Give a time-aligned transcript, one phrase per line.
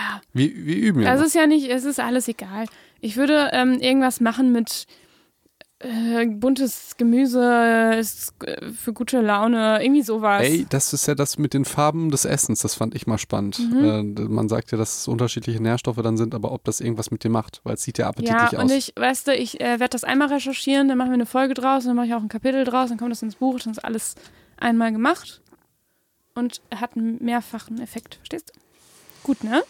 [0.00, 0.20] Ja.
[0.32, 1.14] Wir, wir üben ja.
[1.14, 2.66] Es ist ja nicht, es ist alles egal.
[3.00, 4.86] Ich würde ähm, irgendwas machen mit
[5.78, 10.42] äh, buntes Gemüse ist, äh, für gute Laune, irgendwie sowas.
[10.42, 13.58] Ey, das ist ja das mit den Farben des Essens, das fand ich mal spannend.
[13.58, 14.16] Mhm.
[14.18, 17.24] Äh, man sagt ja, dass es unterschiedliche Nährstoffe dann sind, aber ob das irgendwas mit
[17.24, 18.72] dir macht, weil es sieht ja ja, appetitlich und aus.
[18.72, 21.84] ich, weißt du, ich äh, werde das einmal recherchieren, dann machen wir eine Folge draus,
[21.84, 24.16] dann mache ich auch ein Kapitel draus, dann kommt das ins Buch, dann ist alles
[24.58, 25.40] einmal gemacht
[26.34, 28.60] und hat einen mehrfachen Effekt, verstehst du?
[29.22, 29.62] Gut, ne?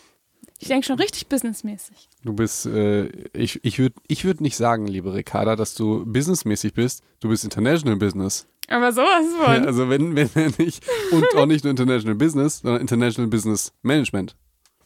[0.63, 2.11] Ich denke schon richtig businessmäßig.
[2.23, 6.75] Du bist, äh, ich, ich würde ich würd nicht sagen, liebe Ricarda, dass du businessmäßig
[6.75, 7.03] bist.
[7.21, 8.47] Du bist International Business.
[8.69, 9.67] Aber sowas von.
[9.67, 14.37] Also wenn, wenn nicht, und auch nicht nur International Business, sondern International Business Management.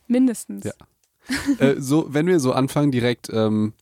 [0.06, 0.64] Mindestens.
[0.64, 0.72] Ja.
[1.58, 3.72] äh, so, wenn wir so anfangen direkt, ähm,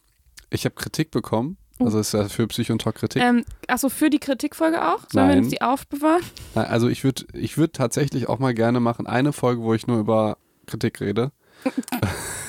[0.49, 1.59] ich habe Kritik bekommen.
[1.79, 1.85] Oh.
[1.85, 3.21] Also ist ja für Psycho und Talk Kritik.
[3.21, 5.01] Ähm, achso, für die Kritikfolge auch?
[5.11, 5.39] Sollen wir Nein.
[5.41, 6.23] uns die aufbewahren?
[6.55, 9.87] Nein, Also ich würde ich würd tatsächlich auch mal gerne machen, eine Folge, wo ich
[9.87, 11.33] nur über Kritik rede.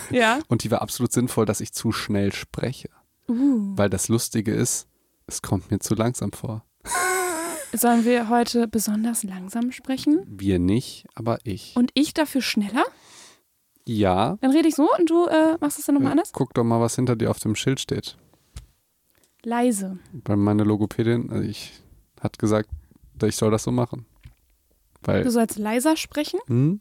[0.10, 0.40] Ja.
[0.48, 2.90] Und die war absolut sinnvoll, dass ich zu schnell spreche.
[3.28, 3.74] Uh.
[3.76, 4.88] Weil das Lustige ist,
[5.28, 6.64] es kommt mir zu langsam vor.
[7.74, 10.24] Sollen wir heute besonders langsam sprechen?
[10.28, 11.76] Wir nicht, aber ich.
[11.76, 12.86] Und ich dafür schneller?
[13.86, 14.38] ja.
[14.42, 16.32] Dann rede ich so und du äh, machst es dann nochmal anders?
[16.34, 18.18] Guck doch mal, was hinter dir auf dem Schild steht.
[19.44, 19.98] Leise.
[20.26, 21.74] Weil meine Logopädin, also ich,
[22.22, 22.70] hat gesagt,
[23.24, 24.06] ich soll das so machen.
[25.02, 26.40] Weil, Du sollst leiser sprechen?
[26.48, 26.80] hm?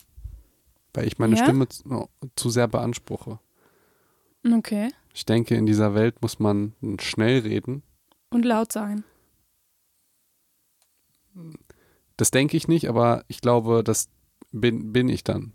[0.94, 1.44] Weil ich meine Ja?
[1.44, 3.38] Stimme zu, zu sehr beanspruche.
[4.50, 4.88] Okay.
[5.14, 7.82] Ich denke, in dieser Welt muss man schnell reden.
[8.30, 9.04] Und laut sein.
[12.16, 14.08] Das denke ich nicht, aber ich glaube, das
[14.52, 15.52] bin, bin ich dann.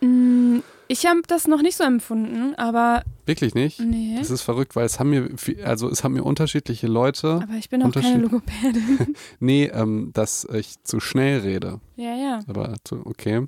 [0.00, 3.80] Mm, Ich habe das noch nicht so empfunden, aber Wirklich nicht?
[3.80, 4.16] nee.
[4.18, 5.28] Das ist verrückt, weil es haben mir,
[5.64, 9.14] also es haben mir unterschiedliche Leute, Aber ich bin auch keine Logopädin.
[9.40, 11.80] nee, ähm, dass ich zu schnell rede.
[11.96, 12.40] ja, ja.
[12.46, 13.46] Aber zu, okay,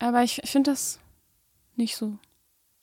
[0.00, 0.98] Aber ich finde das
[1.76, 2.18] nicht so.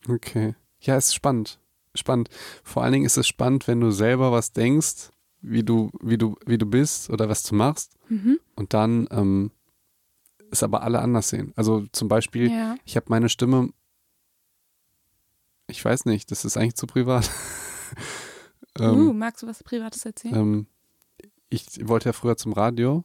[0.09, 0.55] okay.
[0.81, 1.59] Ja, ist spannend.
[1.95, 2.29] Spannend.
[2.63, 5.09] Vor allen Dingen ist es spannend, wenn du selber was denkst,
[5.41, 8.39] wie du, wie du, wie du bist oder was du machst Mhm.
[8.55, 9.51] und dann ähm,
[10.51, 11.53] es aber alle anders sehen.
[11.55, 12.75] Also zum Beispiel, Ja.
[12.85, 13.69] ich habe meine Stimme,
[15.67, 17.29] ich weiß nicht, das ist eigentlich zu privat.
[18.79, 20.35] ähm, uh, magst du was Privates erzählen?
[20.35, 20.67] ähm,
[21.49, 23.03] ich wollte ja früher zum Radio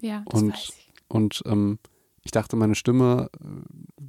[0.00, 0.92] ja, das und- weiß ich.
[1.08, 1.78] und ähm,
[2.28, 3.44] ich dachte, meine Stimme äh,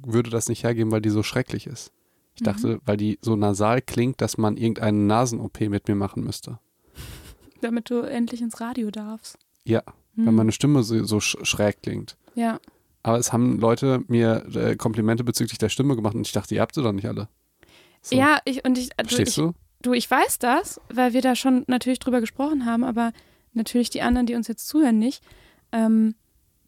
[0.06, 1.90] würde das nicht hergeben, weil die so schrecklich ist.
[2.34, 2.44] Ich Mhm.
[2.44, 6.58] dachte, weil die so nasal klingt, dass man irgendeine Nasen-OP mit mir machen müsste.
[7.62, 9.38] Damit du endlich ins Radio darfst.
[9.64, 9.82] Ja,
[10.16, 10.26] Hm.
[10.26, 12.16] weil meine Stimme so, so sch schräg klingt.
[12.34, 12.60] Ja.
[13.02, 16.60] Aber es haben Leute mir äh, Komplimente bezüglich der Stimme gemacht und ich dachte, ihr
[16.60, 17.28] habt sie doch nicht alle.
[18.02, 18.16] So.
[18.16, 19.52] Ja, ich und ich, du, Verstehst ich, du?
[19.80, 23.12] du, ich weiß das, weil wir da schon natürlich drüber gesprochen haben, aber
[23.54, 25.22] natürlich die anderen, die uns jetzt zuhören, nicht.
[25.72, 26.14] Ähm,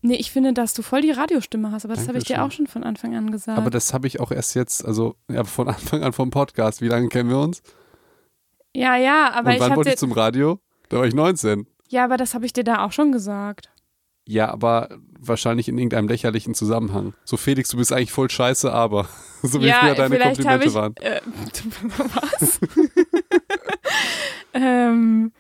[0.02, 2.50] nee, ich finde, dass du voll die Radiostimme hast, aber das habe ich dir auch
[2.50, 3.58] schon von Anfang an gesagt.
[3.58, 6.80] Aber das habe ich auch erst jetzt, also ja, von Anfang an vom Podcast.
[6.82, 7.62] Wie lange kennen wir uns?
[8.74, 10.58] ja, ja, aber und ich wann dir, ich zum Radio?
[10.88, 11.66] Da war ich 19.
[11.88, 13.70] ja, aber das habe ich dir da auch schon gesagt.
[14.24, 17.14] Ja, aber wahrscheinlich in irgendeinem lächerlichen Zusammenhang.
[17.24, 19.08] So, Felix, du bist eigentlich voll scheiße, aber.
[19.44, 20.94] So wie ja, früher deine Komplimente ich, waren.
[20.98, 21.20] Äh,
[21.98, 22.60] was?
[24.54, 25.32] ähm,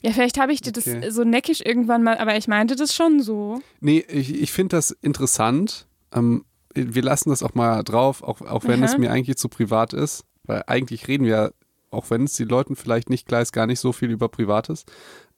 [0.00, 1.10] ja, vielleicht habe ich dir das Okay.
[1.10, 3.60] so neckisch irgendwann mal, aber ich meinte das schon so.
[3.80, 5.86] Nee, ich, ich finde das interessant.
[6.14, 6.44] Ähm,
[6.74, 8.92] wir lassen das auch mal drauf, auch, auch wenn Aha.
[8.92, 10.24] es mir eigentlich zu privat ist.
[10.44, 11.52] Weil eigentlich reden wir,
[11.90, 14.84] auch wenn es die Leuten vielleicht nicht ist, gar nicht so viel über Privates.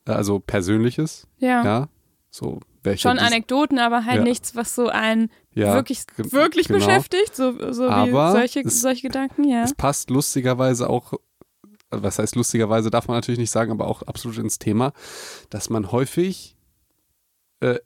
[0.07, 1.65] Äh, Also Persönliches, Ja.
[1.65, 1.89] ja.
[2.31, 4.23] So, welche Schon Anekdoten, aber halt Ja.
[4.23, 6.79] nichts, was so einen ja, wirklich, wirklich genau.
[6.79, 9.65] beschäftigt, so, so wie solche, es- solche Gedanken, ja.
[9.65, 11.15] Es passt lustigerweise auch,
[11.91, 14.93] was heißt lustigerweise, darf man natürlich nicht sagen, aber auch absolut ins Thema,
[15.51, 16.57] dass man häufig
[17.61, 17.81] äh, äh,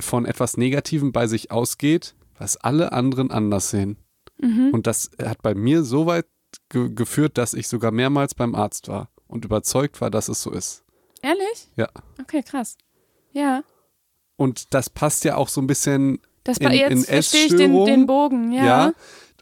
[0.00, 3.96] von etwas Negativem bei sich ausgeht, was alle anderen anders sehen.
[4.40, 4.70] Mhm.
[4.72, 6.26] Und das hat bei mir so weit
[6.68, 10.50] ge geführt, dass ich sogar mehrmals beim Arzt war und überzeugt war, dass es so
[10.50, 10.84] ist.
[11.22, 11.68] Ehrlich?
[11.76, 11.88] Ja.
[12.20, 12.76] Okay, krass.
[13.32, 13.62] Ja.
[14.36, 17.84] Und das passt ja auch so ein bisschen Das In- jetzt in verstehe ich den,
[17.84, 18.64] den Bogen, ja.
[18.64, 18.92] ja.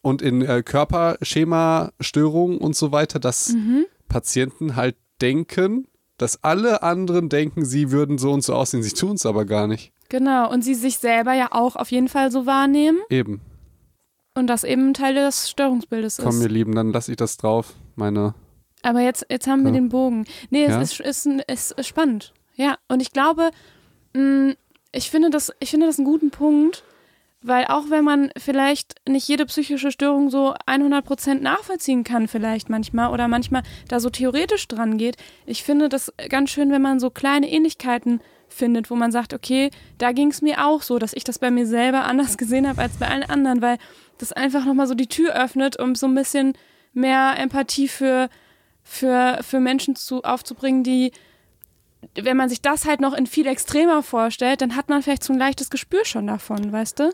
[0.06, 3.87] Und in äh, Körperschema-Störungen und so weiter, dass Mhm.
[4.08, 5.88] Patienten halt denken,
[6.19, 8.82] dass alle anderen denken, sie würden so und so aussehen.
[8.82, 9.93] Sie tun es aber gar nicht.
[10.08, 10.50] Genau.
[10.50, 13.41] Und sie sich selber ja auch auf jeden Fall so wahrnehmen Eben.
[14.35, 16.52] und das eben ein Teil des Störungsbildes Komm, ihr ist.
[16.52, 17.75] Lieben, dann lasse ich das drauf.
[17.97, 18.35] Meine.
[18.82, 19.75] Aber jetzt, jetzt haben wir Ja.
[19.79, 20.25] den Bogen.
[20.50, 20.81] Nee, es Ja.
[20.81, 22.32] ist, ist, es ist spannend.
[22.55, 22.76] Ja.
[22.88, 23.50] Und ich glaube,
[24.14, 24.55] mh,
[24.93, 26.85] ich finde das, ich finde das einen guten Punkt,
[27.46, 33.12] weil auch wenn man vielleicht nicht jede psychische Störung so 100% nachvollziehen kann, vielleicht manchmal
[33.12, 35.16] oder manchmal da so theoretisch dran geht,
[35.46, 39.70] ich finde das ganz schön, wenn man so kleine Ähnlichkeiten findet, wo man sagt, okay,
[39.98, 42.82] da ging es mir auch so, dass ich das bei mir selber anders gesehen habe
[42.82, 43.78] als bei allen anderen, weil
[44.19, 46.54] das einfach nochmal so die Tür öffnet, um so ein bisschen
[46.94, 48.28] mehr Empathie für,
[48.82, 51.12] für, für Menschen zu, aufzubringen, die,
[52.16, 55.32] wenn man sich das halt noch in viel extremer vorstellt, dann hat man vielleicht so
[55.32, 57.12] ein leichtes Gespür schon davon, weißt du?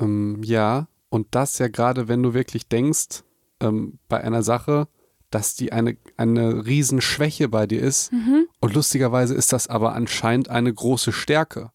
[0.00, 3.22] Ähm, ja, und das ja gerade, wenn du wirklich denkst,
[3.60, 4.88] ähm, bei einer Sache,
[5.30, 8.12] dass die eine, eine Riesenschwäche bei dir ist.
[8.12, 8.46] Mhm.
[8.60, 11.70] Und lustigerweise ist das aber anscheinend eine große Stärke,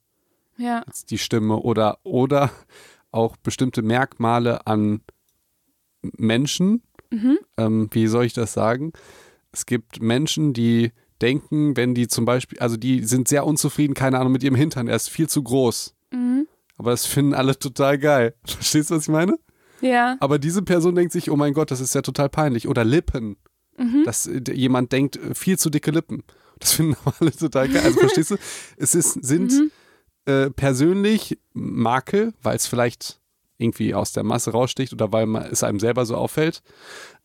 [0.57, 0.83] Ja.
[1.09, 2.51] die Stimme oder, oder
[3.11, 5.01] auch bestimmte Merkmale an
[6.01, 6.81] Menschen.
[7.11, 7.37] Mhm.
[7.57, 8.91] Ähm, wie soll ich das sagen?
[9.51, 10.91] Es gibt Menschen, die
[11.21, 14.87] denken, wenn die zum Beispiel, also die sind sehr unzufrieden, keine Ahnung, mit ihrem Hintern,
[14.87, 15.93] er ist viel zu groß.
[16.11, 16.47] Mhm.
[16.77, 18.35] Aber das finden alle total geil.
[18.45, 19.37] Verstehst du, was ich meine?
[19.81, 20.15] Ja.
[20.19, 22.67] Aber diese Person denkt sich, oh mein Gott, das ist ja total peinlich.
[22.67, 23.37] Oder Lippen.
[23.77, 24.03] Mhm.
[24.05, 26.23] Dass äh, jemand denkt, äh, viel zu dicke Lippen.
[26.59, 27.81] Das finden alle total geil.
[27.83, 28.37] Also verstehst du?
[28.77, 29.71] Es ist, sind Mhm.
[30.25, 33.19] äh, persönlich Makel, weil es vielleicht
[33.57, 36.61] irgendwie aus der Masse raussticht oder weil man, es einem selber so auffällt.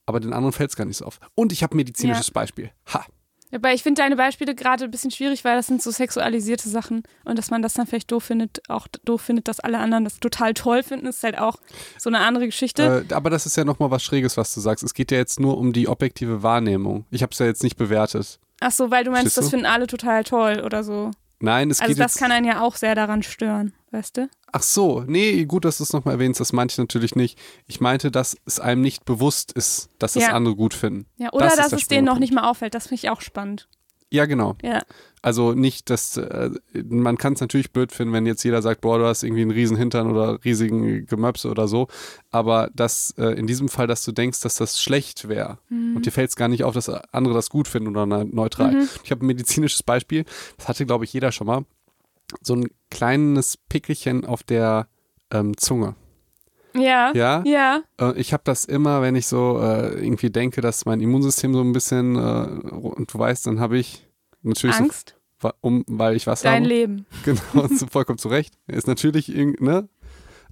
[0.06, 1.21] Aber den anderen fällt es gar nicht so auf.
[1.35, 2.71] Und ich habe ein medizinisches Beispiel.
[2.93, 3.05] Ha.
[3.53, 7.03] Aber ich finde deine Beispiele gerade ein bisschen schwierig, weil das sind so sexualisierte Sachen
[7.25, 10.21] und dass man das dann vielleicht doof findet, auch doof findet, dass alle anderen das
[10.21, 11.56] total toll finden, ist halt auch
[11.99, 13.06] so eine andere Geschichte.
[13.09, 14.85] Äh, aber das ist ja nochmal was Schräges, was du sagst.
[14.85, 17.06] Es geht ja jetzt nur um die objektive Wahrnehmung.
[17.11, 18.39] Ich habe es ja jetzt nicht bewertet.
[18.61, 19.50] Ach so, weil du meinst, Verstehst das du?
[19.50, 21.11] finden alle total toll oder so.
[21.40, 22.20] Nein, es Also geht das jetzt.
[22.20, 24.29] kann einen ja auch sehr daran stören, weißt du?
[24.50, 27.38] Ach so, nee, gut, dass du es nochmal erwähnst, das meinte ich natürlich nicht.
[27.67, 30.32] Ich meinte, dass es einem nicht bewusst ist, dass es Ja.
[30.32, 31.06] andere gut finden.
[31.17, 33.69] Ja, oder Das dass es denen noch nicht mal auffällt, das finde ich auch spannend.
[34.11, 34.57] Ja, genau.
[34.63, 34.83] Ja.
[35.21, 36.51] Also nicht, dass äh,
[36.89, 39.51] man kann es natürlich blöd finden, wenn jetzt jeder sagt, boah, du hast irgendwie einen
[39.51, 41.89] riesen Hintern oder riesigen Gemöpse oder so.
[42.31, 45.59] Aber dass äh, in diesem Fall, dass du denkst, dass das schlecht wäre
[45.97, 48.73] und dir fällt es gar nicht auf, dass andere das gut finden oder ne- neutral.
[48.73, 48.89] Mhm.
[49.03, 50.25] Ich habe ein medizinisches Beispiel,
[50.57, 51.65] das hatte, glaube ich, jeder schon mal.
[52.41, 54.89] So ein kleines Pickelchen auf der
[55.31, 55.97] ähm, Zunge.
[56.81, 57.13] Ja.
[57.15, 57.43] Ja?
[57.45, 57.81] Ja.
[58.01, 61.61] Äh, Ich habe das immer, wenn ich so äh, irgendwie denke, dass mein Immunsystem so
[61.61, 62.19] ein bisschen, äh,
[62.71, 64.07] und du weißt, dann habe ich
[64.43, 65.17] natürlich so, Angst.
[65.41, 66.69] wa- um, weil ich was Dein habe.
[66.69, 67.07] Leben.
[67.25, 68.55] Genau, so vollkommen zu Recht.
[68.67, 69.89] Ist natürlich ne?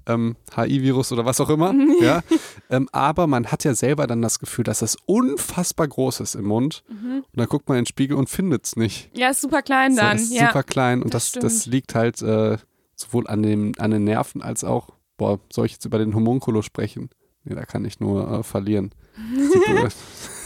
[0.09, 1.75] Ähm, HI-Virus oder was auch immer.
[2.01, 2.23] ja.
[2.71, 6.45] Ähm, aber man hat ja selber dann das Gefühl, dass das unfassbar groß ist im
[6.45, 6.85] Mund.
[6.89, 7.25] Mhm.
[7.25, 9.11] Und dann guckt man in den Spiegel und findet es nicht.
[9.17, 10.17] Ja, ist super klein dann.
[10.19, 10.47] So, ist ja.
[10.47, 12.57] super klein und das das, das, liegt halt äh,
[12.95, 16.65] sowohl an, dem, an den Nerven als auch, boah, soll ich jetzt über den Homunculus
[16.65, 17.11] sprechen?
[17.45, 18.91] Nee, da kann ich nur äh, verlieren.
[19.67, 19.89] Blöde.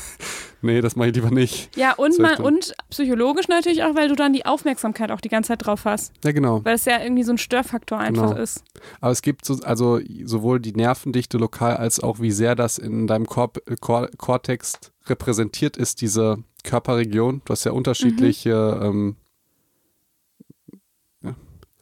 [0.63, 1.75] nee, das mache ich lieber nicht.
[1.77, 5.49] Ja, und, man, und psychologisch natürlich auch, weil du dann die Aufmerksamkeit auch die ganze
[5.49, 6.13] Zeit drauf hast.
[6.25, 6.65] Ja, genau.
[6.65, 8.43] Weil es ja irgendwie so ein Störfaktor einfach Genau.
[8.43, 8.63] ist.
[9.01, 13.07] Aber es gibt so, also sowohl die Nervendichte lokal als auch wie sehr das in
[13.07, 14.75] deinem Korp Kor Kortex
[15.07, 17.41] repräsentiert ist, diese Körperregion.
[17.47, 19.17] Du hast ja unterschiedliche, ähm,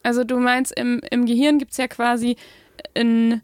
[0.01, 2.37] Also du meinst, im, im Gehirn gibt es ja quasi
[2.95, 3.41] ein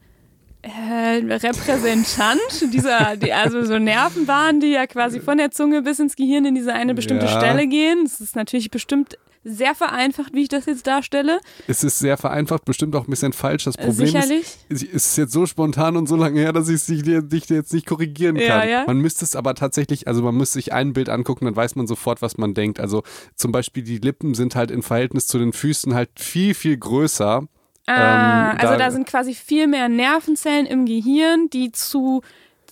[0.62, 2.40] äh, Repräsentant
[2.74, 6.56] dieser, die, also so Nervenbahnen, die ja quasi von der Zunge bis ins Gehirn in
[6.56, 7.38] diese eine bestimmte Ja.
[7.38, 8.04] Stelle gehen.
[8.04, 9.18] Das ist natürlich bestimmt
[9.48, 11.40] sehr vereinfacht, wie ich das jetzt darstelle.
[11.68, 13.66] es ist sehr vereinfacht, bestimmt auch ein bisschen falsch.
[13.66, 14.58] Das Problem ist, Sicherlich.
[14.70, 18.38] es ist jetzt so spontan und so lange her, dass ich dich jetzt nicht korrigieren
[18.38, 18.44] kann.
[18.48, 18.84] Ja, ja.
[18.88, 21.86] Man müsste es aber tatsächlich, also man müsste sich ein Bild angucken, dann weiß man
[21.86, 22.80] sofort, was man denkt.
[22.80, 23.04] Also
[23.36, 27.48] zum Beispiel die Lippen sind halt im Verhältnis zu den Füßen halt viel, viel größer.
[27.88, 32.22] Ah, Ähm, also da- da sind quasi viel mehr Nervenzellen im Gehirn, die zu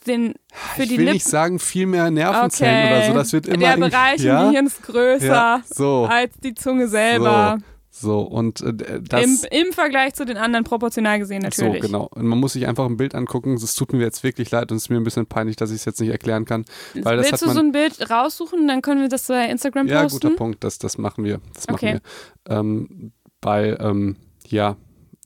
[0.08, 0.34] den
[0.76, 1.14] für ich die will Lippen.
[1.14, 2.96] nicht sagen, viel mehr Nervenzellen Okay.
[2.98, 3.14] oder so.
[3.14, 3.58] Das wird immer.
[3.58, 4.44] Der Bereich ja?
[4.46, 6.06] im Gehirn ist größer Ja, so.
[6.10, 7.58] als die Zunge selber.
[7.96, 9.24] So, und äh, das.
[9.24, 11.84] Im, Im Vergleich zu den anderen proportional gesehen natürlich.
[11.84, 12.10] So, genau.
[12.12, 13.54] Und man muss sich einfach ein Bild angucken.
[13.54, 15.78] Es tut mir jetzt wirklich leid und es ist mir ein bisschen peinlich, dass ich
[15.78, 16.66] es jetzt nicht erklären kann.
[16.96, 20.02] Weil das Willst du so ein Bild raussuchen, dann können wir das bei Instagram Ja,
[20.02, 20.20] posten?
[20.22, 20.64] guter Punkt.
[20.64, 21.40] Das, das machen wir.
[21.54, 22.00] Das machen Okay.
[22.48, 22.58] wir.
[22.58, 24.16] Ähm, bei, ähm,
[24.48, 24.76] ja,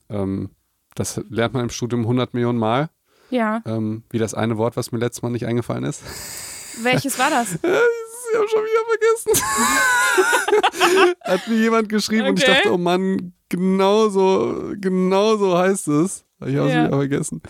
[0.10, 0.50] ähm,
[0.96, 2.90] das lernt man im Studium 100 Millionen Mal.
[3.30, 3.62] Ja.
[3.66, 6.02] Ähm, wie das eine Wort, was mir letztes Mal nicht eingefallen ist.
[6.84, 7.58] Welches war das?
[8.30, 11.16] Ich habe schon wieder vergessen.
[11.24, 12.56] Hat mir jemand geschrieben und ich Okay.
[12.58, 16.24] dachte, oh Mann, genau so, genau so heißt es.
[16.46, 16.86] Ich habe es Ja.
[16.88, 17.42] wieder vergessen.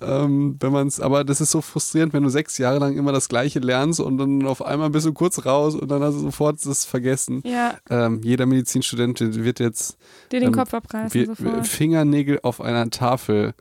[0.00, 3.10] Ähm, wenn man es, aber das ist so frustrierend, wenn du sechs Jahre lang immer
[3.10, 6.20] das Gleiche lernst und dann auf einmal bist du kurz raus und dann hast du
[6.20, 7.42] sofort das vergessen.
[7.44, 9.96] Ja, Ähm, jeder Medizinstudent wird jetzt
[10.30, 11.66] dir den Ähm, Kopf abreißen wir- sofort.
[11.66, 13.54] Fingernägel auf einer Tafel,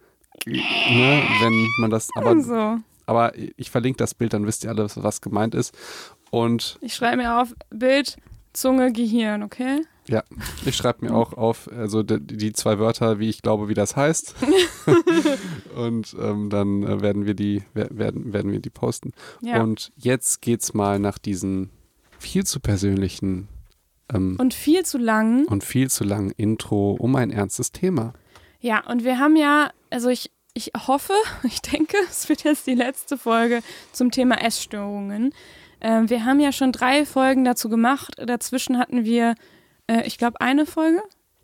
[0.46, 2.78] ne, wenn man das, aber, so.
[3.08, 5.74] aber ich verlinke das Bild, dann wisst ihr alle, was gemeint ist.
[6.30, 8.18] Und Ich schreibe mir auf Bild,
[8.54, 9.82] Zunge, Gehirn, okay?
[10.08, 10.24] Ja,
[10.66, 14.36] ich schreibe mir auch auf, also die, zwei Wörter, wie ich glaube, wie das heißt.
[15.76, 19.12] und ähm, dann äh, werden wir die wer- werden werden wir die posten.
[19.42, 19.62] Ja.
[19.64, 21.70] Und jetzt geht's mal nach diesen
[22.20, 23.48] viel zu persönlichen
[24.14, 25.46] Ähm, Und viel zu lang.
[25.46, 28.14] und viel zu lang Intro um ein ernstes Thema.
[28.62, 32.76] Ja, und wir haben ja, also ich, ich hoffe, ich denke, es wird jetzt die
[32.76, 35.34] letzte Folge zum Thema Essstörungen.
[35.82, 38.14] Ähm, wir haben ja schon drei Folgen dazu gemacht.
[38.24, 39.34] Dazwischen hatten wir,
[39.88, 41.02] äh, ich glaube, eine Folge,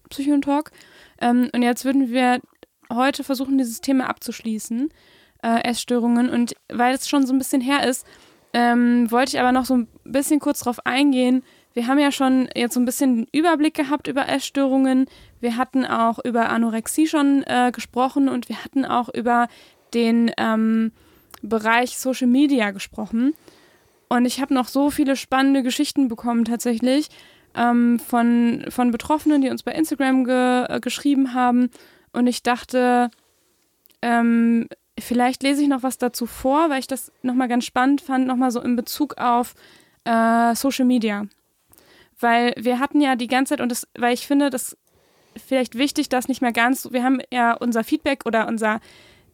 [0.09, 0.71] Psycho und Talk.
[1.19, 2.39] Ähm, und jetzt würden wir
[2.91, 4.89] heute versuchen, dieses Thema abzuschließen,
[5.43, 6.29] äh, Essstörungen.
[6.29, 8.05] Und weil es schon so ein bisschen her ist,
[8.53, 11.43] ähm, wollte ich aber noch so ein bisschen kurz drauf eingehen.
[11.73, 15.05] Wir haben ja schon jetzt so ein bisschen einen Überblick gehabt über Essstörungen.
[15.39, 19.47] Wir hatten auch über Anorexie schon äh, gesprochen und wir hatten auch über
[19.93, 20.91] den ähm,
[21.41, 23.33] Bereich Social Media gesprochen.
[24.09, 27.07] Und ich habe noch so viele spannende Geschichten bekommen tatsächlich
[27.55, 31.69] ähm, von, von Betroffenen, die uns bei Instagram ge äh, geschrieben haben.
[32.13, 33.09] Und ich dachte,
[34.01, 34.67] ähm,
[34.99, 38.51] vielleicht lese ich noch was dazu vor, weil ich das nochmal ganz spannend fand, nochmal
[38.51, 39.53] so in Bezug auf
[40.05, 41.25] äh, Social Media.
[42.19, 44.77] Weil wir hatten ja die ganze Zeit, und das, weil ich finde, das
[45.35, 48.79] vielleicht wichtig, dass nicht mehr ganz, wir haben ja unser Feedback oder unser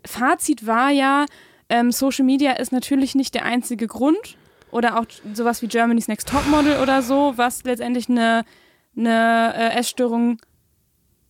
[0.06, 1.26] Fazit war ja,
[1.70, 4.38] ähm, Social Media ist natürlich nicht der einzige Grund
[4.72, 8.44] oder auch sowas wie Germany's Next Topmodel oder so, was letztendlich eine,
[8.96, 10.40] eine äh, Essstörung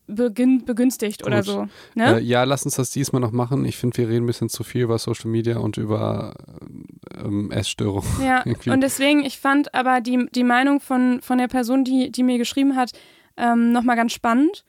[0.08, 1.46] begün begünstigt oder Gut.
[1.46, 1.68] so.
[1.94, 2.18] Ne?
[2.18, 3.66] Äh, ja, lass uns das diesmal noch machen.
[3.66, 6.34] Ich finde, wir reden ein bisschen zu viel über Social Media und über
[7.18, 8.10] ähm, Essstörungen.
[8.24, 12.24] Ja, und deswegen, ich fand aber die, die Meinung von, von der Person, die, die
[12.24, 12.92] mir geschrieben hat,
[13.36, 14.64] ähm, nochmal ganz spannend.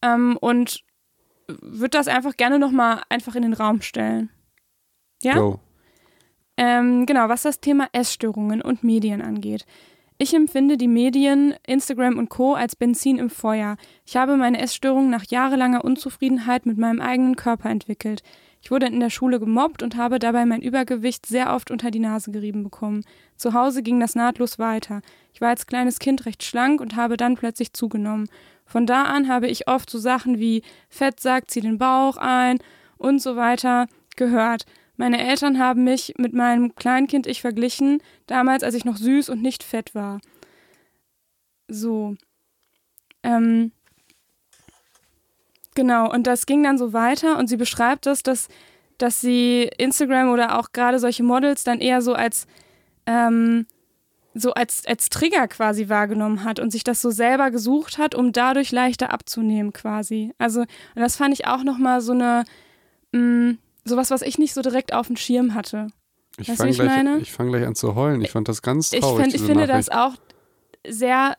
[0.00, 0.82] Ähm, und
[1.60, 4.30] würde das einfach gerne nochmal einfach in den Raum stellen.
[5.22, 5.34] Ja?
[5.34, 5.60] Go.
[6.56, 9.64] Ähm, genau, was das Thema Essstörungen und Medien angeht.
[10.18, 12.54] Ich empfinde die Medien, Instagram und Co.
[12.54, 13.76] als Benzin im Feuer.
[14.06, 18.22] Ich habe meine Essstörung nach jahrelanger Unzufriedenheit mit meinem eigenen Körper entwickelt.
[18.60, 21.98] Ich wurde in der Schule gemobbt und habe dabei mein Übergewicht sehr oft unter die
[21.98, 23.02] Nase gerieben bekommen.
[23.36, 25.02] Zu Hause ging das nahtlos weiter.
[25.34, 28.28] Ich war als kleines Kind recht schlank und habe dann plötzlich zugenommen.
[28.64, 32.58] Von da an habe ich oft so Sachen wie Fettsack, zieh den Bauch ein
[32.96, 34.66] und so weiter gehört.
[35.02, 39.42] Meine Eltern haben mich mit meinem Kleinkind ich verglichen, damals als ich noch süß und
[39.42, 40.20] nicht fett war.
[41.66, 42.14] So.
[43.24, 43.72] Ähm.
[45.74, 48.46] Genau, und das ging dann so weiter und sie beschreibt das, dass,
[48.96, 52.46] dass sie Instagram oder auch gerade solche Models dann eher so als
[53.06, 53.66] ähm,
[54.34, 58.30] so als, als Trigger quasi wahrgenommen hat und sich das so selber gesucht hat, um
[58.30, 60.32] dadurch leichter abzunehmen quasi.
[60.38, 62.44] Also, und das fand ich auch nochmal so eine,
[63.10, 65.88] mh, sowas, was ich nicht so direkt auf dem Schirm hatte.
[66.38, 67.18] Ich fange ich gleich, meine?
[67.18, 68.22] ich fang gleich an zu heulen.
[68.22, 69.22] Ich fand das ganz Ich, traurig.
[69.24, 69.88] find, ich finde Nachricht.
[69.88, 70.14] das auch
[70.88, 71.36] sehr,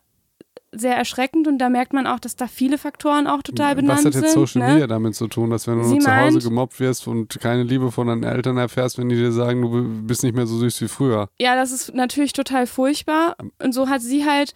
[0.72, 4.06] sehr erschreckend und da merkt man auch, dass da viele Faktoren auch total benannt Was
[4.06, 4.46] hat jetzt sind.
[4.46, 4.72] Social ne?
[4.74, 7.64] Media damit zu tun, dass wenn du Sie nur zu Hause gemobbt wirst und keine
[7.64, 10.80] Liebe von deinen Eltern erfährst, wenn die dir sagen, du bist nicht mehr so süß
[10.80, 11.28] wie früher?
[11.38, 13.36] Ja, das ist natürlich total furchtbar.
[13.62, 14.54] Und so hat sie halt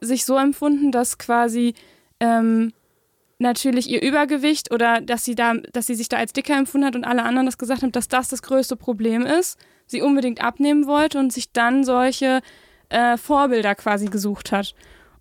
[0.00, 1.74] sich so empfunden, dass quasi
[2.20, 2.72] ähm,
[3.38, 6.96] natürlich ihr Übergewicht oder dass sie da, dass sie sich da als dicker empfunden hat
[6.96, 9.58] und alle anderen das gesagt haben, dass das das größte Problem ist.
[9.86, 12.40] Sie unbedingt abnehmen wollte und sich dann solche
[12.88, 14.74] äh, Vorbilder quasi gesucht hat.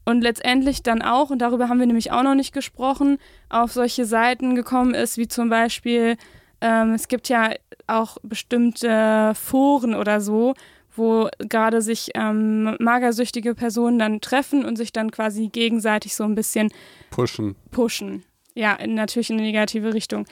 [0.03, 3.17] Und letztendlich dann auch, und darüber haben wir nämlich auch noch nicht gesprochen,
[3.49, 6.15] auf solche Seiten gekommen ist, wie zum Beispiel,
[6.61, 7.51] ähm, es gibt ja
[7.87, 10.53] auch bestimmte Foren oder so,
[10.97, 16.35] wo gerade sich ähm, magersüchtige Personen dann treffen und sich dann quasi gegenseitig so ein
[16.35, 16.69] bisschen
[17.09, 17.55] Pushen.
[17.71, 18.23] pushen.
[18.55, 20.25] Ja, in, natürlich in eine negative Richtung.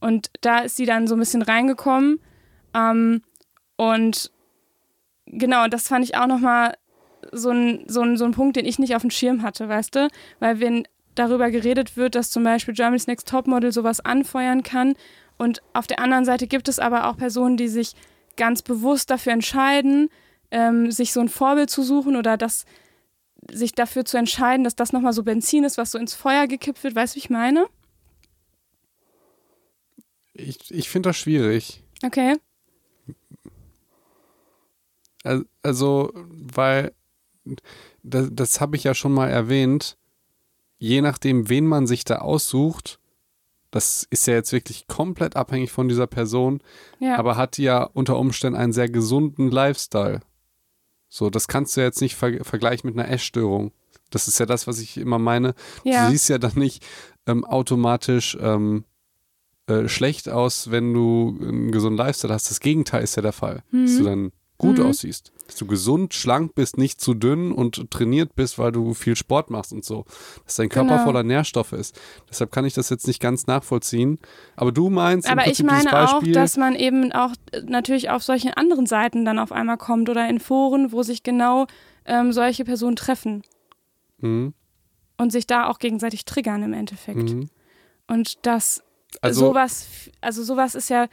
[0.00, 2.20] Und da ist sie dann so ein bisschen reingekommen.
[2.74, 3.22] Ähm,
[3.76, 4.30] und
[5.26, 6.74] genau, das fand ich auch nochmal
[7.30, 9.94] so ein, so, ein, so ein Punkt, den ich nicht auf dem Schirm hatte, weißt
[9.94, 10.08] du?
[10.40, 14.94] Weil wenn darüber geredet wird, dass zum Beispiel Germany's Next Topmodel sowas anfeuern kann
[15.36, 17.94] und auf der anderen Seite gibt es aber auch Personen, die sich
[18.36, 20.08] ganz bewusst dafür entscheiden,
[20.50, 22.64] ähm, sich so ein Vorbild zu suchen oder das
[23.50, 26.84] sich dafür zu entscheiden, dass das nochmal so Benzin ist, was so ins Feuer gekippt
[26.84, 26.94] wird.
[26.94, 27.66] Weißt du, wie ich meine?
[30.34, 31.82] Ich, ich finde das schwierig.
[32.04, 32.36] Okay.
[35.24, 36.92] Al- Also, weil
[38.02, 39.96] das, das habe ich ja schon mal erwähnt,
[40.78, 42.98] je nachdem, wen man sich da aussucht,
[43.72, 46.62] das ist ja jetzt wirklich komplett abhängig von dieser Person,
[47.00, 47.18] Ja.
[47.18, 50.20] aber hat ja unter Umständen einen sehr gesunden Lifestyle.
[51.08, 53.72] So, das kannst du jetzt nicht ver vergleichen mit einer Essstörung.
[54.10, 55.54] Das ist ja das, was ich immer meine.
[55.84, 56.04] ja.
[56.06, 56.84] Du siehst ja dann nicht
[57.26, 58.84] ähm, automatisch ähm,
[59.66, 62.50] äh, schlecht aus, wenn du einen gesunden Lifestyle hast.
[62.50, 63.62] Das Gegenteil ist ja der Fall.
[63.72, 64.86] Dass du dann gut Mhm.
[64.86, 65.32] aussiehst.
[65.52, 69.50] Dass du gesund, schlank bist, nicht zu dünn und trainiert bist, weil du viel Sport
[69.50, 70.06] machst und so.
[70.46, 71.04] Dass dein Körper Genau.
[71.04, 72.00] voller Nährstoffe ist.
[72.30, 74.18] Deshalb kann ich das jetzt nicht ganz nachvollziehen.
[74.56, 78.56] Aber du meinst Aber ich meine auch, dass man eben auch äh, natürlich auf solche
[78.56, 81.66] anderen Seiten dann auf einmal kommt oder in Foren, wo sich genau
[82.06, 83.42] ähm, solche Personen treffen.
[84.20, 84.54] Mhm.
[85.18, 87.30] und sich da auch gegenseitig triggern im Endeffekt.
[87.34, 87.50] Mhm.
[88.06, 88.82] Und das
[89.20, 89.86] Also, sowas,
[90.22, 91.08] also sowas ist ja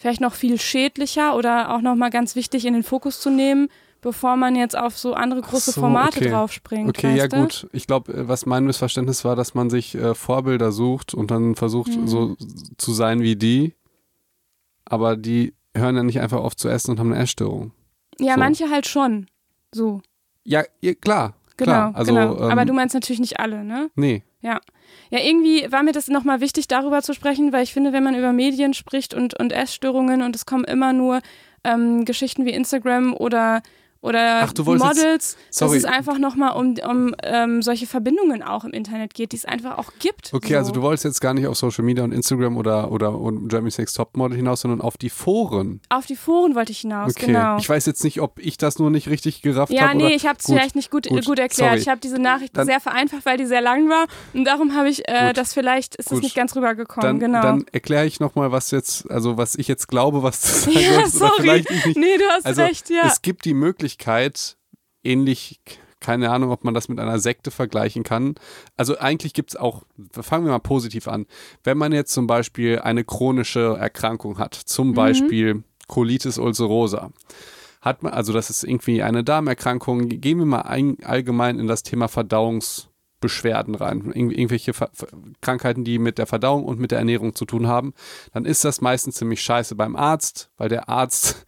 [0.00, 3.68] vielleicht noch viel schädlicher oder auch nochmal ganz wichtig in den Fokus zu nehmen,
[4.00, 6.30] bevor man jetzt auf so andere große so, Formate okay.
[6.30, 6.88] draufspringt.
[6.88, 7.42] okay, ja du?
[7.42, 7.68] gut.
[7.72, 11.94] Ich glaube, was mein Missverständnis war, dass man sich äh, Vorbilder sucht und dann versucht,
[11.94, 12.08] Mhm.
[12.08, 12.36] so
[12.78, 13.74] zu sein wie die.
[14.86, 17.72] Aber die hören ja nicht einfach auf zu essen und haben eine Essstörung.
[18.18, 18.40] Ja, so.
[18.40, 19.26] manche halt schon.
[19.72, 20.00] So,
[20.44, 21.34] Ja, ja klar.
[21.58, 21.70] genau.
[21.72, 21.92] klar.
[21.94, 22.36] Also, genau.
[22.38, 23.90] Ähm, Aber du meinst natürlich nicht alle, ne?
[23.96, 24.22] Nee.
[24.42, 24.60] Ja.
[25.10, 28.14] Ja, irgendwie war mir das nochmal wichtig, darüber zu sprechen, weil ich finde, wenn man
[28.14, 31.20] über Medien spricht und, und Essstörungen und es kommen immer nur
[31.64, 33.62] ähm, Geschichten wie Instagram oder,
[34.02, 39.12] oder Ach, Models, dass es einfach nochmal um, um ähm, solche Verbindungen auch im Internet
[39.12, 40.32] geht, die es einfach auch gibt.
[40.32, 40.58] Okay, so.
[40.58, 43.76] also du wolltest jetzt gar nicht auf Social Media und Instagram oder, oder und Germany's
[43.76, 45.80] Next Topmodel hinaus, sondern auf die Foren.
[45.90, 47.26] Auf die Foren wollte ich hinaus, Okay.
[47.26, 47.58] genau.
[47.58, 49.98] Ich weiß jetzt nicht, ob ich das nur nicht richtig gerafft ja, habe.
[49.98, 51.70] nee, ich habe es vielleicht nicht gut, gut, gut, erklärt.
[51.70, 51.80] sorry.
[51.80, 54.88] Ich habe diese Nachricht Dann- sehr vereinfacht, weil die sehr lang war und darum habe
[54.88, 55.36] ich äh, Gut.
[55.36, 57.42] das vielleicht, ist es nicht ganz rübergekommen, Dann, genau.
[57.42, 60.98] dann erkläre ich nochmal, was jetzt, also was ich jetzt glaube, was du sagen ja,
[61.00, 61.32] oder sorry.
[61.40, 61.98] vielleicht ich nicht.
[61.98, 63.02] Nee, du hast Also recht, ja.
[63.06, 63.89] es gibt die Möglichkeit,
[65.02, 65.60] ähnlich,
[66.00, 68.34] keine Ahnung, ob man das mit einer Sekte vergleichen kann.
[68.76, 69.82] Also eigentlich gibt es auch,
[70.12, 71.26] fangen wir mal positiv an.
[71.64, 74.66] Wenn man jetzt zum Beispiel eine chronische Erkrankung hat, Mhm.
[74.66, 77.10] zum Beispiel Colitis ulcerosa,
[77.80, 81.82] hat man, also das ist irgendwie eine Darmerkrankung, gehen wir mal ein, allgemein in das
[81.82, 84.90] Thema Verdauungsbeschwerden rein, Irgendw irgendwelche Ver
[85.40, 87.94] Krankheiten, die mit der Verdauung und mit der Ernährung zu tun haben,
[88.32, 91.46] dann ist das meistens ziemlich scheiße beim Arzt, weil der Arzt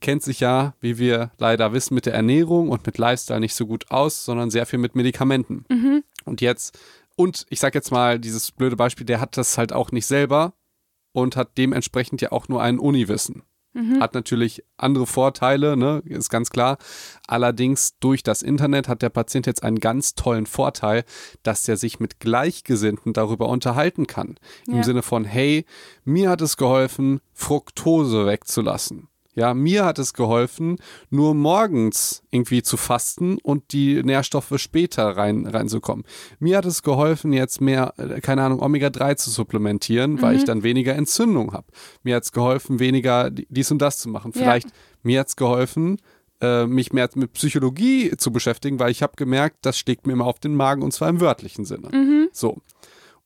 [0.00, 3.66] kennt sich ja, wie wir leider wissen, mit der Ernährung und mit Lifestyle nicht so
[3.66, 5.64] gut aus, sondern sehr viel mit Medikamenten.
[6.24, 6.78] Und jetzt,
[7.16, 10.54] und ich sag jetzt mal, dieses blöde Beispiel, der hat das halt auch nicht selber
[11.12, 13.42] und hat dementsprechend ja auch nur ein Uniwissen.
[14.00, 16.78] Hat natürlich andere Vorteile, ne, ist ganz klar.
[17.26, 21.04] Allerdings durch das Internet hat der Patient jetzt einen ganz tollen Vorteil,
[21.42, 24.36] dass er sich mit Gleichgesinnten darüber unterhalten kann.
[24.66, 24.82] Im Ja.
[24.82, 25.66] Sinne von, hey,
[26.04, 29.08] mir hat es geholfen, Fructose wegzulassen.
[29.36, 30.78] Ja, mir hat es geholfen,
[31.10, 36.04] nur morgens irgendwie zu fasten und die Nährstoffe später rein, reinzukommen.
[36.40, 40.62] Mir hat es geholfen, jetzt mehr, äh, keine Ahnung, Omega-3 zu supplementieren, weil ich dann
[40.62, 41.66] weniger Entzündung habe.
[42.02, 44.32] Mir hat es geholfen, weniger di- dies und das zu machen.
[44.34, 44.40] Ja.
[44.40, 44.68] Vielleicht
[45.02, 45.98] mir hat es geholfen,
[46.40, 50.26] äh, mich mehr mit Psychologie zu beschäftigen, weil ich habe gemerkt, das schlägt mir immer
[50.26, 51.90] auf den Magen und zwar im wörtlichen Sinne.
[52.32, 52.58] So.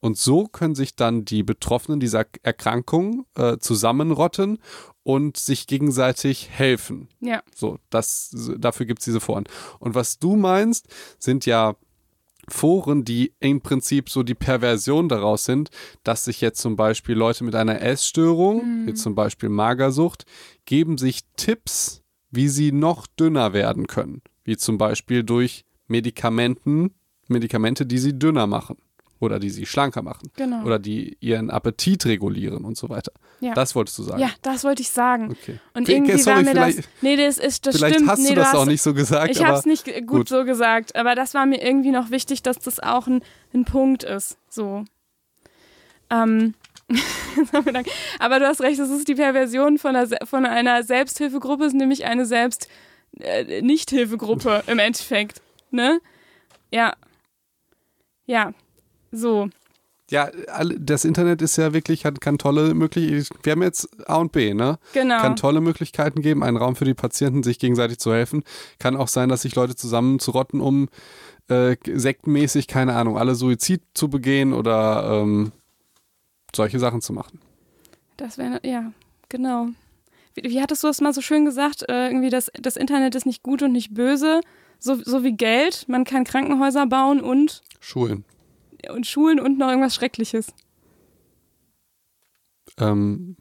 [0.00, 4.58] Und so können sich dann die Betroffenen dieser Erkrankung äh, zusammenrotten
[5.02, 7.08] und sich gegenseitig helfen.
[7.20, 7.42] ja.
[7.54, 9.44] So, das, dafür gibt es diese Foren.
[9.78, 11.76] Und was du meinst, sind ja
[12.48, 15.70] Foren, die im Prinzip so die Perversion daraus sind,
[16.04, 20.24] dass sich jetzt zum Beispiel Leute mit einer Essstörung, wie zum Beispiel Magersucht,
[20.64, 24.22] geben sich Tipps, wie sie noch dünner werden können.
[24.44, 26.94] Wie zum Beispiel durch Medikamenten,
[27.28, 28.76] Medikamente, die sie dünner machen.
[29.20, 30.30] Oder die sie schlanker machen.
[30.36, 30.64] Genau.
[30.64, 33.12] Oder die ihren Appetit regulieren und so weiter.
[33.40, 33.52] Ja.
[33.52, 34.20] Das wolltest du sagen.
[34.20, 35.30] Ja, das wollte ich sagen.
[35.30, 35.60] Okay.
[35.74, 36.84] Und Okay, irgendwie sorry, war mir das.
[37.02, 38.10] Nee, das ist das Vielleicht stimmt.
[38.10, 40.28] hast nee, du das hast, auch nicht so gesagt, Ich habe es nicht gut, gut.
[40.28, 44.04] so gesagt, aber das war mir irgendwie noch wichtig, dass das auch ein, ein Punkt
[44.04, 44.38] ist.
[44.48, 44.84] So.
[46.08, 46.54] Ähm.
[48.18, 52.04] aber du hast recht, das ist die Perversion von einer, von einer Selbsthilfegruppe, ist nämlich
[52.04, 52.68] eine Selbst
[53.20, 55.40] äh, Nichthilfegruppe im Endeffekt.
[55.70, 56.00] Ne?
[56.72, 56.94] Ja.
[58.26, 58.52] Ja.
[59.10, 59.48] So.
[60.10, 60.28] Ja,
[60.76, 64.54] das Internet ist ja wirklich, hat, kann tolle Möglichkeiten, wir haben jetzt A und B,
[64.54, 64.80] ne?
[64.92, 65.18] Genau.
[65.18, 68.42] Kann tolle Möglichkeiten geben, einen Raum für die Patienten, sich gegenseitig zu helfen.
[68.80, 70.88] Kann auch sein, dass sich Leute zusammenzurotten, um
[71.46, 75.52] äh, sektenmäßig, keine Ahnung, alle Suizid zu begehen oder ähm,
[76.54, 77.40] solche Sachen zu machen.
[78.16, 78.92] Das wäre, ja,
[79.28, 79.68] genau.
[80.34, 81.88] Wie, wie hattest du das mal so schön gesagt?
[81.88, 84.40] Äh, irgendwie, das, das Internet ist nicht gut und nicht böse,
[84.80, 85.86] so, so wie Geld.
[85.88, 88.24] Man kann Krankenhäuser bauen und, Schulen.
[88.92, 90.52] Und Schulen und noch irgendwas Schreckliches.
[92.78, 93.36] Ähm,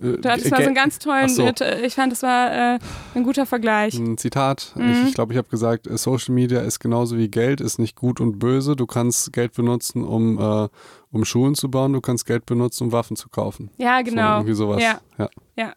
[0.00, 1.46] äh, Du hattest mal so einen ganz tollen, so.
[1.82, 2.78] ich fand, das war äh,
[3.14, 3.94] ein guter Vergleich.
[3.94, 4.72] Ein Zitat.
[4.74, 4.92] Mhm.
[4.92, 7.94] Ich, ich glaube, ich habe gesagt, äh, Social Media ist genauso wie Geld, ist nicht
[7.94, 8.76] gut und böse.
[8.76, 10.68] Du kannst Geld benutzen, um, äh,
[11.12, 13.70] um Schulen zu bauen, du kannst Geld benutzen, um Waffen zu kaufen.
[13.76, 14.36] Ja, So, genau.
[14.38, 14.82] irgendwie sowas.
[14.82, 15.28] Ja.
[15.56, 15.74] ja.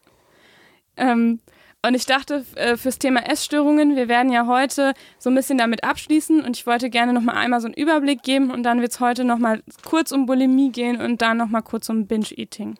[0.96, 1.40] Ähm,
[1.86, 5.84] und ich dachte, äh, fürs Thema Essstörungen, wir werden ja heute so ein bisschen damit
[5.84, 9.00] abschließen und ich wollte gerne nochmal einmal so einen Überblick geben und dann wird es
[9.00, 12.76] heute nochmal kurz um Bulimie gehen und dann nochmal kurz um Binge-Eating.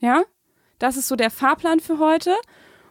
[0.00, 0.24] Ja?
[0.80, 2.34] Das ist so der Fahrplan für heute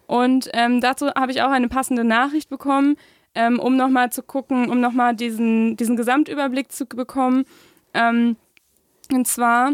[0.07, 2.95] und ähm, dazu habe ich auch eine passende Nachricht bekommen,
[3.33, 7.43] ähm, um nochmal zu gucken, um nochmal diesen, diesen Gesamtüberblick zu bekommen.
[7.93, 8.37] Ähm,
[9.11, 9.73] und zwar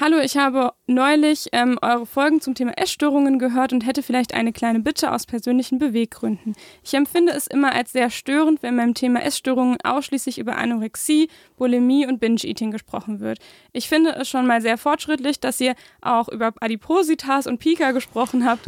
[0.00, 4.52] Hallo, ich habe neulich ähm, eure Folgen zum Thema Essstörungen gehört und hätte vielleicht eine
[4.52, 6.54] kleine Bitte aus persönlichen Beweggründen.
[6.82, 11.28] Ich empfinde es immer als sehr störend, wenn beim Thema Essstörungen ausschließlich über Anorexie,
[11.58, 13.38] Bulimie und Binge-Eating gesprochen wird.
[13.74, 18.46] Ich finde es schon mal sehr fortschrittlich, dass ihr auch über Adipositas und Pika gesprochen
[18.46, 18.66] habt.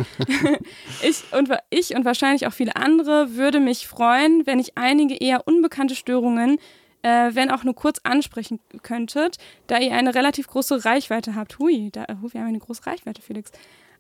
[1.02, 5.48] ich, und, ich und wahrscheinlich auch viele andere würde mich freuen, wenn ich einige eher
[5.48, 6.58] unbekannte Störungen
[7.04, 9.36] äh, wenn auch nur kurz ansprechen könntet,
[9.66, 11.58] da ihr eine relativ große Reichweite habt.
[11.58, 13.52] Hui, da, uh, wir haben eine große Reichweite, Felix.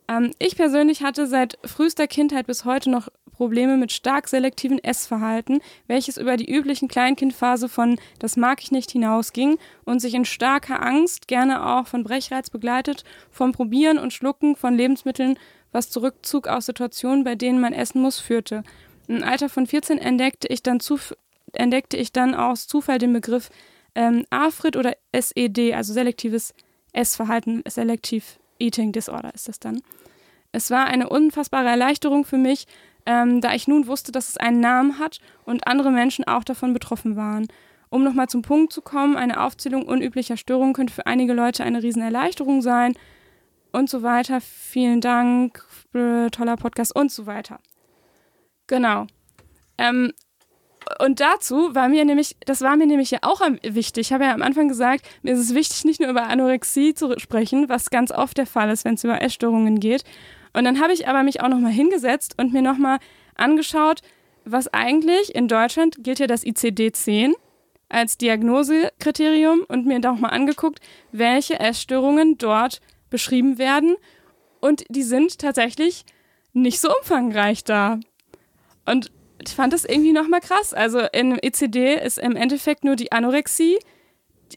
[0.08, 5.60] Ähm, ich persönlich hatte seit frühester Kindheit bis heute noch Probleme mit stark selektiven Essverhalten,
[5.86, 10.82] welches über die üblichen Kleinkindphase von das mag ich nicht hinausging und sich in starker
[10.82, 15.38] Angst, gerne auch von Brechreiz begleitet, vom Probieren und Schlucken von Lebensmitteln,
[15.72, 18.62] was zu Rückzug aus Situationen, bei denen man essen muss, führte.
[19.08, 20.98] Im Alter von 14 entdeckte ich dann zu,
[21.56, 23.50] entdeckte ich dann aus Zufall den Begriff
[23.94, 26.54] ähm, AFRID oder SED, also selektives
[26.92, 28.24] Essverhalten, Selective
[28.58, 29.82] Eating Disorder ist das dann.
[30.52, 32.66] Es war eine unfassbare Erleichterung für mich,
[33.06, 36.72] ähm, da ich nun wusste, dass es einen Namen hat und andere Menschen auch davon
[36.72, 37.48] betroffen waren.
[37.90, 41.82] Um nochmal zum Punkt zu kommen, eine Aufzählung unüblicher Störungen könnte für einige Leute eine
[41.82, 42.94] Riesenerleichterung sein
[43.72, 44.40] und so weiter.
[44.40, 47.58] Vielen Dank, äh, toller Podcast und so weiter.
[48.66, 49.06] Genau.
[49.76, 50.12] Ähm,
[51.00, 54.08] und dazu war mir nämlich, das war mir nämlich ja auch wichtig.
[54.08, 57.18] Ich habe ja am Anfang gesagt, mir ist es wichtig, nicht nur über Anorexie zu
[57.18, 60.04] sprechen, was ganz oft der Fall ist, wenn es über Essstörungen geht.
[60.52, 62.98] Und dann habe ich aber mich auch nochmal hingesetzt und mir nochmal
[63.34, 64.00] angeschaut,
[64.44, 67.32] was eigentlich in Deutschland gilt ja das ICD-10
[67.88, 70.80] als Diagnosekriterium und mir nochmal angeguckt,
[71.12, 73.96] welche Essstörungen dort beschrieben werden.
[74.60, 76.04] Und die sind tatsächlich
[76.52, 78.00] nicht so umfangreich da.
[78.86, 79.10] Und
[79.48, 80.74] ich fand das irgendwie nochmal krass.
[80.74, 83.78] Also im ECD ist im Endeffekt nur die Anorexie,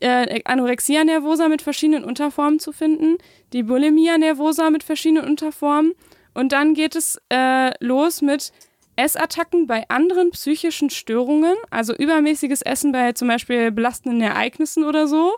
[0.01, 3.17] äh, Anorexia nervosa mit verschiedenen Unterformen zu finden,
[3.53, 5.93] die Bulimia nervosa mit verschiedenen Unterformen
[6.33, 8.51] und dann geht es äh, los mit
[8.95, 15.35] Essattacken bei anderen psychischen Störungen, also übermäßiges Essen bei zum Beispiel belastenden Ereignissen oder so,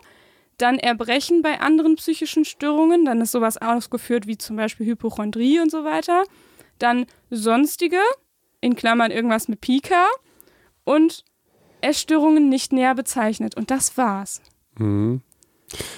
[0.58, 5.70] dann Erbrechen bei anderen psychischen Störungen, dann ist sowas ausgeführt wie zum Beispiel Hypochondrie und
[5.70, 6.24] so weiter,
[6.78, 8.00] dann sonstige,
[8.60, 10.06] in Klammern irgendwas mit Pika
[10.84, 11.24] und
[11.80, 13.56] Essstörungen nicht näher bezeichnet.
[13.56, 14.40] Und das war's.
[14.78, 15.22] Mhm.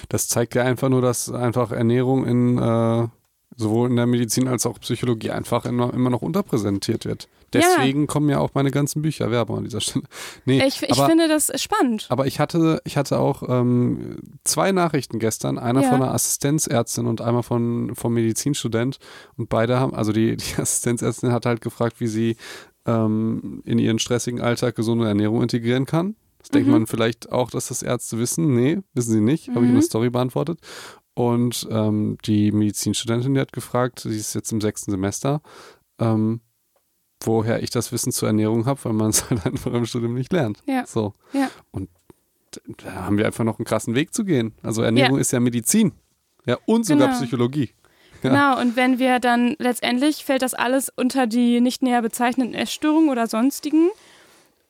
[0.09, 3.07] Das zeigt ja einfach nur, dass einfach Ernährung in äh,
[3.55, 7.27] sowohl in der Medizin als auch Psychologie einfach immer, immer noch unterpräsentiert wird.
[7.53, 8.07] Deswegen ja.
[8.07, 10.05] kommen ja auch meine ganzen Bücher Werbung an dieser Stelle.
[10.45, 12.07] Nee, ich, ich aber, finde das spannend.
[12.09, 15.89] Aber ich hatte, ich hatte auch ähm, zwei Nachrichten gestern, einer ja.
[15.89, 18.97] von einer Assistenzärztin und einmal von vom Medizinstudent
[19.37, 22.35] und beide haben, also die, die Assistenzärztin hat halt gefragt, wie sie
[22.85, 26.15] ähm, in ihren stressigen Alltag gesunde Ernährung integrieren kann.
[26.39, 26.53] Das mhm.
[26.53, 28.55] denkt man vielleicht auch, dass das Ärzte wissen.
[28.55, 29.49] Nee, wissen sie nicht.
[29.49, 29.55] Mhm.
[29.55, 30.59] Habe ich in der Story beantwortet.
[31.15, 35.41] Und ähm, die Medizinstudentin, die hat gefragt, sie ist jetzt im sechsten Semester,
[35.99, 36.41] ähm,
[37.25, 40.31] woher ich das Wissen zur Ernährung habe, weil man es halt einfach im Studium nicht
[40.31, 40.59] lernt.
[40.67, 40.85] Ja.
[40.85, 41.13] So.
[41.33, 41.49] Ja.
[41.71, 41.89] Und
[42.77, 44.53] da haben wir einfach noch einen krassen Weg zu gehen.
[44.61, 45.21] Also Ernährung ja.
[45.21, 45.93] ist ja Medizin.
[46.45, 47.19] Ja, und sogar genau.
[47.19, 47.71] Psychologie.
[48.21, 48.29] Ja.
[48.29, 53.09] Genau, und wenn wir dann letztendlich fällt das alles unter die nicht näher bezeichneten Essstörungen
[53.09, 53.89] oder sonstigen.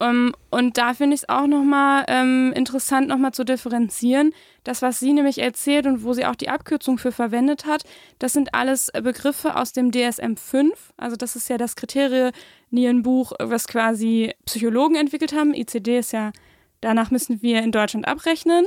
[0.04, 4.34] Um, ähm, und da finde ich es auch nochmal ähm, interessant, nochmal zu differenzieren.
[4.64, 7.84] Das, was sie nämlich erzählt und wo sie auch die Abkürzung für verwendet hat,
[8.20, 10.72] das sind alles Begriffe aus dem DSM-5.
[10.98, 15.54] Also das ist ja das Kriterienbuch, was quasi Psychologen entwickelt haben.
[15.54, 16.32] ICD ist ja,
[16.82, 18.66] danach müssen wir in Deutschland abrechnen.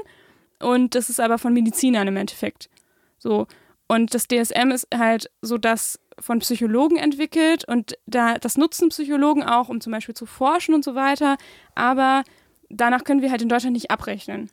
[0.58, 2.70] Und das ist aber von Medizinern im Endeffekt.
[3.18, 3.46] So.
[3.88, 9.42] Und das DSM ist halt so das von Psychologen entwickelt und da, das nutzen Psychologen
[9.42, 11.36] auch, um zum Beispiel zu forschen und so weiter.
[11.74, 12.24] Aber
[12.70, 14.50] danach können wir halt in Deutschland nicht abrechnen.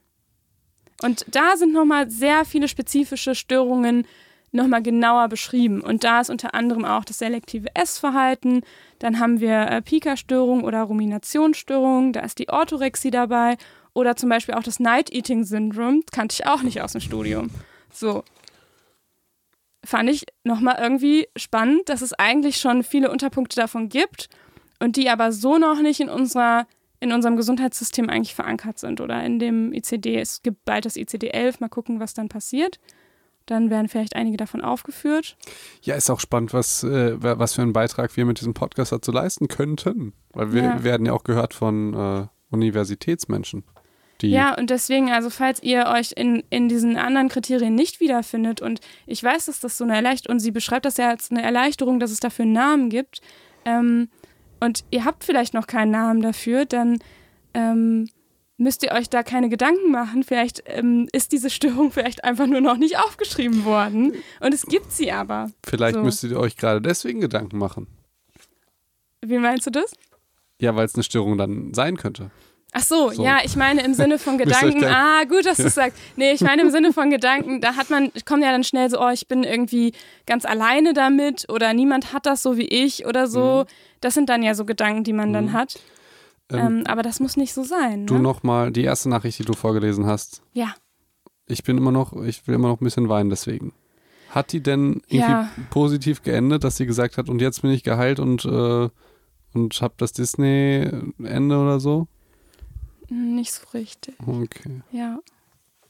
[1.02, 4.06] Und da sind nochmal sehr viele spezifische Störungen
[4.52, 5.82] nochmal genauer beschrieben.
[5.82, 8.62] Und da ist unter anderem auch das selektive Essverhalten.
[9.00, 12.14] Dann haben wir äh, Pika-Störung oder Ruminationsstörung.
[12.14, 13.58] Da ist die Orthorexie dabei.
[13.94, 16.04] Oder zum Beispiel auch das Night-Eating-Syndrom.
[16.12, 17.50] Kannte ich auch nicht aus dem Studium.
[17.92, 18.24] So
[19.84, 24.30] fand ich nochmal irgendwie spannend, dass es eigentlich schon viele Unterpunkte davon gibt
[24.80, 26.68] und die aber so noch nicht in unserer
[27.00, 30.20] in unserem Gesundheitssystem eigentlich verankert sind oder in dem ICD.
[30.20, 32.80] Es gibt bald das ICD-11, mal gucken, was dann passiert.
[33.46, 35.36] Dann werden vielleicht einige davon aufgeführt.
[35.82, 39.12] Ja, ist auch spannend, was, äh, was für einen Beitrag wir mit diesem Podcast dazu
[39.12, 40.14] leisten könnten.
[40.32, 40.84] Weil wir ja.
[40.86, 43.66] werden ja auch gehört von äh, Universitätsmenschen.
[44.24, 48.62] Die ja, und deswegen, also falls ihr euch in, in diesen anderen Kriterien nicht wiederfindet
[48.62, 51.44] und ich weiß, dass das so eine Erleichterung, und sie beschreibt das ja als eine
[51.44, 53.22] Erleichterung, dass es dafür einen Namen gibt,
[53.66, 54.10] ähm,
[54.60, 57.00] und ihr habt vielleicht noch keinen Namen dafür, dann
[57.54, 58.08] ähm,
[58.58, 60.24] müsst ihr euch da keine Gedanken machen.
[60.24, 64.14] Vielleicht ähm, ist diese Störung vielleicht einfach nur noch nicht aufgeschrieben worden.
[64.40, 65.52] Und es gibt sie aber.
[65.66, 66.02] Vielleicht So.
[66.02, 67.88] müsstet ihr euch gerade deswegen Gedanken machen.
[69.22, 69.94] Wie meinst du das?
[70.62, 72.32] Ja, weil es eine Störung dann sein könnte.
[72.74, 73.24] Ach so, So.
[73.24, 74.84] ja, ich meine im Sinne von Gedanken.
[74.86, 75.98] Ah, gut, dass du es sagst.
[76.16, 79.00] Nee, ich meine im Sinne von Gedanken, da hat man, kommt ja dann schnell so,
[79.00, 79.94] oh, ich bin irgendwie
[80.26, 83.66] ganz alleine damit oder niemand hat das so wie ich oder so.
[84.02, 85.54] Das sind dann ja so Gedanken, die man dann Mhm.
[85.54, 85.80] hat.
[86.52, 88.06] Ähm, Ähm, aber das muss nicht so sein.
[88.06, 88.20] du Ne?
[88.22, 90.42] nochmal die erste Nachricht, die du vorgelesen hast.
[90.54, 90.74] Ja.
[91.48, 93.74] Ich bin immer noch, ich will immer noch ein bisschen weinen deswegen.
[94.30, 95.50] Hat die denn irgendwie Ja.
[95.70, 98.90] positiv geendet, dass sie gesagt hat, und jetzt bin ich geheilt und, äh,
[99.54, 102.08] und hab das Disney-Ende oder so?
[103.10, 104.16] Nicht so richtig.
[104.26, 105.20] Okay, Ja,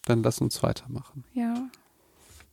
[0.06, 1.24] dann lass uns weitermachen.
[1.34, 1.56] ja.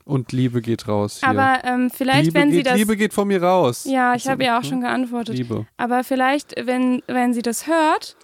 [0.06, 1.20] Und Liebe geht raus.
[1.20, 1.28] Hier.
[1.28, 2.76] Aber ähm, vielleicht, Liebe, wenn sie geht, das.
[2.76, 3.84] Liebe geht von mir raus.
[3.84, 4.68] ja, ich habe ja auch ne?
[4.68, 5.36] schon geantwortet.
[5.36, 5.66] Liebe.
[5.76, 8.16] Aber vielleicht, wenn, wenn sie das hört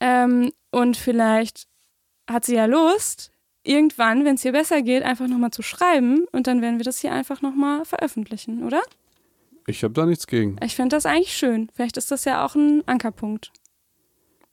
[0.00, 1.68] ähm, und vielleicht
[2.28, 3.30] hat sie ja Lust,
[3.62, 6.98] irgendwann, wenn es ihr besser geht, einfach nochmal zu schreiben und dann werden wir das
[6.98, 8.82] hier einfach nochmal veröffentlichen, oder?
[9.66, 10.56] Ich habe da nichts gegen.
[10.64, 11.70] Ich finde das eigentlich schön.
[11.74, 13.52] Vielleicht ist das ja auch ein Ankerpunkt.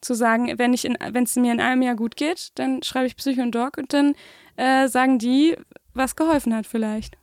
[0.02, 3.54] Zu sagen, wenn es mir in einem Jahr gut geht, dann schreibe ich Psycho und
[3.54, 4.14] Doc und dann
[4.56, 5.56] äh, sagen die,
[5.94, 7.18] was geholfen hat vielleicht.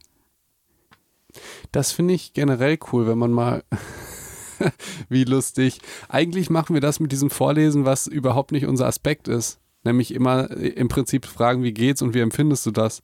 [1.71, 3.63] Das finde ich generell cool, wenn man mal.
[5.09, 5.81] Wie lustig.
[6.09, 9.59] Eigentlich machen wir das mit diesem Vorlesen, was überhaupt nicht unser Aspekt ist.
[9.83, 13.03] Nämlich immer äh, im Prinzip fragen, wie geht's und wie empfindest du das?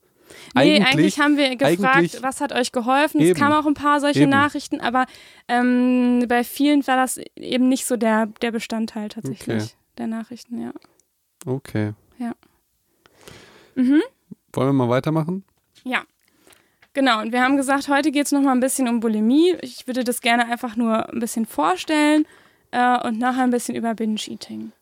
[0.55, 3.21] Nee, eigentlich, haben wir gefragt, eigentlich- was hat euch geholfen.
[3.21, 3.33] Eben.
[3.33, 4.31] Es kamen auch ein paar solche Eben.
[4.31, 5.07] Nachrichten, aber
[5.49, 9.73] ähm, bei vielen war das eben nicht so der, der Bestandteil tatsächlich Okay.
[9.99, 10.73] der Nachrichten, ja.
[11.47, 11.93] Okay.
[13.75, 14.03] Mhm.
[14.53, 15.45] Wollen wir mal weitermachen?
[15.85, 16.03] Ja.
[16.95, 19.55] Genau, und wir haben gesagt, heute geht es nochmal ein bisschen um Bulimie.
[19.61, 22.27] Ich würde das gerne einfach nur ein bisschen vorstellen
[22.73, 24.73] äh, und nachher ein bisschen über Binge-Eating.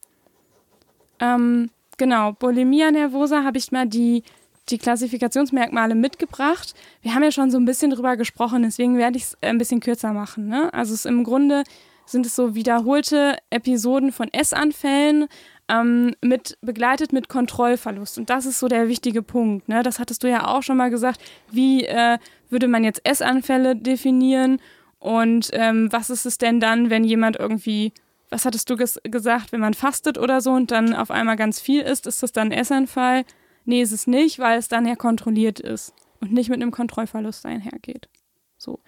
[1.21, 4.23] Ähm, genau, Bulimia nervosa habe ich mal die,
[4.69, 6.75] die Klassifikationsmerkmale mitgebracht.
[7.03, 9.81] Wir haben ja schon so ein bisschen drüber gesprochen, deswegen werde ich es ein bisschen
[9.81, 10.49] kürzer machen.
[10.49, 10.73] Ne?
[10.75, 11.65] Also es im Grunde
[12.05, 15.27] sind es so wiederholte Episoden von Essanfällen,
[15.69, 18.19] ähm, mit, begleitet mit Kontrollverlust.
[18.19, 19.69] Und das ist so der wichtige Punkt.
[19.69, 19.83] Ne?
[19.83, 21.21] Das hattest du ja auch schon mal gesagt.
[21.51, 24.61] Wie äh, würde man jetzt Essanfälle definieren?
[24.99, 27.93] Und ähm, was ist es denn dann, wenn jemand irgendwie,
[28.31, 31.61] was hattest du ges gesagt, wenn man fastet oder so und dann auf einmal ganz
[31.61, 33.25] viel isst, ist das dann ein Essanfall?
[33.67, 37.45] Nee, ist es nicht, weil es dann ja kontrolliert ist und nicht mit einem Kontrollverlust
[37.45, 38.09] einhergeht.
[38.57, 38.81] So.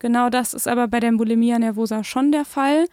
[0.00, 2.86] Genau das ist aber bei der Bulimia nervosa schon der Fall.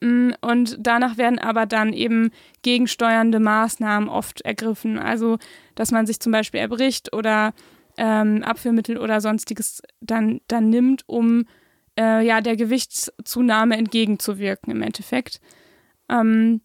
[0.00, 2.30] Mm, Und danach werden aber dann eben
[2.62, 4.98] gegensteuernde Maßnahmen oft ergriffen.
[4.98, 5.38] Also,
[5.74, 7.54] dass man sich zum Beispiel erbricht oder
[7.96, 11.46] ähm, Abführmittel oder sonstiges dann, dann nimmt, um
[11.98, 15.40] äh, ja, der Gewichtszunahme entgegenzuwirken im Endeffekt.
[16.08, 16.60] Ähm,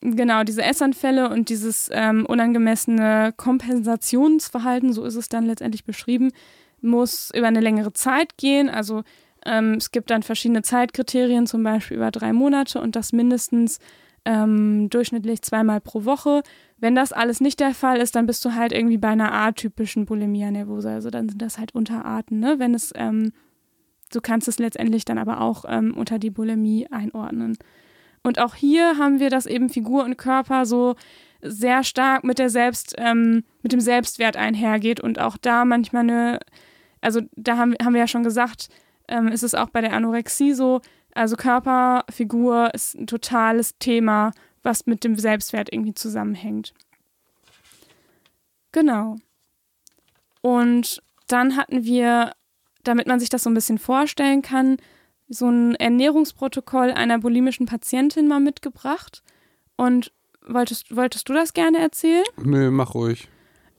[0.00, 6.30] genau, diese Essanfälle und dieses ähm, unangemessene Kompensationsverhalten, so ist es dann letztendlich beschrieben,
[6.80, 8.68] muss über eine längere Zeit gehen.
[8.68, 9.02] Also
[9.44, 13.78] ähm, es gibt dann verschiedene Zeitkriterien, zum Beispiel über drei Monate und das mindestens
[14.24, 16.42] ähm, durchschnittlich zweimal pro Woche.
[16.76, 20.06] Wenn das alles nicht der Fall ist, dann bist du halt irgendwie bei einer atypischen
[20.06, 20.94] Bulimia nervosa.
[20.94, 22.58] Also dann sind das halt Unterarten, ne?
[22.58, 23.32] Wenn es, ähm,
[24.12, 27.56] du kannst es letztendlich dann aber auch ähm, unter die Bulimie einordnen.
[28.22, 30.96] Und auch hier haben wir, dass eben Figur und Körper so
[31.40, 36.40] sehr stark mit der Selbst, ähm, mit dem Selbstwert einhergeht und auch da manchmal eine,
[37.00, 38.68] also da haben, haben wir ja schon gesagt,
[39.06, 40.80] ähm, ist es auch bei der Anorexie so,
[41.14, 46.74] also Körper, Figur ist ein totales Thema, was mit dem Selbstwert irgendwie zusammenhängt.
[48.72, 49.16] Genau.
[50.42, 52.32] Und dann hatten wir,
[52.84, 54.76] damit man sich das so ein bisschen vorstellen kann,
[55.28, 59.22] so ein Ernährungsprotokoll einer bulimischen Patientin mal mitgebracht.
[59.76, 60.12] Und
[60.46, 62.24] wolltest, wolltest du das gerne erzählen?
[62.42, 63.28] Nö, mach ruhig.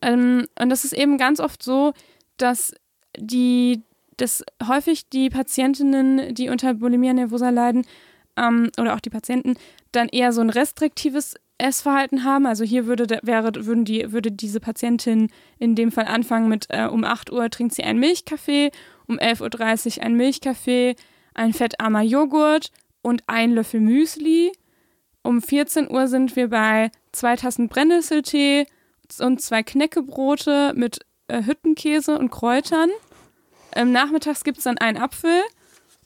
[0.01, 1.93] Ähm, und das ist eben ganz oft so,
[2.37, 2.73] dass
[3.17, 3.83] die,
[4.17, 7.85] dass häufig die Patientinnen, die unter Bulimia nervosa leiden,
[8.37, 9.55] ähm, oder auch die Patienten,
[9.91, 12.45] dann eher so ein restriktives Essverhalten haben.
[12.45, 16.85] Also hier würde, wäre, würden die, würde diese Patientin in dem Fall anfangen mit, äh,
[16.85, 18.71] um 8 Uhr trinkt sie einen Milchkaffee,
[19.07, 20.95] um 11.30 Uhr einen Milchkaffee,
[21.39, 22.71] ein fettarmer Joghurt
[23.01, 24.51] und ein Löffel Müsli.
[25.23, 28.67] Um 14 Uhr sind wir bei zwei Tassen Brennnesseltee
[29.19, 32.89] und zwei Knäckebrote mit äh, Hüttenkäse und Kräutern.
[33.73, 35.41] Ähm, nachmittags gibt es dann einen Apfel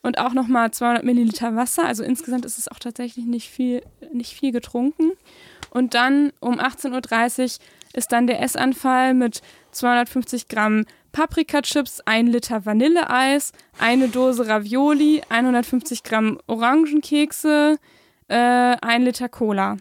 [0.04, 1.86] und auch nochmal 200 Milliliter Wasser.
[1.86, 5.14] Also insgesamt ist es auch tatsächlich nicht viel, nicht viel getrunken.
[5.72, 9.42] Und dann um 18.30 Uhr ist dann der Essanfall mit
[9.72, 17.78] 250 Gramm Paprikachips, 1 Liter Vanilleeis, eine Dose Ravioli, 150 Gramm Orangenkekse,
[18.28, 19.78] äh, 1 Liter Cola.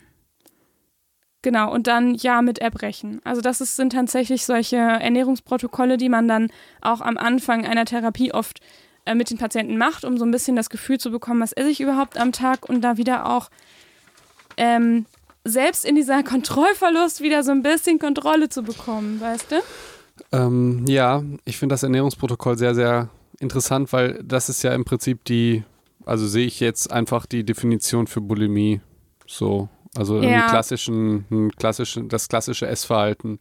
[1.40, 3.21] Genau, und dann ja mit Erbrechen.
[3.25, 8.33] Also das ist, sind tatsächlich solche Ernährungsprotokolle, die man dann auch am Anfang einer Therapie
[8.33, 8.61] oft
[9.07, 11.71] äh, mit den Patienten macht, um so ein bisschen das Gefühl zu bekommen, was esse
[11.71, 13.51] ich überhaupt am Tag und da wieder auch
[14.57, 15.07] ähm,
[15.45, 19.57] selbst in dieser Kontrollverlust wieder so ein bisschen Kontrolle zu bekommen, weißt du?
[20.33, 25.25] Ähm, ja, ich finde das Ernährungsprotokoll sehr, sehr interessant, weil das ist ja im Prinzip
[25.25, 25.62] die,
[26.05, 28.81] also sehe ich jetzt einfach die Definition für Bulimie.
[29.27, 30.49] So, also ja.
[30.49, 33.38] klassischen, einen klassischen, das klassische Essverhalten.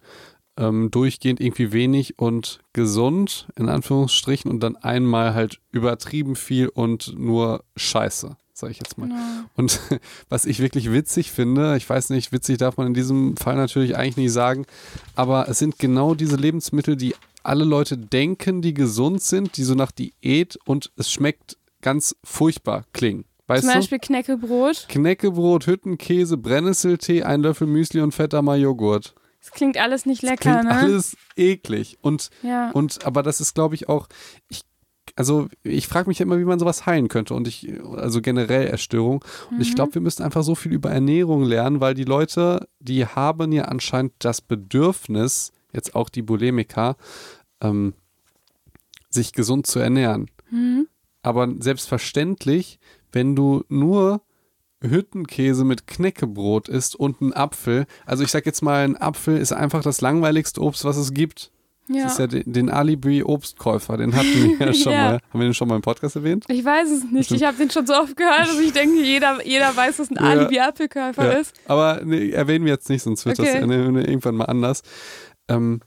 [0.58, 7.18] Ähm, durchgehend irgendwie wenig und gesund, in Anführungsstrichen, und dann einmal halt übertrieben viel und
[7.18, 9.10] nur Scheiße sage ich jetzt mal.
[9.10, 9.46] Ja.
[9.56, 9.80] Und
[10.30, 13.98] was ich wirklich witzig finde, ich weiß nicht, witzig darf man in diesem Fall natürlich
[13.98, 14.66] eigentlich nicht sagen,
[15.16, 19.76] aber es sind genau diese Lebensmittel, die alle Leute denken, die gesund sind, die so
[19.76, 23.26] nach Diät und es schmeckt ganz furchtbar klingen.
[23.48, 24.08] Weißt Zum Beispiel du?
[24.08, 24.86] Knäckebrot.
[24.88, 29.14] Knäckebrot, Hüttenkäse, Brennnesseltee, ein Löffel Müsli und fettarmer Joghurt.
[29.42, 30.76] Das klingt alles nicht lecker, das klingt ne?
[30.76, 31.98] Alles eklig.
[32.02, 32.70] Und, ja.
[32.72, 34.08] und aber das ist, glaube ich, auch,
[34.50, 34.62] ich
[35.16, 39.24] also ich frage mich immer, wie man sowas heilen könnte und ich, also generell Erstörung.
[39.50, 39.62] Und mhm.
[39.62, 43.52] ich glaube, wir müssen einfach so viel über Ernährung lernen, weil die Leute, die haben
[43.52, 46.96] ja anscheinend das Bedürfnis, jetzt auch die Bulimiker,
[47.62, 47.94] ähm,
[49.10, 50.30] sich gesund zu ernähren.
[50.50, 50.88] Mhm.
[51.22, 52.80] Aber selbstverständlich,
[53.12, 54.22] wenn du nur
[54.82, 59.52] Hüttenkäse mit Knäckebrot isst und einen Apfel, also ich sag jetzt mal, ein Apfel ist
[59.52, 61.52] einfach das langweiligste Obst, was es gibt.
[61.94, 62.04] Ja.
[62.04, 65.04] Das ist ja den, den Alibi-Obstkäufer, den hatten wir ja schon ja.
[65.04, 65.20] mal.
[65.30, 66.46] Haben wir den schon mal im Podcast erwähnt?
[66.48, 67.32] Ich weiß es nicht.
[67.32, 70.16] Ich habe den schon so oft gehört, dass ich denke, jeder, jeder weiß, was ein
[70.16, 70.22] ja.
[70.22, 71.54] Alibi-Apfelkäufer ist.
[71.68, 73.62] Aber nee, erwähnen wir jetzt nicht, sonst wird okay.
[73.62, 74.82] das irgendwann mal anders.
[75.48, 75.82] Ähm,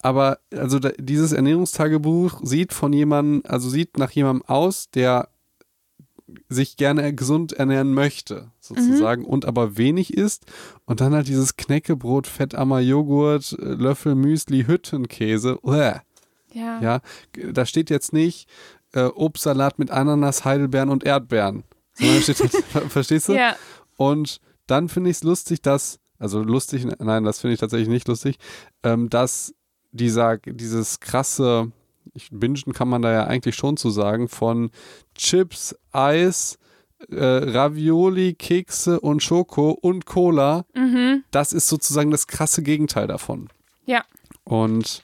[0.00, 5.28] aber also da, dieses Ernährungstagebuch sieht von jemandem, also sieht nach jemandem aus, der
[6.48, 9.28] sich gerne gesund ernähren möchte, sozusagen, mhm.
[9.28, 10.46] und aber wenig isst.
[10.84, 15.58] Und dann halt dieses Knäckebrot, fettarmer Joghurt, Löffel Müsli, Hüttenkäse.
[15.62, 16.00] Uäh.
[16.52, 16.80] Ja.
[16.80, 17.00] ja.
[17.52, 18.48] Da steht jetzt nicht
[18.92, 21.64] äh, Obstsalat mit Ananas, Heidelbeeren und Erdbeeren.
[21.94, 22.54] Sondern steht, halt,
[22.90, 23.34] verstehst du?
[23.34, 23.56] Ja.
[23.96, 28.08] Und dann finde ich es lustig, dass, also lustig, nein, das finde ich tatsächlich nicht
[28.08, 28.38] lustig,
[28.82, 29.54] ähm, dass
[29.92, 31.72] dieser, dieses krasse
[32.14, 34.70] ich, bingen kann man da ja eigentlich schon zu sagen, von
[35.14, 36.58] Chips, Eis,
[37.10, 40.64] äh, Ravioli, Kekse und Schoko und Cola.
[40.74, 41.24] Mhm.
[41.30, 43.48] Das ist sozusagen das krasse Gegenteil davon.
[43.86, 44.04] Ja.
[44.44, 45.02] Und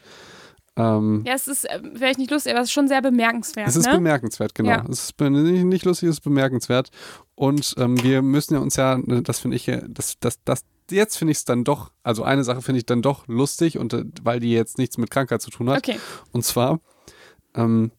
[0.76, 3.68] ähm, ja, es ist äh, vielleicht nicht lustig, aber es ist schon sehr bemerkenswert.
[3.68, 3.92] Es ist ne?
[3.92, 4.70] bemerkenswert, genau.
[4.70, 4.84] Ja.
[4.90, 6.90] Es ist nicht, nicht lustig, es ist bemerkenswert.
[7.36, 11.16] Und ähm, wir müssen ja uns ja, ne, das finde ich, das, das, das, jetzt
[11.16, 14.04] finde ich es dann doch, also eine Sache finde ich dann doch lustig und äh,
[14.22, 15.78] weil die jetzt nichts mit Krankheit zu tun hat.
[15.78, 15.98] Okay.
[16.32, 16.80] Und zwar
[17.54, 17.90] ähm,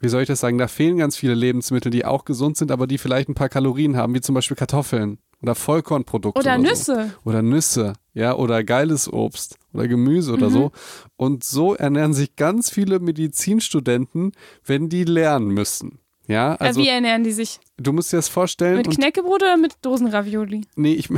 [0.00, 2.86] wie soll ich das sagen, da fehlen ganz viele Lebensmittel, die auch gesund sind, aber
[2.86, 6.40] die vielleicht ein paar Kalorien haben, wie zum Beispiel Kartoffeln oder Vollkornprodukte.
[6.40, 7.10] Oder, oder Nüsse.
[7.24, 7.30] So.
[7.30, 10.54] Oder Nüsse, ja, oder geiles Obst oder Gemüse oder mhm.
[10.54, 10.72] so.
[11.16, 14.32] Und so ernähren sich ganz viele Medizinstudenten,
[14.64, 15.98] wenn die lernen müssen.
[16.26, 17.58] Ja, also, ja, wie ernähren die sich?
[17.76, 18.76] Du musst dir das vorstellen.
[18.76, 20.62] Mit Knäckebrot oder mit Dosenravioli?
[20.76, 21.08] Nee, ich,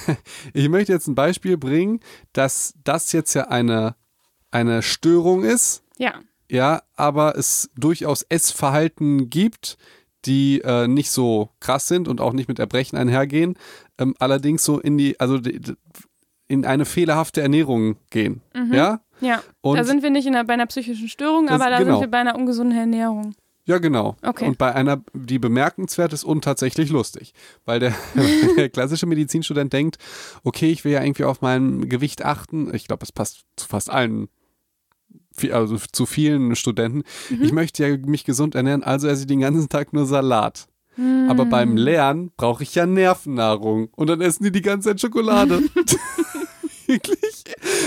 [0.54, 2.00] ich möchte jetzt ein Beispiel bringen,
[2.32, 3.96] dass das jetzt ja eine,
[4.50, 5.82] eine Störung ist.
[5.98, 6.14] Ja
[6.50, 9.78] ja, aber es durchaus Essverhalten gibt,
[10.24, 13.56] die äh, nicht so krass sind und auch nicht mit Erbrechen einhergehen,
[13.98, 15.60] ähm, allerdings so in die, also die,
[16.48, 18.42] in eine fehlerhafte Ernährung gehen.
[18.54, 18.74] Mhm.
[18.74, 19.00] Ja?
[19.20, 19.42] Ja.
[19.60, 21.92] Und da sind wir nicht einer, bei einer psychischen Störung, das, aber da genau.
[21.92, 23.34] sind wir bei einer ungesunden Ernährung.
[23.66, 24.16] Ja, genau.
[24.22, 24.48] Okay.
[24.48, 27.34] Und bei einer, die bemerkenswert ist und tatsächlich lustig.
[27.64, 27.94] Weil der,
[28.56, 29.98] der, klassische Medizinstudent denkt,
[30.42, 32.74] okay, ich will ja irgendwie auf mein Gewicht achten.
[32.74, 34.28] Ich glaube, es passt zu fast allen
[35.52, 37.42] also zu vielen Studenten, mhm.
[37.42, 40.68] ich möchte ja mich gesund ernähren, also esse ich den ganzen Tag nur Salat.
[40.96, 41.28] Mhm.
[41.30, 45.62] Aber beim Lernen brauche ich ja Nervennahrung und dann essen die die ganze Zeit Schokolade.
[46.86, 47.44] Wirklich?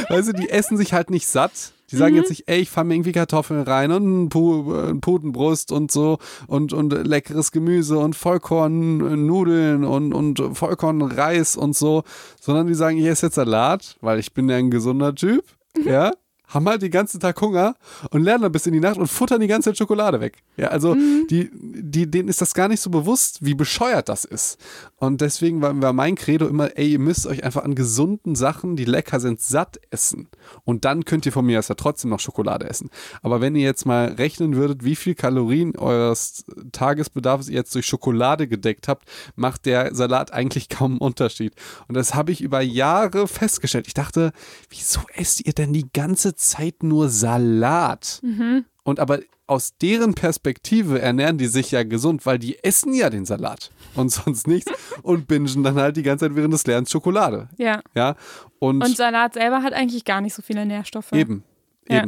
[0.09, 1.73] Weißt du, die essen sich halt nicht satt.
[1.91, 2.21] Die sagen mhm.
[2.21, 6.73] jetzt nicht, ey, ich fahre mir irgendwie Kartoffeln rein und ein Putenbrust und so und,
[6.73, 12.03] und leckeres Gemüse und Vollkornnudeln und, und Vollkornreis und so,
[12.39, 15.43] sondern die sagen, ich esse jetzt Salat, weil ich bin ja ein gesunder Typ,
[15.85, 16.13] ja,
[16.53, 17.75] haben halt den ganzen Tag Hunger
[18.11, 20.43] und lernen dann bis in die Nacht und futtern die ganze Zeit Schokolade weg.
[20.55, 21.27] Ja, also mhm.
[21.29, 24.59] die, die, denen ist das gar nicht so bewusst, wie bescheuert das ist.
[24.97, 28.75] Und deswegen war, war mein Credo immer, ey, ihr müsst euch einfach an gesunden Sachen,
[28.75, 30.27] die lecker sind, satt essen.
[30.63, 32.89] Und dann könnt ihr von mir aus ja trotzdem noch Schokolade essen.
[33.21, 37.87] Aber wenn ihr jetzt mal rechnen würdet, wie viel Kalorien eures Tagesbedarfs ihr jetzt durch
[37.87, 41.55] Schokolade gedeckt habt, macht der Salat eigentlich kaum einen Unterschied.
[41.87, 43.87] Und das habe ich über Jahre festgestellt.
[43.87, 44.31] Ich dachte,
[44.69, 46.42] wieso esst ihr denn die ganze Zeit
[46.83, 48.19] nur Salat?
[48.23, 48.65] Mhm.
[48.83, 53.25] Und aber aus deren Perspektive ernähren die sich ja gesund, weil die essen ja den
[53.25, 54.71] Salat und sonst nichts
[55.01, 57.49] und bingen dann halt die ganze Zeit während des Lernens Schokolade.
[57.57, 57.81] Ja.
[57.93, 58.15] Ja.
[58.59, 61.11] Und, Und Salat selber hat eigentlich gar nicht so viele Nährstoffe.
[61.11, 61.43] eben,
[61.89, 62.05] Ja.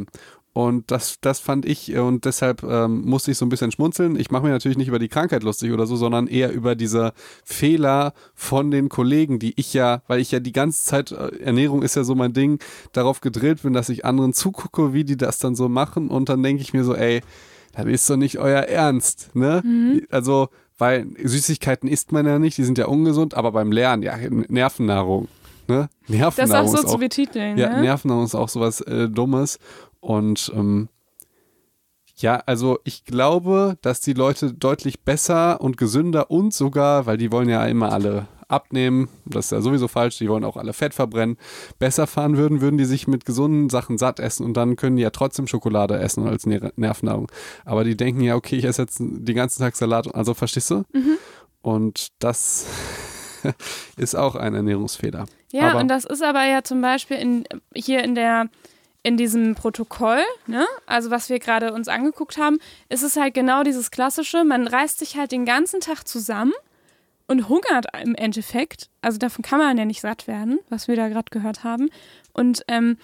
[0.56, 4.18] Und das, das fand ich, äh, und deshalb ähm, musste ich so ein bisschen schmunzeln.
[4.18, 7.12] Ich mache mir natürlich nicht über die Krankheit lustig oder so, sondern eher über diese
[7.44, 11.84] Fehler von den Kollegen, die ich ja, weil ich ja die ganze Zeit, äh, Ernährung
[11.84, 12.60] ist ja so mein Ding,
[12.94, 16.08] darauf gedrillt bin, dass ich anderen zugucke, wie die das dann so machen.
[16.08, 17.20] Und dann denke ich mir so, ey,
[17.74, 20.06] das ist doch nicht euer Ernst, ne?
[20.10, 20.48] Also,
[20.78, 24.16] weil Süßigkeiten isst man ja nicht, die sind ja ungesund, aber beim Lernen, ja,
[24.48, 25.28] Nervennahrung.
[25.68, 25.90] Ne?
[26.08, 27.58] Das auch Nervennahrung so ist zu betiteln.
[27.58, 27.82] ja, ne?
[27.82, 29.58] Nervennahrung ist auch sowas äh, Dummes.
[30.06, 30.88] Und ähm,
[32.16, 37.32] ja, also ich glaube, dass die Leute deutlich besser und gesünder und sogar, weil die
[37.32, 40.94] wollen ja immer alle abnehmen, das ist ja sowieso falsch, die wollen auch alle Fett
[40.94, 41.38] verbrennen,
[41.80, 45.02] besser fahren würden, würden die sich mit gesunden Sachen satt essen und dann können die
[45.02, 47.32] ja trotzdem Schokolade essen als Ner Nervennahrung.
[47.66, 50.84] Aber die denken ja, okay, ich esse jetzt den ganzen Tag Salat, also verstehst du?
[50.94, 51.18] Mhm.
[51.64, 52.68] Und das
[53.98, 55.26] ist auch ein Ernährungsfehler.
[55.52, 58.50] Ja, Aber- und das ist aber ja zum Beispiel in, hier in der
[59.06, 62.58] in diesem Protokoll, ne, also was wir gerade uns angeguckt haben,
[62.90, 66.54] ist es halt genau dieses klassische, man reißt sich halt den ganzen Tag zusammen
[67.28, 68.90] und hungert im Endeffekt.
[69.04, 71.92] Also davon kann man ja nicht satt werden, was wir da gerade gehört haben.
[72.34, 72.98] Und ähm,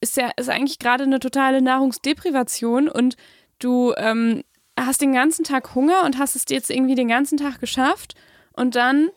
[0.00, 3.18] ist ja ist eigentlich gerade eine totale Nahrungsdeprivation und
[3.58, 4.44] du ähm,
[4.80, 8.14] hast den ganzen Tag Hunger und hast es jetzt irgendwie den ganzen Tag geschafft
[8.54, 9.10] und dann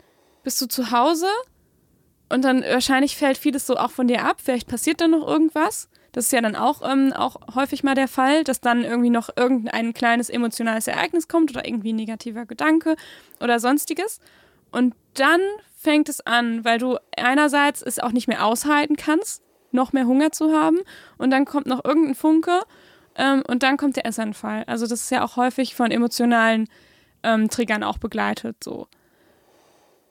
[0.43, 1.27] bist du zu Hause
[2.29, 4.37] und dann wahrscheinlich fällt vieles so auch von dir ab.
[4.43, 5.89] Vielleicht passiert dann noch irgendwas.
[6.11, 9.29] Das ist ja dann auch, ähm, auch häufig mal der Fall, dass dann irgendwie noch
[9.35, 12.95] irgendein kleines emotionales Ereignis kommt oder irgendwie ein negativer Gedanke
[13.41, 14.19] oder sonstiges.
[14.71, 15.41] Und dann
[15.77, 20.31] fängt es an, weil du einerseits es auch nicht mehr aushalten kannst, noch mehr Hunger
[20.31, 20.79] zu haben.
[21.17, 22.61] Und dann kommt noch irgendein Funke
[23.15, 24.63] ähm, und dann kommt der Essanfall.
[24.67, 26.67] Also das ist ja auch häufig von emotionalen
[27.23, 28.87] ähm, Triggern auch begleitet so.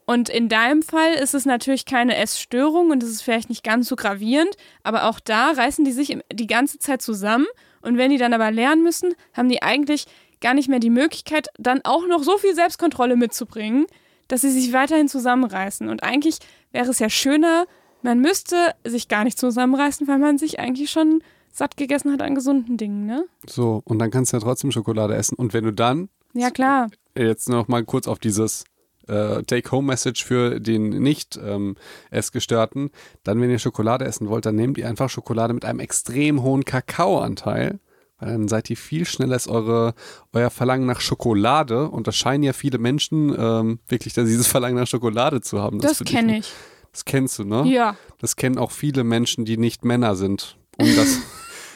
[0.06, 3.88] Und in deinem Fall ist es natürlich keine Essstörung und es ist vielleicht nicht ganz
[3.88, 7.46] so gravierend, aber auch da reißen die sich die ganze Zeit zusammen
[7.80, 10.06] und wenn die dann aber lernen müssen, haben die eigentlich
[10.40, 13.86] gar nicht mehr die Möglichkeit, dann auch noch so viel Selbstkontrolle mitzubringen,
[14.28, 15.88] dass sie sich weiterhin zusammenreißen.
[15.88, 16.38] Und eigentlich
[16.72, 17.66] wäre es ja schöner,
[18.02, 22.34] man müsste sich gar nicht zusammenreißen, weil man sich eigentlich schon satt gegessen hat an
[22.34, 23.24] gesunden Dingen, ne?
[23.46, 25.36] So, und dann kannst du ja trotzdem Schokolade essen.
[25.36, 26.90] Und wenn du dann Ja, klar.
[27.16, 28.64] jetzt noch mal kurz auf dieses
[29.08, 31.76] äh, Take-Home-Message für den nicht ähm,
[32.10, 32.90] Essgestörten,
[33.22, 36.64] dann, wenn ihr Schokolade essen wollt, dann nehmt ihr einfach Schokolade mit einem extrem hohen
[36.64, 37.78] Kakaoanteil.
[38.18, 39.94] Weil dann seid ihr viel schneller als eure,
[40.32, 41.88] euer Verlangen nach Schokolade.
[41.88, 45.80] Und das scheinen ja viele Menschen ähm, wirklich dieses Verlangen nach Schokolade zu haben.
[45.80, 46.52] Das dich- kenne ich.
[46.92, 47.64] Das kennst du, ne?
[47.66, 47.96] Ja.
[48.20, 50.56] Das kennen auch viele Menschen, die nicht Männer sind.
[50.78, 51.18] Um das,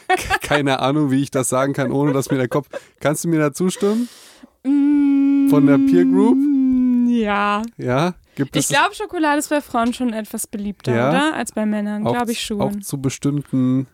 [0.43, 2.69] keine Ahnung, wie ich das sagen kann, ohne dass mir der Kopf.
[3.01, 4.09] Kannst du mir da zustimmen?
[4.63, 6.39] Von der Peer Group?
[7.23, 7.63] Ja.
[7.77, 8.15] Ja?
[8.37, 11.09] Gibt Ich glaube, Schokolade ist bei Frauen schon etwas beliebter, Ja?
[11.11, 11.35] oder?
[11.35, 12.61] Als bei Männern, glaube ich schon.
[12.61, 13.87] auch zu bestimmten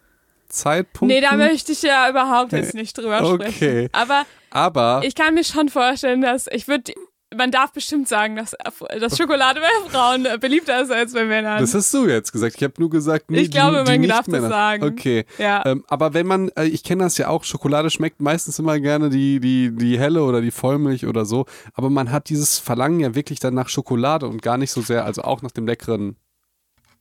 [0.49, 1.09] Zeitpunkten?
[1.09, 3.51] nee, da möchte ich ja überhaupt jetzt nicht drüber Okay.
[3.53, 3.89] sprechen.
[3.93, 6.93] Aber Aber ich kann mir schon vorstellen, dass ich würde,
[7.37, 8.55] man darf bestimmt sagen, dass,
[9.01, 11.61] dass Schokolade bei Frauen äh, beliebter ist als bei Männern.
[11.61, 12.55] das hast du jetzt gesagt.
[12.57, 14.49] Ich habe nur gesagt, nee, Ich glaube, die, die man darf das Nicht-Männer.
[14.49, 14.85] sagen.
[14.85, 15.24] Okay.
[15.39, 15.64] ja.
[15.66, 19.11] Ähm, aber wenn man, äh, ich kenne das ja auch, Schokolade schmeckt meistens immer gerne
[19.11, 21.47] die, die, die helle oder die Vollmilch oder so.
[21.74, 25.05] Aber man hat dieses Verlangen ja wirklich dann nach Schokolade und gar nicht so sehr,
[25.05, 26.16] also auch nach dem leckeren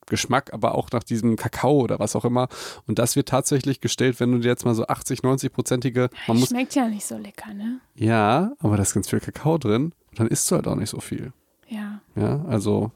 [0.08, 2.48] Geschmack, aber auch nach diesem Kakao oder was auch immer.
[2.88, 6.50] Und das wird tatsächlich gestellt, wenn du dir jetzt mal so 80, 90-prozentige, man muss,
[6.50, 7.80] Schmeckt ja nicht so lecker, ne?
[7.96, 11.00] ja, aber da ist ganz viel Kakao drin dann isst du halt auch nicht so
[11.00, 11.34] viel.
[11.68, 12.02] Ja.
[12.16, 12.92] Ja, also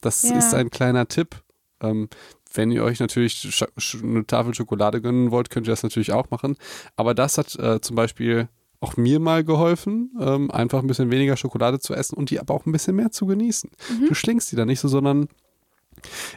[0.00, 0.36] das Ja.
[0.38, 1.36] ist ein kleiner Tipp.
[1.80, 2.08] Ähm,
[2.54, 3.62] wenn ihr euch natürlich
[4.02, 6.56] eine Tafel Schokolade gönnen wollt, könnt ihr das natürlich auch machen.
[6.96, 8.48] Aber das hat äh, zum Beispiel
[8.80, 12.54] auch mir mal geholfen, ähm, einfach ein bisschen weniger Schokolade zu essen und die aber
[12.54, 13.70] auch ein bisschen mehr zu genießen.
[14.08, 15.28] Du schlingst die da nicht so, sondern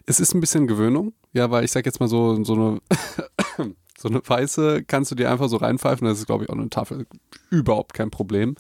[0.06, 1.14] es ist ein bisschen Gewöhnung.
[1.34, 2.80] Ja, weil ich sag jetzt mal so, so eine
[3.98, 6.08] so eine weiße kannst du dir einfach so reinpfeifen.
[6.08, 7.06] Das ist, glaube ich, auch eine Tafel
[7.52, 8.56] überhaupt kein Problem.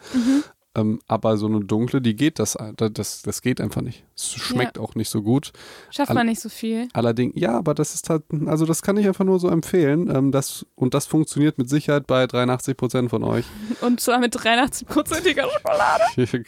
[0.73, 4.05] Ähm, aber so eine dunkle, die geht das, das, das geht einfach nicht.
[4.15, 5.51] Es schmeckt auch nicht so gut.
[5.89, 6.87] Schafft man nicht so viel.
[6.93, 10.09] Allerdings, ja, aber das ist halt, also das kann ich einfach nur so empfehlen.
[10.13, 13.45] Ähm, das, und das funktioniert mit Sicherheit bei 83 Prozent von euch.
[13.81, 16.03] Und zwar mit 83-prozentiger Schokolade.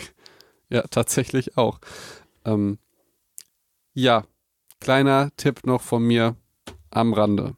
[0.69, 1.79] ja, tatsächlich auch.
[2.45, 2.77] Ähm,
[3.93, 4.23] ja,
[4.79, 6.37] kleiner Tipp noch von mir
[6.91, 7.55] am Rande.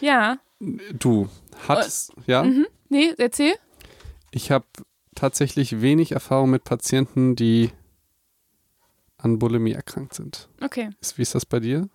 [0.00, 0.38] Ja.
[0.60, 1.28] Du
[1.66, 2.66] hattest, ja, Mhm.
[2.88, 3.54] Nee, erzähl.
[4.30, 4.66] ich habe
[5.14, 7.70] tatsächlich wenig Erfahrung mit Patienten, die
[9.18, 10.48] an Bulimie erkrankt sind.
[10.60, 10.90] Okay.
[11.16, 11.88] Wie ist das bei dir?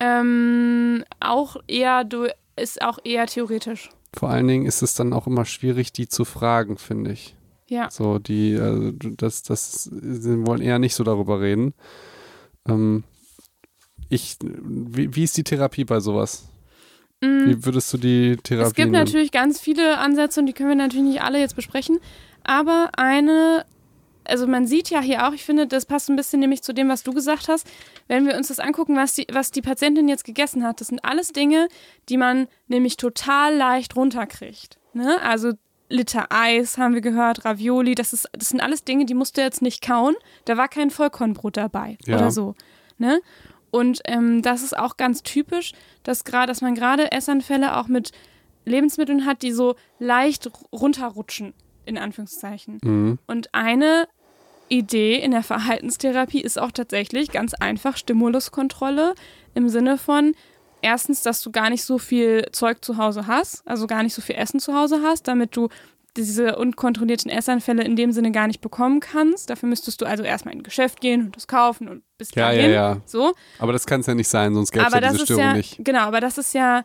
[0.00, 3.90] Ähm, auch eher, du ist auch eher theoretisch.
[4.14, 7.36] vor allen Dingen ist es dann auch immer schwierig, die zu fragen, finde ich.
[7.68, 7.90] Ja.
[7.90, 11.74] So, die, also, das, das, sie wollen eher nicht so darüber reden.
[12.66, 13.04] Ähm,
[14.08, 16.48] ich, wie, wie ist die Therapie bei sowas?
[17.20, 19.04] Mm, Wie würdest du die Therapie Es gibt nennen?
[19.04, 21.98] natürlich ganz viele Ansätze und die können wir natürlich nicht alle jetzt besprechen.
[22.44, 23.64] Aber eine,
[24.24, 26.88] also man sieht ja hier auch, ich finde, das passt ein bisschen nämlich zu dem,
[26.88, 27.66] was du gesagt hast.
[28.06, 31.04] Wenn wir uns das angucken, was die, was die Patientin jetzt gegessen hat, das sind
[31.04, 31.68] alles Dinge,
[32.08, 34.78] die man nämlich total leicht runterkriegt.
[34.92, 35.20] Ne?
[35.22, 35.52] Also
[35.90, 39.40] Liter Eis haben wir gehört, Ravioli, das, ist, das sind alles Dinge, die musst du
[39.40, 40.14] jetzt nicht kauen.
[40.44, 42.16] Da war kein Vollkornbrot dabei Ja.
[42.16, 42.54] oder so.
[42.98, 43.20] Ne?
[43.70, 48.12] Und ähm, das ist auch ganz typisch, dass, grad, dass man gerade Essanfälle auch mit
[48.64, 51.54] Lebensmitteln hat, die so leicht runterrutschen,
[51.84, 52.78] in Anführungszeichen.
[52.82, 53.18] Mhm.
[53.26, 54.08] Und eine
[54.68, 59.14] Idee in der Verhaltenstherapie ist auch tatsächlich ganz einfach Stimuluskontrolle
[59.54, 60.34] im Sinne von
[60.82, 64.22] erstens, dass du gar nicht so viel Zeug zu Hause hast, also gar nicht so
[64.22, 65.68] viel Essen zu Hause hast, damit du
[66.16, 69.50] diese unkontrollierten Essanfälle in dem Sinne gar nicht bekommen kannst.
[69.50, 72.50] Dafür müsstest du also erstmal in ein Geschäft gehen und das kaufen und bis Ja,
[72.50, 72.70] ja, dahin.
[72.72, 73.00] ja.
[73.06, 73.34] So.
[73.58, 75.44] Aber das kann es ja nicht sein, sonst gäbe es ja das diese ist Störung
[75.44, 75.76] ja, nicht.
[75.84, 76.84] genau, aber das ist ja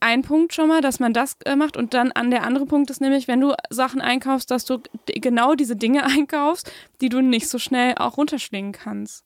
[0.00, 2.90] ein Punkt schon mal, dass man das äh, macht und dann an der andere Punkt
[2.90, 7.48] ist nämlich, wenn du Sachen einkaufst, dass du genau diese Dinge einkaufst, die du nicht
[7.48, 9.24] so schnell auch runterschlingen kannst.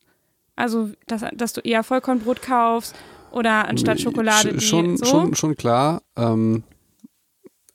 [0.55, 2.95] Also, dass, dass du eher Vollkornbrot kaufst
[3.31, 5.05] oder anstatt Schokolade Sch- die schon, so.
[5.05, 6.03] schon, schon klar.
[6.17, 6.63] Ähm,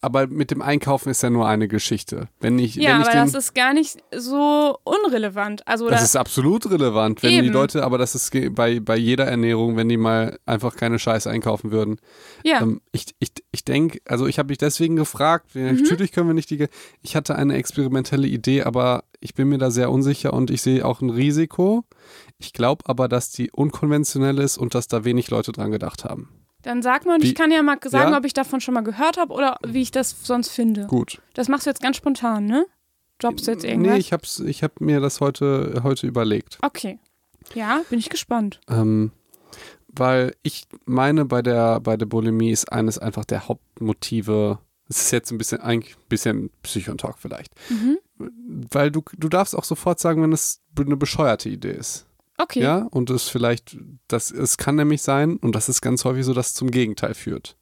[0.02, 2.28] aber mit dem Einkaufen ist ja nur eine Geschichte.
[2.40, 5.68] Wenn ich, ja, wenn ich aber den, das ist gar nicht so unrelevant.
[5.68, 7.54] Also, das oder, ist absolut relevant, wenn die Eben.
[7.54, 11.72] Leute, aber das ist bei, bei jeder Ernährung, wenn die mal einfach keine Scheiße einkaufen
[11.72, 11.98] würden.
[12.44, 15.76] ja, Ähm, ich ich, ich denke, also ich habe mich deswegen gefragt, Mhm.
[15.82, 16.68] natürlich können wir nicht die,
[17.02, 20.84] ich hatte eine experimentelle Idee, aber ich bin mir da sehr unsicher und ich sehe
[20.84, 21.84] auch ein Risiko.
[22.40, 26.30] Ich glaube aber, dass die unkonventionell ist und dass da wenig Leute dran gedacht haben.
[26.64, 28.18] Dann sag mal und wie- ich kann ja mal sagen, Ja?
[28.18, 30.86] ob ich davon schon mal gehört habe oder wie ich das sonst finde.
[30.88, 31.22] Gut.
[31.34, 32.66] Das machst du jetzt ganz spontan, ne?
[33.20, 33.94] Droppst du jetzt irgendwas?
[33.94, 36.58] Nee, ich hab's, ich hab mir das heute, heute überlegt.
[36.62, 37.00] Okay.
[37.54, 38.60] Ja, bin ich gespannt.
[38.68, 39.12] Ähm,
[39.88, 44.60] weil ich meine, bei der, bei der Bulimie ist eines einfach der Hauptmotive.
[44.90, 47.54] Es ist jetzt ein bisschen, eigentlich ein bisschen Psychontalk vielleicht.
[47.70, 47.98] Mhm.
[48.72, 52.06] Weil du, du darfst auch sofort sagen, wenn es eine bescheuerte Idee ist.
[52.42, 52.62] Okay.
[52.62, 53.78] Ja, und es vielleicht,
[54.08, 57.14] das, es kann nämlich sein, und das ist ganz häufig so, dass es zum Gegenteil
[57.14, 57.58] führt.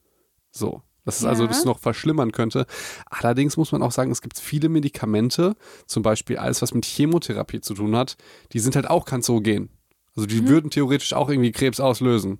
[0.51, 0.81] So.
[1.05, 1.47] Dass es also Ja.
[1.47, 2.65] das noch verschlimmern könnte.
[3.09, 5.55] Allerdings muss man auch sagen, es gibt viele Medikamente,
[5.87, 8.17] zum Beispiel alles, was mit Chemotherapie zu tun hat,
[8.53, 9.69] die sind halt auch kanzerogen.
[10.15, 12.39] Also die würden theoretisch auch irgendwie Krebs auslösen.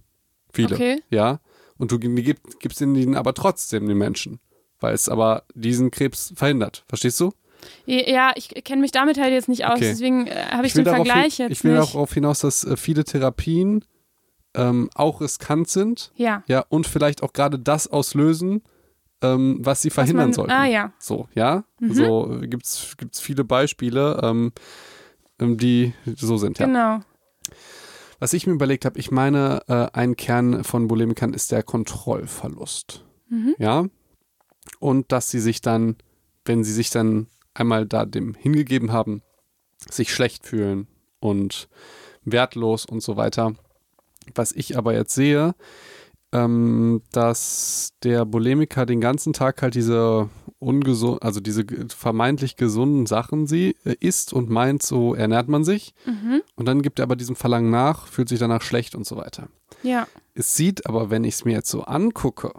[0.52, 0.76] Viele.
[0.76, 1.02] Okay.
[1.10, 1.40] Ja.
[1.78, 4.40] Und du gibst ihnen aber trotzdem den Menschen.
[4.82, 6.84] Weil es aber diesen Krebs verhindert.
[6.88, 7.34] Verstehst du?
[7.86, 9.90] Ja, ich kenne mich damit halt jetzt nicht aus, Okay.
[9.90, 11.94] deswegen äh, habe ich, will den Vergleich hin, jetzt ich will nicht.
[11.94, 13.84] darauf hinaus, dass äh, viele Therapien
[14.56, 16.44] ähm, auch riskant sind, ja.
[16.48, 18.62] ja, und vielleicht auch gerade das auslösen,
[19.22, 20.52] ähm, was sie verhindern man, sollten.
[20.52, 20.94] Ah ja.
[21.00, 21.66] So, ja.
[21.80, 21.94] Mhm.
[21.94, 24.52] So gibt es gibt's viele Beispiele, ähm,
[25.40, 26.66] ähm, die so sind, ja.
[26.66, 27.00] Genau.
[28.20, 33.06] Was ich mir überlegt habe, ich meine, äh, ein Kern von Bulimikern ist der Kontrollverlust.
[33.30, 33.56] Mhm.
[33.58, 33.86] Ja.
[34.80, 35.96] Und dass sie sich dann,
[36.46, 39.22] wenn sie sich dann einmal da dem hingegeben haben,
[39.90, 40.88] sich schlecht fühlen
[41.20, 41.70] und
[42.24, 43.54] wertlos und so weiter.
[44.36, 45.56] Was ich aber jetzt sehe,
[46.32, 50.30] ähm, dass der Bulimiker den ganzen Tag halt diese
[50.60, 55.94] ungesund, also diese vermeintlich gesunden Sachen sie äh, isst und meint, so ernährt man sich.
[56.06, 56.42] Mhm.
[56.56, 59.48] Und dann gibt er aber diesem Verlangen nach, fühlt sich danach schlecht und so weiter.
[59.82, 60.08] Ja.
[60.36, 62.52] Es sieht aber, wenn ich es mir jetzt so angucke,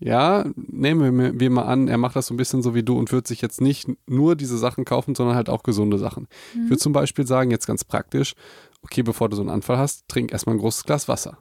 [0.00, 3.10] ja, nehmen wir, mal an, er macht das so ein bisschen so wie du und
[3.10, 6.28] wird sich jetzt nicht nur diese Sachen kaufen, sondern halt auch gesunde Sachen.
[6.52, 8.34] Ich würde zum Beispiel sagen, jetzt ganz praktisch,
[8.82, 11.38] okay, bevor du so einen Anfall hast, trink erstmal ein großes Glas Wasser.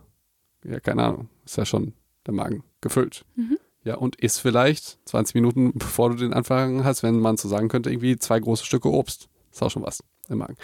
[0.64, 1.93] Ja, keine Ahnung, ist ja schon
[2.26, 3.26] der Magen gefüllt.
[3.36, 3.60] Mhm.
[3.84, 7.70] Ja, und isst vielleicht 20 Minuten, bevor du den Anfang hast, wenn man so sagen
[7.70, 9.30] könnte, irgendwie zwei große Stücke Obst.
[9.51, 10.58] Ist auch schon was im Magen.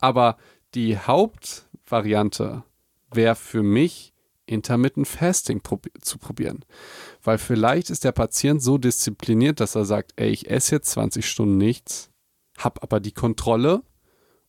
[0.00, 0.38] Aber
[0.74, 2.64] die Hauptvariante
[3.12, 4.14] wäre für mich,
[4.46, 6.64] Intermittent Fasting probi zu probieren.
[7.24, 11.26] Weil vielleicht ist der Patient so diszipliniert, dass er sagt, ey, ich esse jetzt 20
[11.26, 12.10] Stunden nichts,
[12.58, 13.82] hab aber die Kontrolle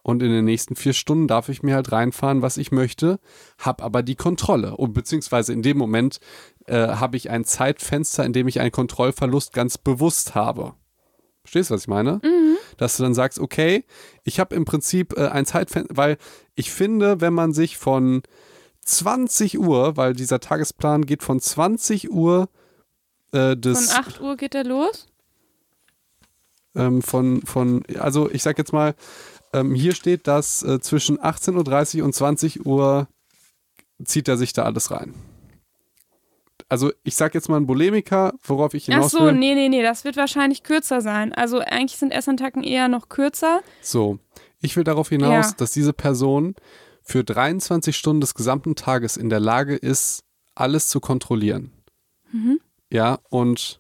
[0.03, 3.19] und in den nächsten vier Stunden darf ich mir halt reinfahren, was ich möchte,
[3.57, 4.77] hab aber die Kontrolle.
[4.77, 6.19] Und beziehungsweise in dem Moment
[6.67, 10.75] äh, habe ich ein Zeitfenster, in dem ich einen Kontrollverlust ganz bewusst habe.
[11.41, 12.19] Verstehst du, was ich meine?
[12.77, 13.83] Dass du dann sagst, okay,
[14.23, 16.17] ich habe im Prinzip äh, ein Zeitfenster, weil
[16.53, 18.21] ich finde, wenn man sich von
[18.83, 22.47] 20 Uhr, weil dieser Tagesplan geht von 20 Uhr
[23.35, 25.07] äh, Von des 8 Uhr geht der los.
[26.75, 28.95] ähm, von, von, also ich sag jetzt mal,
[29.53, 33.07] ähm, hier steht, dass äh, zwischen 18.30 Uhr und 20 Uhr
[34.03, 35.13] zieht er sich da alles rein.
[36.67, 39.31] also ich sag jetzt mal ein Bulimiker, worauf ich Ach hinaus so, will.
[39.33, 41.31] nee, nee, nee, das wird wahrscheinlich kürzer sein.
[41.33, 43.61] Also eigentlich sind Essattacken eher noch kürzer.
[43.81, 44.19] So,
[44.61, 45.53] ich will darauf hinaus, Ja.
[45.57, 46.55] dass diese Person
[47.03, 50.23] für 23 Stunden des gesamten Tages in der Lage ist,
[50.55, 51.71] alles zu kontrollieren.
[52.31, 52.59] Mhm.
[52.95, 53.79] Ja, und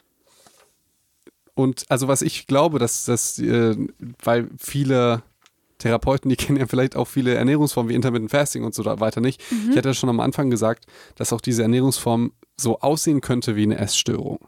[1.53, 3.75] und also was ich glaube, dass das, äh,
[4.21, 5.23] weil viele
[5.77, 9.41] Therapeuten, die kennen ja vielleicht auch viele Ernährungsformen wie Intermittent Fasting und so weiter nicht.
[9.51, 9.71] Mhm.
[9.71, 10.85] Ich hatte ja schon am Anfang gesagt,
[11.15, 14.39] dass auch diese Ernährungsform so aussehen könnte wie eine Essstörung.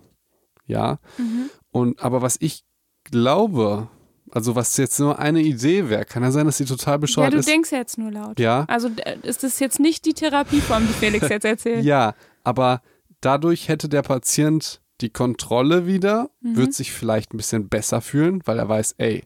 [0.65, 0.99] Ja.
[1.18, 1.49] Mhm.
[1.72, 2.65] Und aber was ich
[3.05, 3.88] glaube,
[4.32, 7.34] also was jetzt nur eine Idee wäre, kann ja sein, dass sie total Ja, bescheuert
[7.34, 7.47] du ist.
[7.47, 8.38] denkst ja jetzt nur laut.
[8.38, 8.65] Ja.
[8.68, 8.89] Also
[9.24, 11.86] ist das jetzt nicht die Therapieform, die Felix jetzt erzählt?
[11.86, 12.82] Ja, aber
[13.22, 16.55] dadurch hätte der Patient die Kontrolle wieder, Mhm.
[16.55, 19.24] wird sich vielleicht ein bisschen besser fühlen, weil er weiß, ey,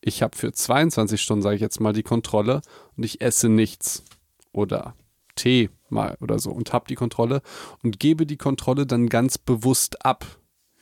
[0.00, 2.60] ich habe für 22 Stunden, sage ich jetzt mal, die Kontrolle
[2.96, 4.04] und ich esse nichts
[4.52, 4.94] oder
[5.34, 7.42] Tee mal oder so und habe die Kontrolle
[7.82, 10.24] und gebe die Kontrolle dann ganz bewusst ab.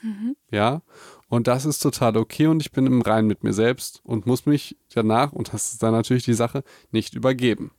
[0.03, 0.37] Mhm.
[0.51, 0.83] Ja,
[1.29, 4.47] und das ist total okay und ich bin im Reinen mit mir selbst und muss
[4.47, 7.71] mich danach, und das ist dann natürlich die Sache, nicht übergeben.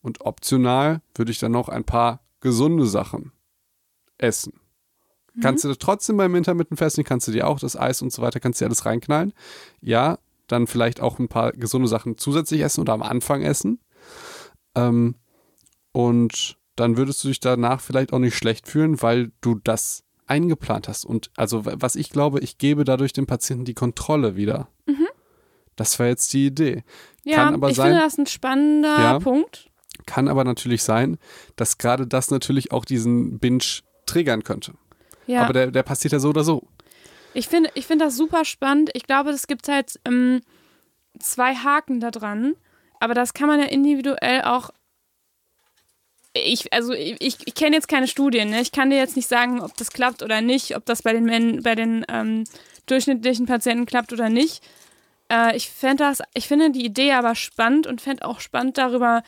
[0.00, 3.32] Und optional würde ich dann noch ein paar gesunde Sachen
[4.24, 4.54] essen.
[5.40, 8.38] Kannst du trotzdem beim Intermittent Fasting, kannst du dir auch das Eis und so weiter,
[8.38, 9.32] kannst du dir alles reinknallen.
[9.80, 13.80] Ja, dann vielleicht auch ein paar gesunde Sachen zusätzlich essen oder am Anfang essen.
[14.76, 15.16] Ähm,
[15.92, 20.86] und dann würdest du dich danach vielleicht auch nicht schlecht fühlen, weil du das eingeplant
[20.88, 21.04] hast.
[21.04, 24.68] Und also, was ich glaube, ich gebe dadurch dem Patienten die Kontrolle wieder.
[25.76, 26.84] Das war jetzt die Idee.
[27.24, 29.18] Ja, Kann aber ich sein- finde das ein spannender Ja.
[29.18, 29.70] Punkt.
[30.06, 31.18] Kann aber natürlich sein,
[31.56, 33.64] dass gerade das natürlich auch diesen Binge
[34.06, 34.74] triggern könnte.
[35.26, 35.42] Ja.
[35.42, 36.66] Aber der, der passiert ja so oder so.
[37.32, 38.90] Ich finde ich find das super spannend.
[38.94, 40.40] Ich glaube, es gibt halt ähm,
[41.18, 42.54] zwei Haken da dran.
[43.00, 44.70] Aber das kann man ja individuell auch.
[46.32, 48.60] Ich, also ich, ich kenne jetzt keine Studien, ne?
[48.60, 51.24] Ich kann dir jetzt nicht sagen, ob das klappt oder nicht, ob das bei den
[51.24, 52.44] Men bei den ähm,
[52.86, 54.64] durchschnittlichen Patienten klappt oder nicht.
[55.30, 59.22] Äh, ich das, ich finde die Idee aber spannend und fände auch spannend darüber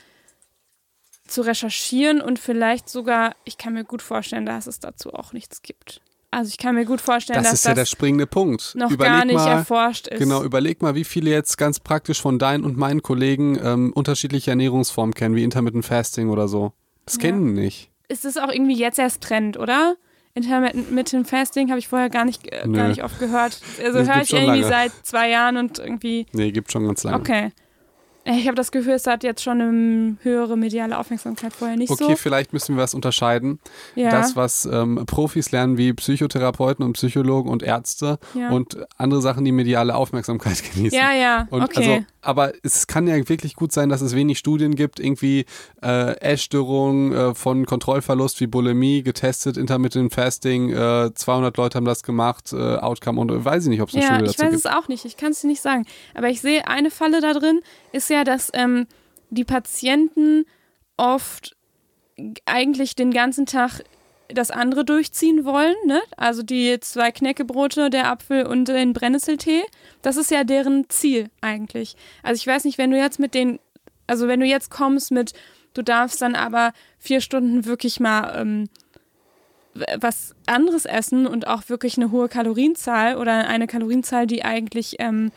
[1.26, 5.62] zu recherchieren und vielleicht sogar, ich kann mir gut vorstellen, dass es dazu auch nichts
[5.62, 6.00] gibt.
[6.30, 8.74] Also ich kann mir gut vorstellen, Das dass ist ja der das springende Punkt.
[8.74, 10.18] noch überleg gar nicht mal, erforscht ist.
[10.18, 14.50] Genau, überleg mal, wie viele jetzt ganz praktisch von deinen und meinen Kollegen ähm, unterschiedliche
[14.50, 16.72] Ernährungsformen kennen, wie Intermittent Fasting oder so.
[17.06, 17.20] Das Ja.
[17.22, 17.90] kennen nicht.
[18.08, 19.96] Ist es auch irgendwie jetzt erst Trend, oder?
[20.34, 23.58] Intermittent Fasting habe ich vorher gar nicht, äh, gar nicht oft gehört.
[23.82, 24.68] Also Das höre ich irgendwie lange.
[24.68, 27.16] seit zwei Jahren und irgendwie, Nee, gibt schon ganz lange.
[27.18, 27.52] okay.
[28.28, 32.04] Ich habe das Gefühl, es hat jetzt schon eine höhere mediale Aufmerksamkeit vorher nicht Okay,
[32.08, 32.16] so.
[32.16, 33.60] vielleicht müssen wir was unterscheiden.
[33.94, 38.50] Ja, Das, was ähm, Profis lernen, wie Psychotherapeuten und Psychologen und Ärzte ja.
[38.50, 40.98] und andere Sachen, die mediale Aufmerksamkeit genießen.
[40.98, 41.92] ja, ja, Und okay.
[41.92, 45.46] also, aber es kann ja wirklich gut sein, dass es wenig Studien gibt, irgendwie
[45.82, 52.02] äh, Essstörungen äh, von Kontrollverlust wie Bulimie getestet, Intermittent Fasting, äh, 200 Leute haben das
[52.02, 54.46] gemacht, äh, Outcome und äh, weiß ich nicht, ob es eine ja, Studie ich dazu
[54.46, 54.66] weiß gibt.
[54.66, 55.04] es auch nicht.
[55.04, 55.86] Ich kann es dir nicht sagen.
[56.14, 57.60] Aber ich sehe, eine Falle da drin
[57.93, 58.87] ist ja, dass ähm,
[59.30, 60.45] die Patienten
[60.97, 61.57] oft
[62.47, 63.82] eigentlich den ganzen Tag
[64.28, 66.01] das andere durchziehen wollen, ne?
[66.16, 69.62] Also die zwei Knäckebrote, der Apfel und den Brennnesseltee,
[70.03, 71.97] das ist ja deren Ziel eigentlich.
[72.22, 73.61] Also ich weiß nicht, wenn du jetzt mit den,
[74.07, 75.32] also wenn du jetzt kommst mit,
[75.74, 78.68] du darfst dann aber vier Stunden wirklich mal ähm,
[79.99, 85.30] was anderes essen und auch wirklich eine hohe Kalorienzahl oder eine Kalorienzahl, die eigentlich ähm,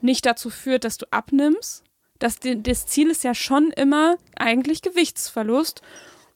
[0.00, 1.84] nicht dazu führt, dass du abnimmst.
[2.22, 5.82] Das, das Ziel ist ja schon immer eigentlich Gewichtsverlust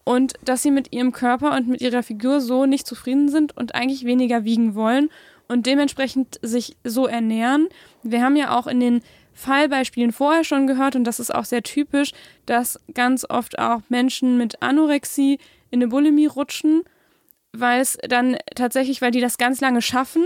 [0.02, 3.76] und dass sie mit ihrem Körper und mit ihrer Figur so nicht zufrieden sind und
[3.76, 5.10] eigentlich weniger wiegen wollen
[5.46, 7.68] und dementsprechend sich so ernähren.
[8.02, 9.00] Wir haben ja auch in den
[9.32, 12.10] Fallbeispielen vorher schon gehört und das ist auch sehr typisch,
[12.46, 15.38] dass ganz oft auch Menschen mit Anorexie
[15.70, 16.82] in eine Bulimie rutschen,
[17.52, 20.24] weil es dann tatsächlich, weil die das ganz lange schaffen,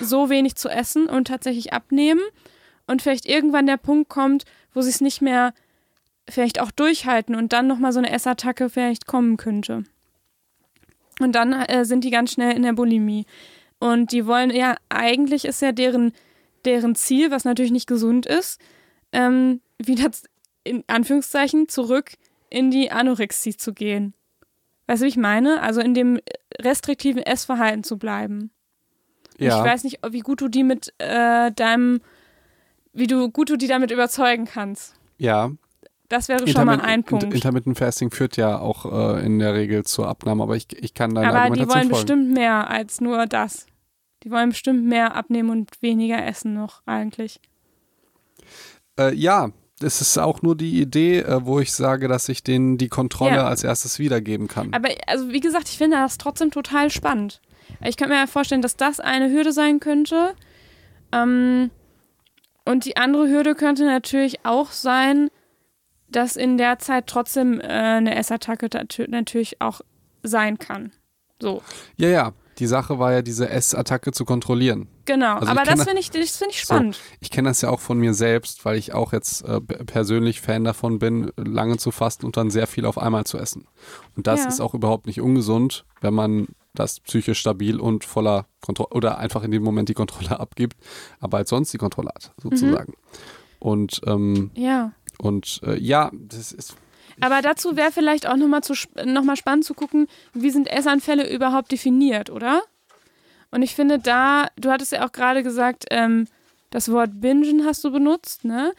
[0.00, 2.22] so wenig zu essen und tatsächlich abnehmen
[2.88, 4.44] und vielleicht irgendwann der Punkt kommt,
[4.76, 5.54] wo sie es nicht mehr
[6.28, 9.84] vielleicht auch durchhalten und dann nochmal so eine Essattacke vielleicht kommen könnte.
[11.18, 13.24] Und dann äh, sind die ganz schnell in der Bulimie.
[13.78, 16.12] Und die wollen ja, eigentlich ist ja deren,
[16.66, 18.60] deren Ziel, was natürlich nicht gesund ist,
[19.12, 20.10] ähm, wieder
[20.62, 22.12] in Anführungszeichen zurück
[22.50, 24.12] in die Anorexie zu gehen.
[24.88, 25.62] Weißt du, wie ich meine?
[25.62, 26.20] Also in dem
[26.60, 28.50] restriktiven Essverhalten zu bleiben.
[29.38, 32.00] Ja, Ich weiß nicht, wie gut du die mit äh, deinem,
[32.96, 34.94] wie du gut du die damit überzeugen kannst.
[35.18, 35.50] ja.
[36.08, 37.24] Das wäre schon mal ein Punkt.
[37.34, 41.16] Intermittent Fasting führt ja auch äh, in der Regel zur Abnahme, aber ich, ich kann
[41.16, 42.06] deine Aber die Argumentation wollen folgen.
[42.06, 43.66] bestimmt mehr als nur das.
[44.22, 47.40] Die wollen bestimmt mehr abnehmen und weniger essen noch eigentlich.
[48.98, 49.50] Äh, ja,
[49.82, 53.36] es ist auch nur die Idee, äh, wo ich sage, dass ich denen die Kontrolle
[53.38, 53.48] Ja.
[53.48, 54.72] als erstes wiedergeben kann.
[54.74, 57.40] Aber also wie gesagt, ich finde das trotzdem total spannend.
[57.84, 60.34] Ich könnte mir ja vorstellen, dass das eine Hürde sein könnte.
[61.12, 61.70] Ähm,
[62.66, 65.28] und die andere Hürde könnte natürlich auch sein,
[66.08, 69.80] dass in der Zeit trotzdem äh, eine Essattacke natü- natürlich auch
[70.22, 70.92] sein kann.
[71.40, 71.62] So,
[71.96, 72.32] Ja, ja.
[72.58, 74.88] Die Sache war ja, diese S-Attacke zu kontrollieren.
[75.04, 75.34] genau.
[75.34, 76.72] Also Aber das da- finde ich, das finde ich So.
[76.74, 76.98] spannend.
[77.20, 80.64] Ich kenne das ja auch von mir selbst, weil ich auch jetzt äh, persönlich Fan
[80.64, 83.66] davon bin, lange zu fasten und dann sehr viel auf einmal zu essen.
[84.16, 84.48] Und das Ja.
[84.48, 86.46] ist auch überhaupt nicht ungesund, wenn man
[86.78, 90.76] das psychisch stabil und voller Kontrolle oder einfach in dem Moment die Kontrolle abgibt,
[91.20, 92.94] aber als sonst die Kontrolle hat, sozusagen.
[93.58, 94.92] Und, ähm, Ja.
[95.18, 96.76] und äh, ja, das ist.
[97.20, 98.60] Aber dazu wäre vielleicht auch nochmal
[99.06, 102.62] noch mal spannend zu gucken, wie sind Essanfälle überhaupt definiert, oder?
[103.50, 106.26] Und ich finde da, du hattest ja auch gerade gesagt, ähm,
[106.70, 108.72] das Wort Bingen hast du benutzt, ne?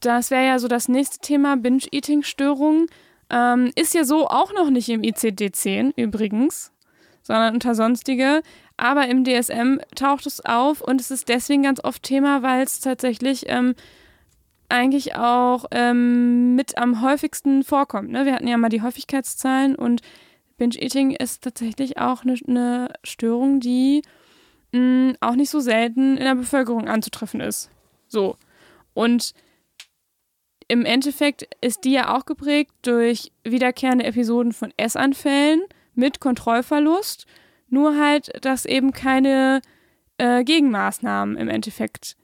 [0.00, 2.86] Das wäre ja so das nächste Thema, Binge-Eating-Störungen.
[3.30, 6.72] Ähm, ist ja so auch noch nicht im ICD-10 übrigens,
[7.28, 8.42] sondern unter sonstige.
[8.76, 12.80] Aber im DSM taucht es auf und es ist deswegen ganz oft Thema, weil es
[12.80, 13.74] tatsächlich ähm,
[14.68, 18.10] eigentlich auch ähm, mit am häufigsten vorkommt.
[18.10, 18.24] Ne?
[18.24, 20.00] Wir hatten ja mal die Häufigkeitszahlen und
[20.56, 24.02] Binge-Eating ist tatsächlich auch eine, eine Störung, die
[24.72, 27.70] mh, auch nicht so selten in der Bevölkerung anzutreffen ist.
[28.08, 28.36] So.
[28.94, 29.34] Und
[30.66, 35.62] im Endeffekt ist die ja auch geprägt durch wiederkehrende Episoden von Essanfällen
[35.98, 37.26] mit Kontrollverlust,
[37.68, 39.60] nur halt, dass eben keine
[40.16, 42.16] äh, Gegenmaßnahmen im Endeffekt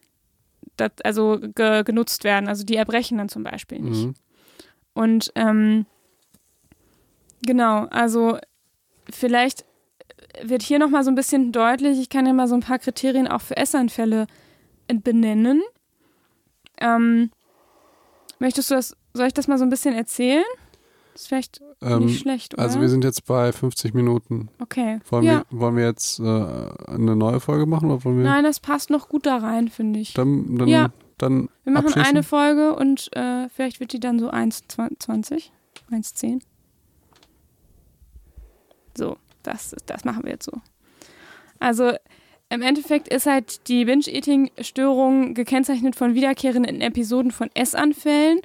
[0.76, 2.48] dat, also ge, genutzt werden.
[2.48, 4.06] Also die erbrechen dann zum Beispiel nicht.
[4.06, 4.14] Mhm.
[4.94, 5.86] Und ähm,
[7.42, 8.38] genau, also
[9.10, 9.64] vielleicht
[10.40, 13.28] wird hier nochmal so ein bisschen deutlich, ich kann ja mal so ein paar Kriterien
[13.28, 14.26] auch für Essanfälle
[14.88, 15.62] benennen.
[16.78, 17.30] Ähm,
[18.38, 20.44] möchtest du das, soll ich das mal so ein bisschen erzählen?
[21.14, 22.62] Das ist vielleicht Ähm, nicht schlecht, oder?
[22.64, 24.48] also wir sind jetzt bei 50 Minuten.
[24.60, 24.98] okay.
[25.08, 25.44] Wollen, ja.
[25.48, 28.90] wir, wollen wir jetzt äh, eine neue Folge machen oder wollen wir Nein, das passt
[28.90, 30.12] noch gut da rein, finde ich.
[30.14, 30.88] dann, dann, Ja.
[31.18, 35.50] dann Wir machen eine Folge und äh, vielleicht wird die dann so 1,20,
[35.90, 36.42] 1,10.
[38.96, 40.52] So, das, das machen wir jetzt so.
[41.60, 41.92] Also
[42.50, 48.40] im Endeffekt ist halt die Binge-Eating-Störung gekennzeichnet von wiederkehrenden Episoden von Essanfällen.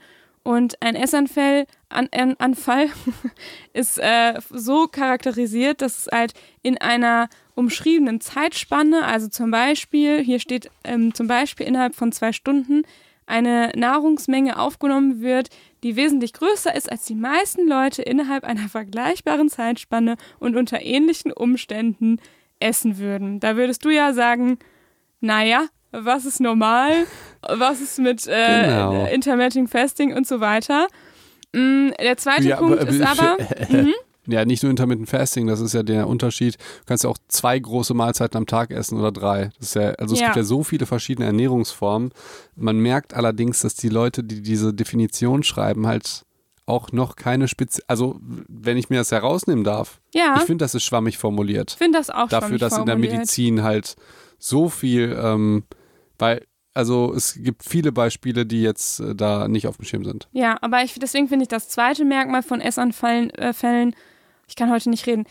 [0.50, 2.88] Und ein Essanfall an, an, Anfall
[3.74, 6.34] ist äh, so charakterisiert, dass es halt
[6.64, 12.34] in einer umschriebenen Zeitspanne, also zum Beispiel, hier steht ähm, zum Beispiel innerhalb von zwei
[12.34, 12.82] Stunden,
[13.28, 15.50] eine Nahrungsmenge aufgenommen wird,
[15.84, 21.32] die wesentlich größer ist, als die meisten Leute innerhalb einer vergleichbaren Zeitspanne und unter ähnlichen
[21.32, 22.20] Umständen
[22.60, 23.40] essen würden.
[23.40, 24.58] Da würdest du ja sagen,
[25.22, 27.06] naja, was ist normal,
[27.42, 29.06] was ist mit äh, Genau.
[29.08, 30.88] Intermittent Fasting und so weiter.
[31.54, 33.38] Mm, der zweite Ja, Punkt aber- ist aber,
[33.70, 33.94] mhm,
[34.28, 36.56] Ja, nicht nur Intermittent Fasting, das ist ja der Unterschied.
[36.58, 39.50] Du kannst ja auch zwei große Mahlzeiten am Tag essen oder drei.
[39.58, 40.28] Das ist ja, also es Ja.
[40.28, 42.12] gibt ja so viele verschiedene Ernährungsformen.
[42.56, 46.24] Man merkt allerdings, dass die Leute, die diese Definition schreiben, halt
[46.68, 50.00] auch noch keine Spezi also wenn ich mir das herausnehmen darf.
[50.14, 51.72] ja, Ich finde, das ist schwammig formuliert.
[51.72, 53.14] ich finde das auch Dafür, schwammig dass in der formuliert.
[53.14, 53.96] Medizin halt
[54.38, 55.64] so viel, ähm,
[56.20, 60.28] weil, also es gibt viele Beispiele, die jetzt äh, da nicht auf dem Schirm sind.
[60.32, 63.96] Ja, aber ich, deswegen finde ich das zweite Merkmal von Essanfällen, äh, Fällen,
[64.48, 65.26] ich kann heute nicht reden,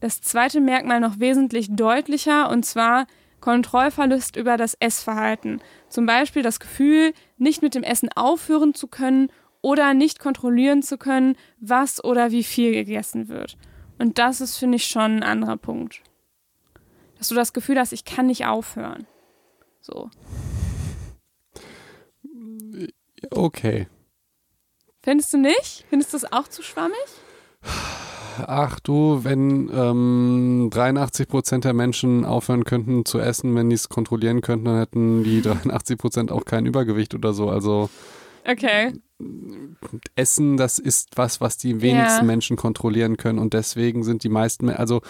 [0.00, 3.06] das zweite Merkmal noch wesentlich deutlicher und zwar
[3.40, 5.60] Kontrollverlust über das Essverhalten.
[5.88, 9.28] Zum Beispiel das Gefühl, nicht mit dem Essen aufhören zu können
[9.60, 13.56] oder nicht kontrollieren zu können, was oder wie viel gegessen wird.
[13.98, 16.02] Und das ist, finde ich, schon ein anderer Punkt.
[17.18, 19.06] Dass du das Gefühl hast, ich kann nicht aufhören.
[19.84, 20.08] So.
[23.30, 23.86] Okay.
[25.02, 25.84] Findest du nicht?
[25.90, 26.96] Findest du das auch zu schwammig?
[28.46, 33.90] Ach du, wenn ähm, 83 Prozent der Menschen aufhören könnten zu essen, wenn die es
[33.90, 37.50] kontrollieren könnten, dann hätten die 83 Prozent auch kein Übergewicht oder so.
[37.50, 37.90] Also
[38.46, 38.92] Okay.
[40.16, 42.24] Essen, das ist was, was die wenigsten Ja.
[42.24, 45.02] Menschen kontrollieren können und deswegen sind die meisten, also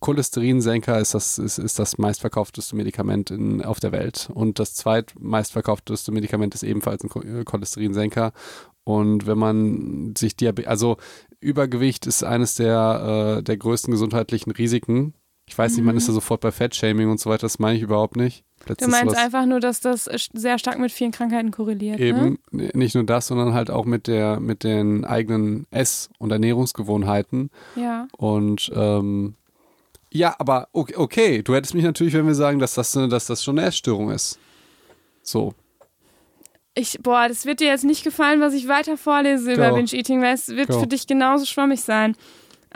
[0.00, 6.12] Cholesterinsenker ist das, ist, ist das meistverkaufteste Medikament in, auf der Welt und das zweitmeistverkaufteste
[6.12, 8.32] Medikament ist ebenfalls ein äh, Cholesterinsenker
[8.84, 10.96] und wenn man sich Diabetes, also
[11.40, 15.14] Übergewicht ist eines der, äh, der größten gesundheitlichen Risiken.
[15.48, 17.82] Ich weiß nicht, man ist da sofort bei Fettshaming und so weiter, das meine ich
[17.82, 18.44] überhaupt nicht.
[18.66, 21.98] Du Letztens meinst einfach nur, dass das sehr stark mit vielen Krankheiten korreliert.
[22.00, 22.04] Ne?
[22.06, 26.32] Eben, n- nicht nur das, sondern halt auch mit der, mit den eigenen Ess- und
[26.32, 27.50] Ernährungsgewohnheiten.
[27.76, 28.08] Ja.
[28.16, 29.34] Und ähm,
[30.12, 33.44] ja, aber okay, okay, du hättest mich natürlich, wenn wir sagen, dass das, dass das
[33.44, 34.38] schon eine Essstörung ist.
[35.22, 35.54] So.
[36.74, 39.76] Ich, boah, das wird dir jetzt nicht gefallen, was ich weiter vorlese über Go.
[39.76, 40.80] Binge-Eating, weil es wird Go.
[40.80, 42.16] für dich genauso schwammig sein.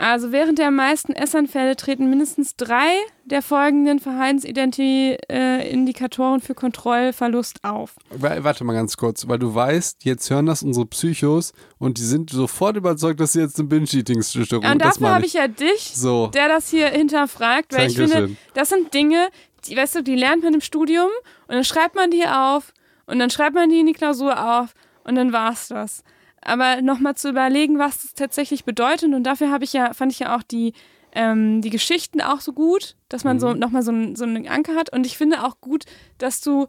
[0.01, 2.89] Also während der meisten Essanfälle treten mindestens drei
[3.25, 7.95] der folgenden Verhaltensindikatoren für Kontrollverlust auf.
[8.09, 12.03] Wa- Warte mal ganz kurz, weil du weißt, jetzt hören das unsere Psychos und die
[12.03, 15.91] sind sofort überzeugt, dass sie jetzt eine Binge-Eating-Störung Und das dafür habe ich ja dich,
[15.95, 16.27] So.
[16.27, 18.37] der das hier hinterfragt, weil ich finde, Dankeschön.
[18.53, 19.27] das sind Dinge,
[19.67, 21.09] die, weißt du, die lernt man im Studium
[21.47, 22.73] und dann schreibt man die auf
[23.05, 24.73] und dann schreibt man die in die Klausur auf
[25.03, 26.03] und dann war's das.
[26.43, 30.19] Aber nochmal zu überlegen, was das tatsächlich bedeutet und dafür habe ich ja, fand ich
[30.19, 30.73] ja auch die,
[31.13, 33.39] ähm, die Geschichten auch so gut, dass man Mhm.
[33.41, 35.85] so nochmal so, ein, so einen Anker hat und ich finde auch gut,
[36.17, 36.67] dass du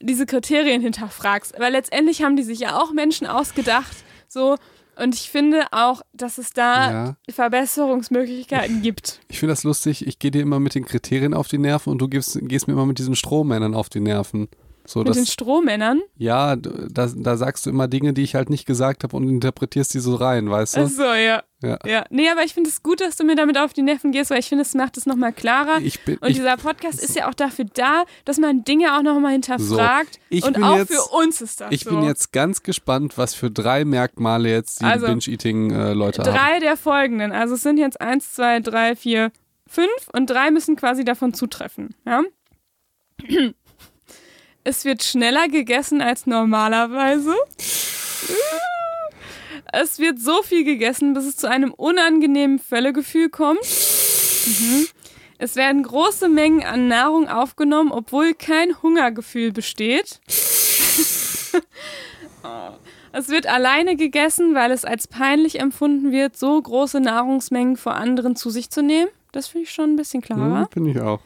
[0.00, 3.96] diese Kriterien hinterfragst, weil letztendlich haben die sich ja auch Menschen ausgedacht,
[4.28, 4.56] so
[4.96, 7.16] und ich finde auch, dass es da Ja.
[7.30, 9.20] Verbesserungsmöglichkeiten gibt.
[9.28, 11.98] Ich finde das lustig, ich gehe dir immer mit den Kriterien auf die Nerven und
[11.98, 14.48] du gehst, gehst mir immer mit diesen Strohmännern auf die Nerven.
[14.84, 16.00] So, Mit den das, Strohmännern.
[16.16, 19.94] ja, da, da sagst du immer Dinge, die ich halt nicht gesagt habe und interpretierst
[19.94, 20.80] die so rein, weißt du?
[20.80, 21.42] Achso, ja.
[21.62, 21.78] Ja.
[21.86, 22.04] ja.
[22.10, 24.40] Nee, aber ich finde es gut, dass du mir damit auf die Nerven gehst, weil
[24.40, 25.78] ich finde, es macht es nochmal klarer.
[25.80, 29.02] Ich bin, und ich, dieser Podcast ist ja auch dafür da, dass man Dinge auch
[29.02, 30.18] nochmal hinterfragt.
[30.28, 31.90] ich und bin auch jetzt- für uns ist das ich so.
[31.90, 36.30] bin jetzt ganz gespannt, was für drei Merkmale jetzt die Also, Binge-Eating-Leute haben.
[36.36, 37.30] drei der folgenden.
[37.30, 39.30] Also es sind jetzt eins, zwei, drei, vier,
[39.68, 41.94] fünf und drei müssen quasi davon zutreffen.
[42.04, 42.22] Ja?
[44.64, 47.34] Es wird schneller gegessen als normalerweise.
[49.72, 53.60] Es wird so viel gegessen, bis es zu einem unangenehmen Völlegefühl kommt.
[53.60, 54.86] Mhm.
[55.38, 60.20] Es werden große Mengen an Nahrung aufgenommen, obwohl kein Hungergefühl besteht.
[62.44, 62.72] Oh.
[63.12, 68.34] Es wird alleine gegessen, weil es als peinlich empfunden wird, so große Nahrungsmengen vor anderen
[68.34, 69.08] zu sich zu nehmen.
[69.30, 70.62] Das finde ich schon ein bisschen klarer.
[70.62, 71.20] Hm, Finde ich auch.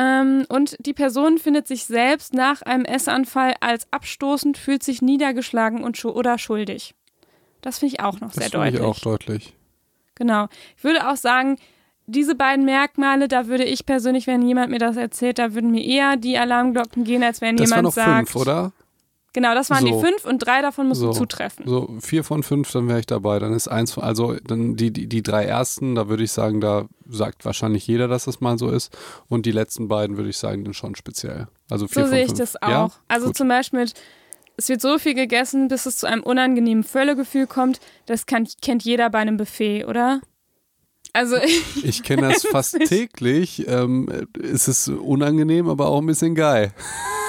[0.00, 5.82] Ähm, und die Person findet sich selbst nach einem Essanfall als abstoßend, fühlt sich niedergeschlagen
[5.82, 6.94] und schu oder schuldig.
[7.62, 8.80] Das finde ich auch noch Das sehr finde deutlich.
[8.80, 9.54] ich auch deutlich.
[10.14, 10.46] Genau.
[10.76, 11.56] Ich würde auch sagen,
[12.06, 15.84] diese beiden Merkmale, da würde ich persönlich, wenn jemand mir das erzählt, da würden mir
[15.84, 18.28] eher die Alarmglocken gehen, als wenn Das waren jemand noch sagt.
[18.30, 18.72] fünf, oder?
[19.38, 19.86] Genau, das waren So.
[19.86, 21.12] die fünf und drei davon müssen So.
[21.12, 21.64] zutreffen.
[21.64, 23.38] So, vier von fünf, dann wäre ich dabei.
[23.38, 26.60] Dann ist eins von, also dann die, die, die drei ersten, da würde ich sagen,
[26.60, 28.92] da sagt wahrscheinlich jeder, dass das mal so ist.
[29.28, 31.46] Und die letzten beiden würde ich sagen, dann schon speziell.
[31.70, 32.68] Also vier So sehe ich das auch.
[32.68, 32.90] Ja?
[33.06, 33.36] also Gut.
[33.36, 33.94] zum Beispiel mit,
[34.56, 37.78] es wird so viel gegessen, bis es zu einem unangenehmen Völlegefühl kommt.
[38.06, 40.20] Das kann, kennt jeder bei einem Buffet, oder?
[41.12, 41.36] Also
[41.84, 43.68] Ich kenne das fast täglich.
[43.68, 44.08] Ähm,
[44.42, 46.72] es ist unangenehm, aber auch ein bisschen geil.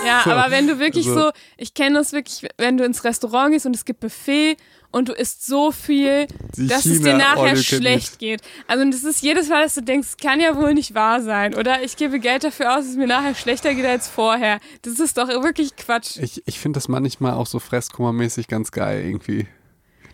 [0.06, 3.04] Ja, So, aber wenn du wirklich also- so, ich kenne das wirklich, wenn du ins
[3.04, 4.58] Restaurant gehst und es gibt Buffet
[4.92, 8.42] und du isst so viel, Die dass es China dir nachher schlecht geht.
[8.68, 11.54] Also das ist jedes Mal, dass du denkst, es kann ja wohl nicht wahr sein.
[11.56, 14.60] Oder ich gebe Geld dafür aus, dass es mir nachher schlechter geht als vorher.
[14.82, 16.18] Das ist doch wirklich Quatsch.
[16.18, 19.48] Ich, ich finde das manchmal auch so fresskummermäßig ganz geil irgendwie.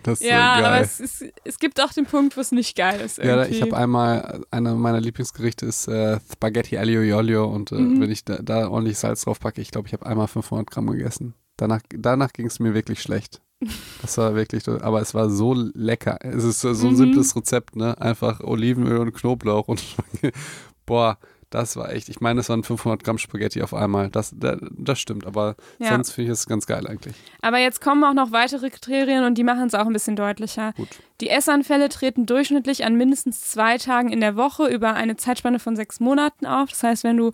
[0.06, 0.66] Das ist ja, so geil.
[0.72, 3.18] aber es, ist, es gibt auch den Punkt, wo es nicht geil ist.
[3.18, 3.56] Ja, Irgendwie.
[3.56, 8.01] ich habe einmal, einer meiner Lieblingsgerichte ist äh, Spaghetti Aglio e Olio und äh, Mhm.
[8.01, 10.91] wenn ich da, da ordentlich Salz drauf packe, ich glaube, ich habe einmal 500 Gramm
[10.91, 11.34] gegessen.
[11.58, 13.41] Danach, danach ging es mir wirklich schlecht.
[14.03, 16.20] Das war wirklich, aber es war so lecker.
[16.22, 16.97] Es ist so so ein Mhm.
[16.97, 17.99] simples Rezept, ne?
[17.99, 19.82] Einfach Olivenöl und Knoblauch und
[20.86, 21.18] boah,
[21.56, 24.10] das war echt, ich meine, es waren 500 Gramm Spaghetti auf einmal.
[24.10, 25.89] Das, das, das stimmt, aber Ja.
[25.89, 27.16] sonst finde ich es ganz geil eigentlich.
[27.41, 30.74] Aber jetzt kommen auch noch weitere Kriterien und die machen es auch ein bisschen deutlicher.
[30.74, 30.89] Gut.
[31.22, 35.76] Die Essanfälle treten durchschnittlich an mindestens zwei Tagen in der Woche über eine Zeitspanne von
[35.76, 36.70] sechs Monaten auf.
[36.70, 37.32] Das heißt, wenn du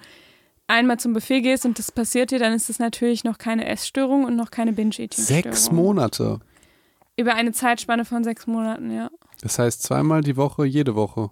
[0.67, 4.23] einmal zum Buffet gehst und das passiert dir, dann ist es natürlich noch keine Essstörung
[4.23, 5.43] und noch keine Binge-Eating-Störung.
[5.43, 6.39] Sechs Monate.
[7.17, 9.09] Über eine Zeitspanne von sechs Monaten, ja.
[9.41, 11.29] Das heißt zweimal die Woche, jede Woche.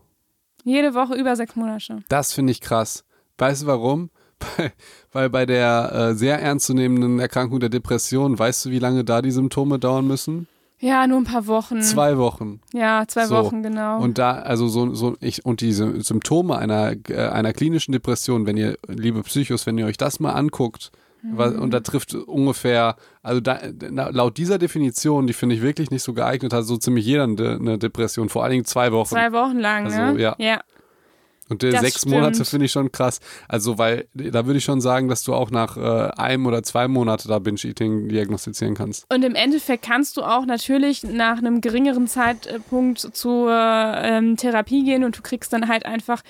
[0.63, 1.99] Jede Woche über sechs Monate.
[2.09, 3.03] Das finde ich krass.
[3.37, 4.09] Weißt du warum?
[5.11, 9.31] Weil, bei der äh, sehr ernstzunehmenden Erkrankung der Depression, weißt du, wie lange da die
[9.31, 10.47] Symptome dauern müssen?
[10.81, 11.81] Ja, nur ein paar Wochen.
[11.81, 12.61] Zwei Wochen.
[12.73, 13.35] Ja, zwei So.
[13.35, 13.99] Wochen, genau.
[13.99, 18.55] Und da, also so, so ich, und diese Symptome einer, äh, einer klinischen Depression, wenn
[18.55, 20.91] ihr, liebe Psychos, wenn ihr euch das mal anguckt,
[21.21, 21.37] Mhm.
[21.59, 23.59] und da trifft ungefähr, also da,
[24.09, 27.77] laut dieser Definition, die finde ich wirklich nicht so geeignet, hat so ziemlich jeder eine,
[27.77, 29.09] Depression, vor allen Dingen zwei Wochen.
[29.09, 30.21] zwei Wochen lang, Also, ne?
[30.21, 30.35] ja.
[30.37, 30.61] ja.
[31.49, 32.13] Und Das sechs stimmt.
[32.13, 33.19] Monate finde ich schon krass.
[33.47, 36.87] Also, weil da würde ich schon sagen, dass du auch nach äh, einem oder zwei
[36.87, 39.11] Monate da Binge-Eating diagnostizieren kannst.
[39.11, 45.03] Und im Endeffekt kannst du auch natürlich nach einem geringeren Zeitpunkt zur ähm, Therapie gehen
[45.03, 46.21] und du kriegst dann halt einfach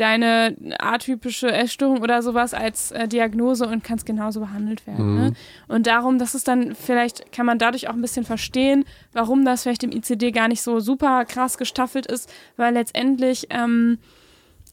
[0.00, 5.14] deine atypische Essstörung oder sowas als äh, Diagnose und kannst genauso behandelt werden.
[5.14, 5.20] Mhm.
[5.20, 5.32] Ne?
[5.68, 9.62] Und darum, das ist dann vielleicht, kann man dadurch auch ein bisschen verstehen, warum das
[9.62, 13.98] vielleicht im ICD gar nicht so super krass gestaffelt ist, weil letztendlich ähm,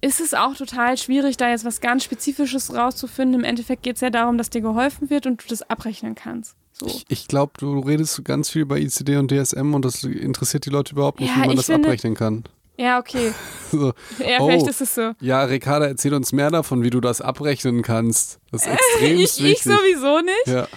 [0.01, 3.39] ist es auch total schwierig, da jetzt was ganz Spezifisches rauszufinden.
[3.39, 6.55] Im Endeffekt geht es ja darum, dass dir geholfen wird und du das abrechnen kannst.
[6.73, 6.85] So.
[6.87, 10.69] Ich, ich glaube, du redest ganz viel über ICD und DSM und das interessiert die
[10.69, 12.43] Leute überhaupt nicht, Ja, wie man das finde- abrechnen kann.
[12.77, 13.33] Ja, okay.
[13.71, 14.47] So, Ja, Oh.
[14.47, 15.13] vielleicht ist es so.
[15.19, 18.39] ja, Ricarda, erzähl uns mehr davon, wie du das abrechnen kannst.
[18.51, 19.63] Das ist extrem Ich, ich wichtig.
[19.63, 20.47] sowieso nicht.
[20.47, 20.67] ja.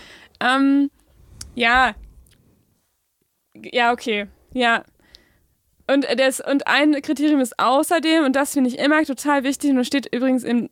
[0.41, 0.91] Ähm,
[1.55, 1.95] ja.
[3.55, 4.27] Ja, okay.
[4.55, 4.85] Ja.
[5.91, 9.77] Und, das, und ein Kriterium ist außerdem, und das finde ich immer total wichtig, und
[9.77, 10.69] das steht übrigens in,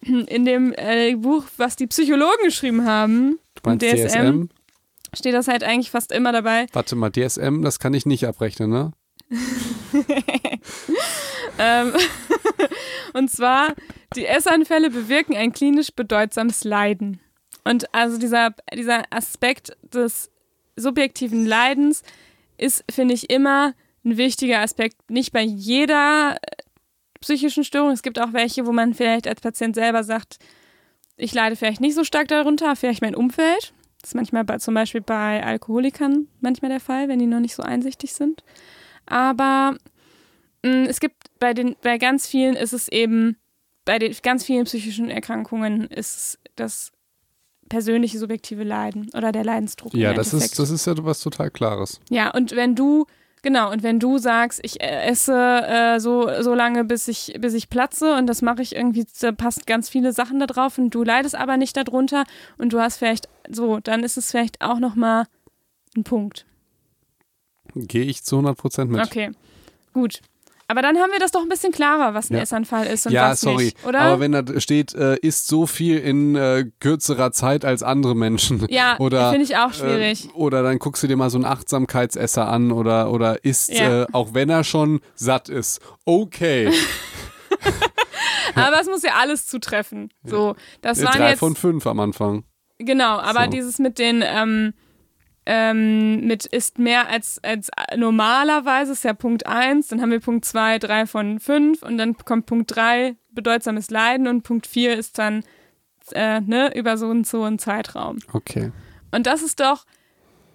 [0.00, 4.06] in dem äh, Buch, was die Psychologen geschrieben haben, Du meinst DSM?
[4.08, 4.48] DSM?
[5.14, 6.66] steht das halt eigentlich fast immer dabei.
[6.72, 8.92] Warte mal, DSM, das kann ich nicht abrechnen, ne?
[11.58, 11.92] Ähm,
[13.12, 13.74] und zwar,
[14.16, 17.20] die Essanfälle bewirken ein klinisch bedeutsames Leiden.
[17.64, 20.30] Und also dieser, dieser Aspekt des
[20.76, 22.02] subjektiven Leidens
[22.58, 23.74] ist, finde ich, immer
[24.04, 25.10] ein wichtiger Aspekt.
[25.10, 26.56] Nicht bei jeder äh,
[27.20, 27.90] psychischen Störung.
[27.90, 30.38] Es gibt auch welche, wo man vielleicht als Patient selber sagt,
[31.16, 33.72] ich leide vielleicht nicht so stark darunter, vielleicht mein Umfeld.
[34.00, 37.54] Das ist manchmal bei, zum Beispiel bei Alkoholikern manchmal der Fall, wenn die noch nicht
[37.54, 38.42] so einsichtig sind.
[39.12, 39.76] Aber
[40.64, 43.36] mh, es gibt bei den, bei ganz vielen ist es eben,
[43.84, 46.92] bei den ganz vielen psychischen Erkrankungen ist es das
[47.68, 49.94] persönliche subjektive Leiden oder der Leidensdruck.
[49.94, 50.52] Ja, das Endeffekt.
[50.52, 52.00] ist, das ist ja was total Klares.
[52.08, 53.06] Ja, und wenn du,
[53.42, 57.52] genau, und wenn du sagst, ich äh, esse äh, so, so lange, bis ich, bis
[57.52, 60.90] ich platze und das mache ich irgendwie, da passt ganz viele Sachen da drauf und
[60.90, 62.24] du leidest aber nicht darunter
[62.56, 65.26] und du hast vielleicht so, dann ist es vielleicht auch nochmal
[65.96, 66.46] ein Punkt.
[67.74, 69.00] Gehe ich zu 100 Prozent mit.
[69.04, 69.30] Okay,
[69.92, 70.20] gut.
[70.68, 72.42] Aber dann haben wir das doch ein bisschen klarer, was ein Ja.
[72.42, 73.64] Essanfall ist und ja, was sorry.
[73.66, 74.00] nicht, oder?
[74.00, 78.66] Aber wenn da steht, äh, isst so viel in äh, kürzerer Zeit als andere Menschen.
[78.70, 80.26] ja, oder, finde ich auch schwierig.
[80.26, 84.02] Äh, oder dann guckst du dir mal so einen Achtsamkeitsesser an oder, oder isst, Ja.
[84.04, 85.80] äh, auch wenn er schon satt ist.
[86.06, 86.70] Okay.
[88.54, 90.10] aber es muss ja alles zutreffen.
[90.24, 92.44] So, das Äh, waren Drei jetzt von fünf am Anfang.
[92.78, 93.50] Genau, aber So.
[93.50, 94.72] dieses mit den, ähm,
[95.44, 100.44] ähm, mit ist mehr als, als normalerweise ist ja Punkt 1, dann haben wir Punkt
[100.44, 105.18] 2, 3 von 5 und dann kommt Punkt 3, bedeutsames Leiden und Punkt 4 ist
[105.18, 105.42] dann
[106.12, 108.18] äh, ne, über so und so einen Zeitraum.
[108.32, 108.70] Okay.
[109.10, 109.84] Und das ist doch,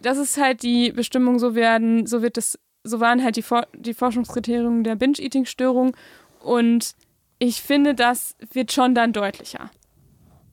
[0.02, 3.68] das ist halt die Bestimmung, so werden, so wird das, so waren halt die, For
[3.74, 5.96] die Forschungskriterien der Binge-Eating-Störung
[6.40, 6.96] und
[7.40, 9.70] ich finde, das wird schon dann deutlicher.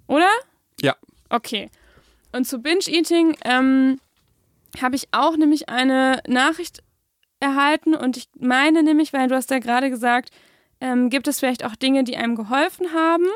[0.07, 0.29] Oder?
[0.81, 0.97] Ja.
[1.31, 1.71] Okay.
[2.33, 4.01] Und zu Binge-Eating ähm,
[4.83, 6.83] habe ich auch nämlich eine Nachricht
[7.41, 10.31] erhalten und ich meine nämlich, weil du hast ja gerade gesagt,
[10.81, 13.27] ähm, gibt es vielleicht auch Dinge, die einem geholfen haben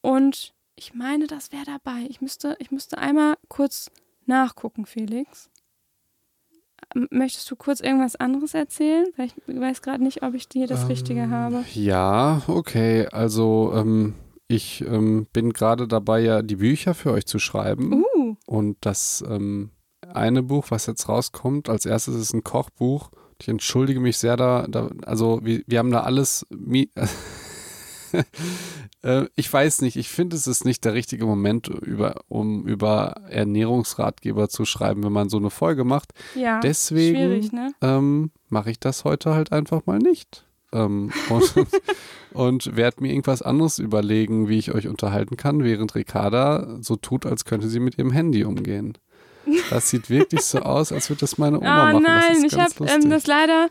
[0.00, 2.04] und ich meine, das wäre dabei.
[2.08, 3.90] Ich müsste, ich müsste einmal kurz
[4.26, 5.48] nachgucken, Felix.
[6.94, 9.06] M- Möchtest du kurz irgendwas anderes erzählen?
[9.16, 11.64] Weil ich weiß gerade nicht, ob ich dir das Richtige Ähm, habe.
[11.74, 13.06] Ja, okay.
[13.06, 14.14] Also ähm,
[14.48, 18.02] ich ähm, bin gerade dabei, ja die Bücher für euch zu schreiben.
[18.16, 19.70] Uh, Und das ähm,
[20.12, 23.10] eine Buch, was jetzt rauskommt, als erstes ist ein Kochbuch.
[23.40, 26.46] Ich entschuldige mich sehr da, da also wir, wir haben da alles.
[29.02, 33.20] Äh, ich weiß nicht, ich finde, es ist nicht der richtige Moment, über, um über
[33.28, 36.12] Ernährungsratgeber zu schreiben, wenn man so eine Folge macht.
[36.34, 36.60] ja.
[36.60, 37.74] Deswegen Schwierig, ne?
[37.82, 40.46] ähm, mache ich das heute halt einfach mal nicht.
[40.72, 41.54] Ähm, und
[42.34, 47.26] und werde mir irgendwas anderes überlegen, wie ich euch unterhalten kann, während Ricarda so tut,
[47.26, 48.98] als könnte sie mit ihrem Handy umgehen.
[49.70, 52.04] Das sieht wirklich so aus, als würde das meine Oma Oh machen.
[52.04, 53.68] das nein, ist ich habe ähm, das leider.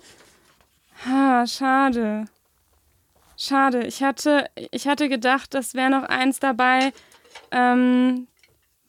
[1.06, 2.26] Ha, schade.
[3.38, 3.86] Schade.
[3.88, 6.94] Ich hatte, ich hatte gedacht, das wäre noch eins dabei,
[7.52, 8.28] ähm,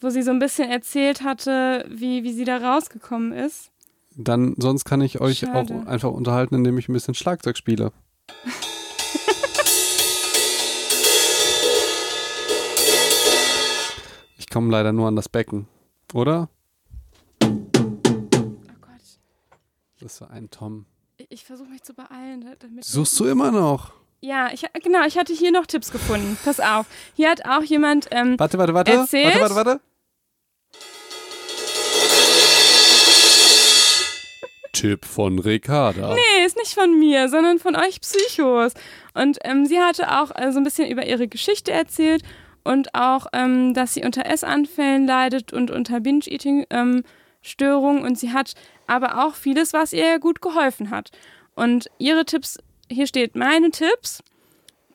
[0.00, 3.70] wo sie so ein bisschen erzählt hatte, wie, wie sie da rausgekommen ist.
[4.16, 5.74] Dann, sonst kann ich euch Schade.
[5.74, 7.92] auch einfach unterhalten, indem ich ein bisschen Schlagzeug spiele.
[14.38, 15.66] ich komme leider nur an das Becken,
[16.12, 16.48] oder?
[20.04, 20.84] Das war ein Tom.
[21.30, 22.44] Ich, versuche mich zu beeilen.
[22.82, 23.94] Suchst du immer noch?
[24.20, 26.36] Ja, ich, genau, ich hatte hier noch Tipps gefunden.
[26.44, 26.84] Pass auf.
[27.14, 28.08] Hier hat auch jemand.
[28.10, 28.92] Ähm, Warte, warte, warte.
[28.92, 29.40] Erzählt?
[29.40, 29.80] Warte, warte, warte.
[34.74, 36.14] Tipp von Ricarda.
[36.14, 38.74] Nee, ist nicht von mir, sondern von euch Psychos.
[39.14, 42.22] Und ähm, sie hatte auch äh, so ein bisschen über ihre Geschichte erzählt
[42.62, 46.04] und auch, ähm, dass sie unter Essanfällen leidet und unter
[47.44, 48.02] Binge-Eating-Störungen.
[48.02, 48.54] und sie hat
[48.86, 51.10] aber auch vieles, was ihr gut geholfen hat.
[51.54, 52.58] Und ihre Tipps,
[52.90, 54.22] hier steht meine Tipps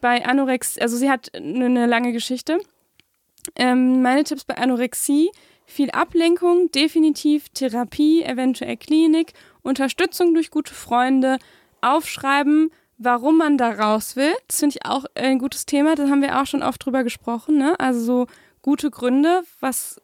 [0.01, 2.59] bei Anorexie, also sie hat eine eine lange Geschichte.
[3.55, 5.31] Ähm, meine Tipps bei Anorexie,
[5.65, 11.37] viel Ablenkung, definitiv Therapie, eventuell Klinik, Unterstützung durch gute Freunde,
[11.81, 14.33] aufschreiben, warum man da raus will.
[14.47, 17.57] Das finde ich auch ein gutes Thema, da haben wir auch schon oft drüber gesprochen.
[17.57, 17.79] Ne?
[17.79, 18.27] Also so
[18.61, 20.01] gute Gründe, was,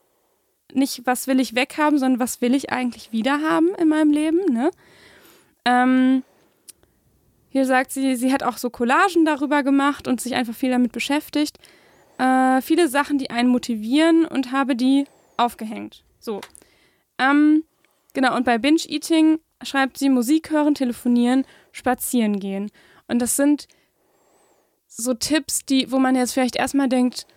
[0.73, 4.39] nicht, was will ich weghaben, sondern was will ich eigentlich wiederhaben in meinem Leben.
[4.51, 4.71] Ne?
[5.65, 6.23] Ähm,
[7.49, 10.91] hier sagt sie, sie hat auch so Collagen darüber gemacht und sich einfach viel damit
[10.91, 11.57] beschäftigt.
[12.17, 15.05] Äh, viele Sachen, die einen motivieren und habe die
[15.37, 16.03] aufgehängt.
[16.19, 16.41] So.
[17.17, 17.63] Ähm,
[18.13, 22.71] genau, und bei Binge-Eating schreibt sie Musik hören, telefonieren, spazieren gehen.
[23.07, 23.67] Und das sind
[24.87, 27.27] so Tipps, die, wo man jetzt vielleicht erstmal denkt,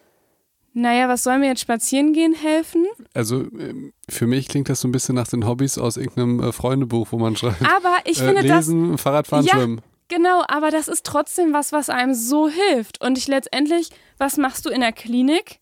[0.81, 2.87] naja, was soll mir jetzt spazieren gehen helfen?
[3.15, 6.53] Also ähm, für mich klingt das so ein bisschen nach den Hobbys aus irgendeinem äh,
[6.53, 7.63] Freundebuch, wo man schreibt.
[7.63, 9.01] Aber ich äh, finde lesen, das.
[9.03, 9.55] Fahrradfahren, Ja.
[9.55, 9.81] schwimmen.
[10.09, 13.05] Genau, aber das ist trotzdem was, was einem so hilft.
[13.05, 15.59] Und ich letztendlich, was machst du in der Klinik?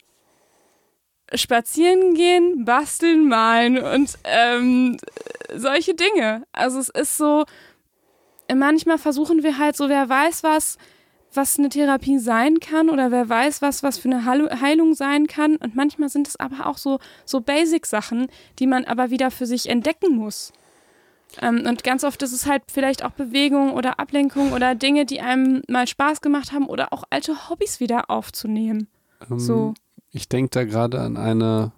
[1.34, 4.96] Spazieren gehen, basteln, malen und ähm,
[5.52, 6.44] solche Dinge.
[6.52, 7.44] Also es ist so,
[8.54, 10.78] manchmal versuchen wir halt so, wer weiß was,
[11.34, 15.26] was eine Therapie sein kann oder wer weiß was, was für eine Heil- Heilung sein
[15.26, 15.56] kann.
[15.56, 19.68] Und manchmal sind es aber auch so, so Basic-Sachen, die man aber wieder für sich
[19.68, 20.52] entdecken muss.
[21.42, 25.20] Ähm, und ganz oft ist es halt vielleicht auch Bewegung oder Ablenkung oder Dinge, die
[25.20, 28.88] einem mal Spaß gemacht haben oder auch alte Hobbys wieder aufzunehmen.
[29.30, 29.74] Ähm, So.
[30.12, 31.72] Ich denke da gerade an eine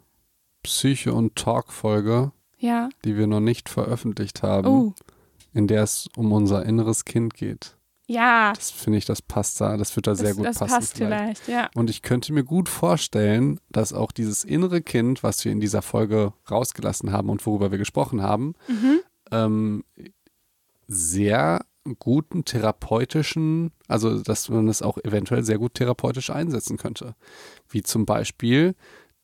[0.62, 2.88] Psyche- und Talk-Folge, Ja.
[3.04, 4.94] die wir noch nicht veröffentlicht haben, Oh.
[5.54, 7.76] in der es um unser inneres Kind geht.
[8.10, 8.52] Ja.
[8.54, 10.74] Das finde ich, das passt da, das wird da sehr das, gut das passen.
[10.74, 11.38] passt vielleicht.
[11.40, 11.70] vielleicht, ja.
[11.74, 15.82] Und ich könnte mir gut vorstellen, dass auch dieses innere Kind, was wir in dieser
[15.82, 19.00] Folge rausgelassen haben und worüber wir gesprochen haben, Mhm.
[19.30, 19.84] ähm,
[20.86, 21.64] sehr
[21.98, 27.14] guten therapeutischen, also dass man es auch eventuell sehr gut therapeutisch einsetzen könnte.
[27.68, 28.74] Wie zum Beispiel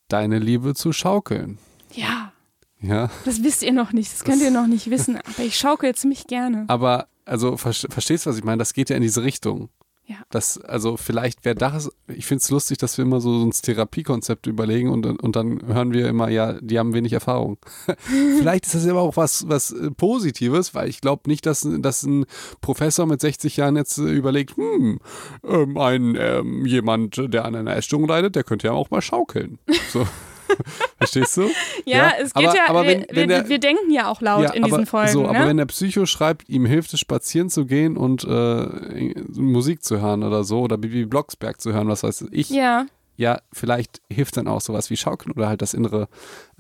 [0.09, 1.59] deine Liebe zu schaukeln.
[1.93, 2.33] Ja.
[2.81, 5.95] Ja, Das wisst ihr noch nicht, das könnt ihr noch nicht wissen, aber ich schaukel
[5.95, 6.65] ziemlich gerne.
[6.69, 8.59] aber also ver verstehst du, was ich meine?
[8.59, 9.69] Das geht ja in diese Richtung.
[10.07, 10.17] Ja.
[10.29, 14.51] Das, also vielleicht wäre das, ich finde es lustig, dass wir immer so uns Therapiekonzepte
[14.51, 17.57] überlegen und, dann- und dann hören wir immer, ja, die haben wenig Erfahrung.
[18.39, 22.03] vielleicht ist das aber auch was, was äh, Positives, weil ich glaube nicht, dass, dass
[22.03, 22.27] ein
[22.61, 24.99] Professor mit 60 Jahren jetzt äh, überlegt, hm,
[25.43, 29.59] ähm, ein ähm, jemand, der an einer Essstörung leidet, der könnte ja auch mal schaukeln.
[29.91, 30.07] So.
[30.99, 31.49] Verstehst du?
[31.85, 34.21] Ja, Ja, es geht aber- ja, aber wir, wenn- wir, der- wir denken ja auch
[34.21, 35.13] laut in aber, diesen Folgen.
[35.13, 35.47] So, aber ne?
[35.49, 40.23] wenn der Psycho schreibt, ihm hilft es, spazieren zu gehen und äh, Musik zu hören
[40.23, 42.87] oder so, oder Bibi Blocksberg zu hören, was weiß ich, ja,
[43.17, 46.09] ja, vielleicht hilft dann auch sowas wie Schaukeln oder halt das innere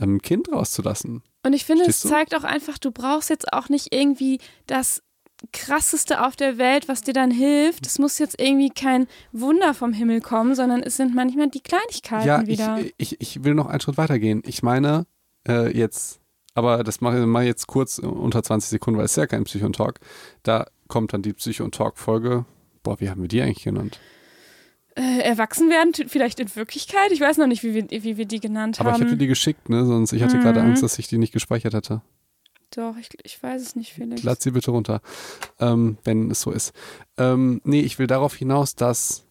[0.00, 1.22] ähm, Kind rauszulassen.
[1.44, 2.08] und ich finde, es Verstehst du?
[2.10, 5.02] zeigt auch einfach, du brauchst jetzt auch nicht irgendwie das
[5.52, 7.86] krasseste auf der Welt, was dir dann hilft.
[7.86, 12.26] Es muss jetzt irgendwie kein Wunder vom Himmel kommen, sondern es sind manchmal die Kleinigkeiten
[12.26, 12.78] ja, ich, wieder.
[12.98, 14.42] ich, ich will noch einen Schritt weitergehen.
[14.46, 15.06] Ich meine,
[15.48, 16.20] äh, jetzt,
[16.54, 19.44] aber das mache ich mal jetzt kurz unter 20 Sekunden, weil es ist ja kein
[19.44, 20.00] Psycho und Talk.
[20.42, 22.44] Da kommt dann die Psycho und Talk-Folge.
[22.82, 23.98] Boah, wie haben wir die eigentlich genannt?
[24.96, 27.10] äh, erwachsen werden, vielleicht in Wirklichkeit.
[27.10, 29.00] Ich weiß noch nicht, wie wir, wie wir die genannt Aber ich haben.
[29.00, 29.84] habe dir die geschickt, ne?
[29.84, 30.68] Sonst ich hatte gerade Mhm.
[30.68, 32.00] Angst, dass ich die nicht gespeichert hätte.
[32.76, 34.22] Doch, ich, ich weiß es nicht, Felix.
[34.22, 35.00] Lad sie bitte runter,
[35.60, 36.72] ähm, wenn es so ist.
[37.16, 39.24] Ähm, nee, ich will darauf hinaus, dass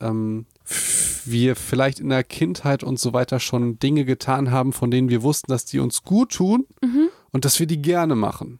[0.00, 0.46] ähm,
[1.24, 5.22] wir vielleicht in der Kindheit und so weiter schon Dinge getan haben, von denen wir
[5.22, 7.08] wussten, dass die uns gut tun Mhm.
[7.30, 8.58] und dass wir die gerne machen.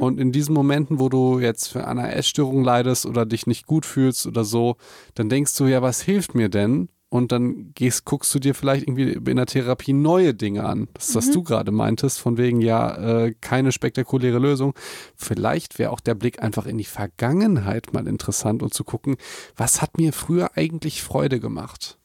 [0.00, 3.84] Und in diesen Momenten, wo du jetzt für eine Essstörung leidest oder dich nicht gut
[3.84, 4.76] fühlst oder so,
[5.14, 6.88] dann denkst du, ja, was hilft mir denn?
[7.10, 10.88] Und dann gehst, guckst du dir vielleicht irgendwie in der Therapie neue Dinge an.
[10.92, 14.74] Das ist, was du gerade meintest, von wegen, ja, äh, keine spektakuläre Lösung.
[15.16, 19.16] Vielleicht wäre auch der Blick einfach in die Vergangenheit mal interessant und zu gucken,
[19.56, 21.98] was hat mir früher eigentlich Freude gemacht?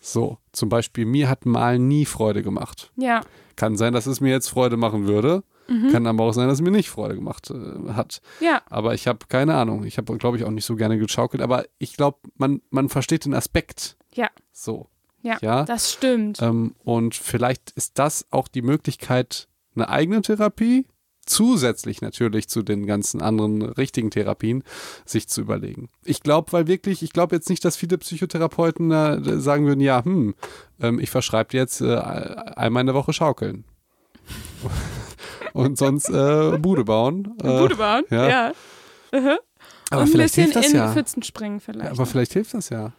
[0.00, 2.90] So, zum Beispiel, mir hat Malen nie Freude gemacht.
[2.96, 3.20] Ja,
[3.56, 5.42] Kann sein, dass es mir jetzt Freude machen würde.
[5.92, 8.20] Kann aber auch sein, dass es mir nicht Freude gemacht äh, hat.
[8.40, 9.84] ja, Aber ich habe keine Ahnung.
[9.84, 11.40] Ich habe, glaube ich, auch nicht so gerne geschaukelt.
[11.40, 14.88] Aber ich glaube, man, man versteht den Aspekt ja, so.
[15.22, 15.64] ja, Ja.
[15.64, 16.40] das stimmt.
[16.42, 20.86] Ähm, und vielleicht ist das auch die Möglichkeit, eine eigene Therapie,
[21.26, 24.64] zusätzlich natürlich zu den ganzen anderen richtigen Therapien,
[25.04, 25.88] sich zu überlegen.
[26.04, 30.04] Ich glaube, weil wirklich, ich glaube jetzt nicht, dass viele Psychotherapeuten äh, sagen würden, ja,
[30.04, 30.34] hm,
[30.80, 33.64] ähm, ich verschreibe dir jetzt äh, einmal in der Woche schaukeln.
[35.52, 37.36] Und sonst äh, Bude bauen.
[37.42, 38.28] Äh, Bude bauen, ja.
[38.28, 38.52] ja.
[39.12, 39.18] Mhm.
[39.90, 40.92] aber Und ein vielleicht bisschen hilft das in ja.
[40.92, 41.90] Pfützen springen vielleicht.
[41.90, 42.92] Aber vielleicht hilft das ja.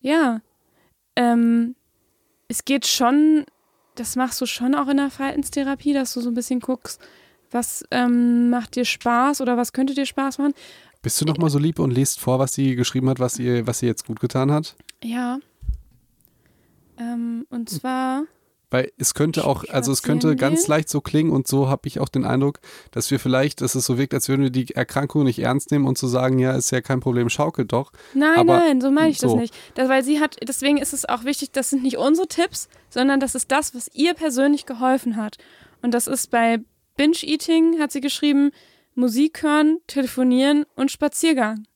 [0.00, 0.40] Ja.
[1.16, 1.76] Ähm,
[2.48, 3.44] es geht schon,
[3.94, 7.00] das machst du schon auch in der Verhaltenstherapie, dass du so ein bisschen guckst,
[7.50, 10.54] was ähm, macht dir Spaß oder was könnte dir Spaß machen.
[11.02, 13.66] Bist du noch mal so lieb und lest vor, was sie geschrieben hat, was ihr,
[13.66, 14.74] was sie jetzt gut getan hat?
[15.02, 15.38] Ja.
[16.98, 18.24] Ähm, und zwar,
[18.74, 22.00] Weil es könnte auch, also es könnte ganz leicht so klingen und so habe ich
[22.00, 22.58] auch den Eindruck,
[22.90, 25.86] dass wir vielleicht, dass es so wirkt, als würden wir die Erkrankung nicht ernst nehmen
[25.86, 27.92] und zu sagen, ja, ist ja kein Problem, schaukel doch.
[28.14, 29.38] Nein, Aber nein, so meine ich das so.
[29.38, 29.54] nicht.
[29.76, 33.20] Das, weil sie hat, deswegen ist es auch wichtig, das sind nicht unsere Tipps, sondern
[33.20, 35.36] das ist das, was ihr persönlich geholfen hat.
[35.80, 36.58] Und das ist bei
[36.96, 38.50] Binge-Eating, hat sie geschrieben,
[38.96, 41.68] Musik hören, telefonieren und Spaziergang.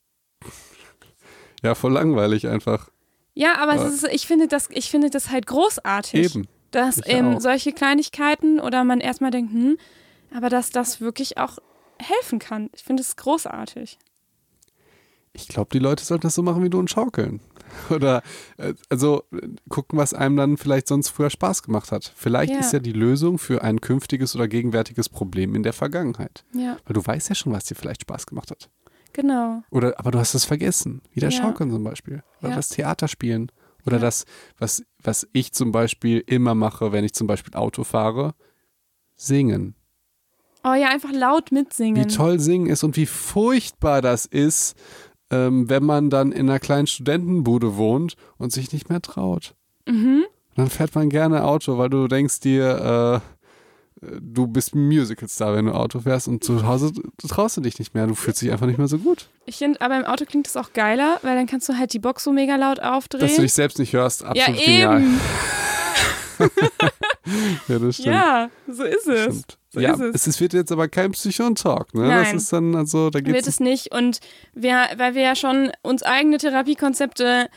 [1.63, 2.91] Ja, voll langweilig einfach.
[3.35, 6.35] Ja, aber es ist, ich, finde das, ich finde das halt großartig.
[6.35, 6.49] Eben.
[6.71, 7.41] Dass Ich eben auch.
[7.41, 9.79] solche Kleinigkeiten oder man erstmal denkt, hm,
[10.35, 11.59] aber dass das wirklich auch
[11.99, 12.69] helfen kann.
[12.75, 13.99] Ich finde es großartig.
[15.33, 17.41] Ich glaube, die Leute sollten das so machen wie du und schaukeln.
[17.91, 18.23] Oder
[18.57, 22.13] äh, also äh, gucken, was einem dann vielleicht sonst früher Spaß gemacht hat.
[22.17, 22.61] Vielleicht Ja.
[22.61, 26.45] ist ja die Lösung für ein künftiges oder gegenwärtiges Problem in der Vergangenheit.
[26.55, 28.71] Ja, Weil du weißt ja schon, was dir vielleicht Spaß gemacht hat.
[29.13, 29.63] genau.
[29.71, 31.03] Oder aber du hast es vergessen.
[31.13, 31.43] Wieder Ja.
[31.43, 32.23] Schaukeln zum Beispiel.
[32.43, 33.53] Oder das Theater spielen.
[33.89, 34.03] Oder Ja.
[34.03, 34.25] das,
[34.59, 38.35] was, was ich zum Beispiel immer mache, wenn ich zum Beispiel Auto fahre,
[39.17, 39.75] singen.
[40.65, 41.97] Oh ja, einfach laut mitsingen.
[42.05, 44.77] Wie toll singen ist und wie furchtbar das ist,
[45.31, 49.55] ähm, wenn man dann in einer kleinen Studentenbude wohnt und sich nicht mehr traut.
[49.87, 50.25] Mhm.
[50.57, 53.21] Dann fährt man gerne Auto, weil du denkst dir, äh, äh,
[54.01, 57.95] du bist Musicalstar, wenn du Auto fährst und zu Hause du traust du dich nicht
[57.95, 58.07] mehr.
[58.07, 59.29] Du fühlst dich einfach nicht mehr so gut.
[59.47, 61.99] Ich finde, aber im Auto klingt das auch geiler, weil dann kannst du halt die
[61.99, 63.23] Box so mega laut aufdrehen.
[63.23, 65.01] Dass du dich selbst nicht hörst, ja, absolut genial.
[65.01, 65.21] eben.
[67.69, 68.09] Ja, das stimmt.
[68.09, 69.23] Ja, so ist es.
[69.25, 69.59] Stimmt.
[69.71, 70.27] So ja, ist es.
[70.27, 72.09] es wird jetzt aber kein Psychon-Talk, ne?
[72.09, 72.25] Nein.
[72.33, 73.49] Das ist dann, also, da Wird geht's.
[73.49, 73.93] es nicht.
[73.93, 74.21] Und
[74.55, 77.51] wir, weil wir ja schon uns eigene Therapiekonzepte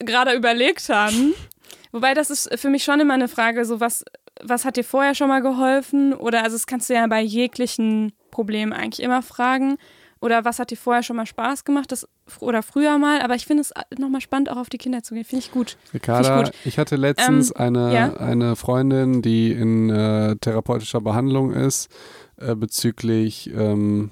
[0.00, 1.34] gerade überlegt haben.
[1.92, 4.04] Wobei das ist für mich schon immer eine Frage, so was,
[4.42, 6.12] was hat dir vorher schon mal geholfen?
[6.12, 9.76] Oder also das kannst du ja bei jeglichen Problemen eigentlich immer fragen.
[10.20, 11.92] Oder was hat dir vorher schon mal Spaß gemacht?
[11.92, 12.08] Das,
[12.40, 13.20] oder früher mal.
[13.20, 15.24] Aber ich finde es nochmal spannend, auch auf die Kinder zu gehen.
[15.24, 15.76] Finde ich gut.
[15.92, 18.16] Ricarda, Finde ich, hatte letztens Ähm, eine, ja.
[18.16, 21.90] eine Freundin, die in äh, therapeutischer Behandlung ist,
[22.38, 24.10] äh, bezüglich, ähm,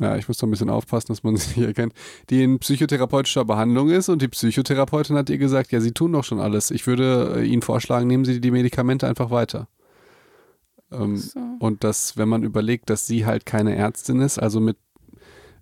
[0.00, 1.92] ja, ich muss da ein bisschen aufpassen, dass man sie nicht erkennt,
[2.30, 6.24] die in psychotherapeutischer Behandlung ist und die Psychotherapeutin hat ihr gesagt, ja, sie tun doch
[6.24, 6.70] schon alles.
[6.70, 9.68] Ich würde äh, Ihnen vorschlagen, nehmen Sie die Medikamente einfach weiter.
[10.90, 11.40] Ähm, So.
[11.60, 14.76] Und dass, wenn man überlegt, dass sie halt keine Ärztin ist, also mit,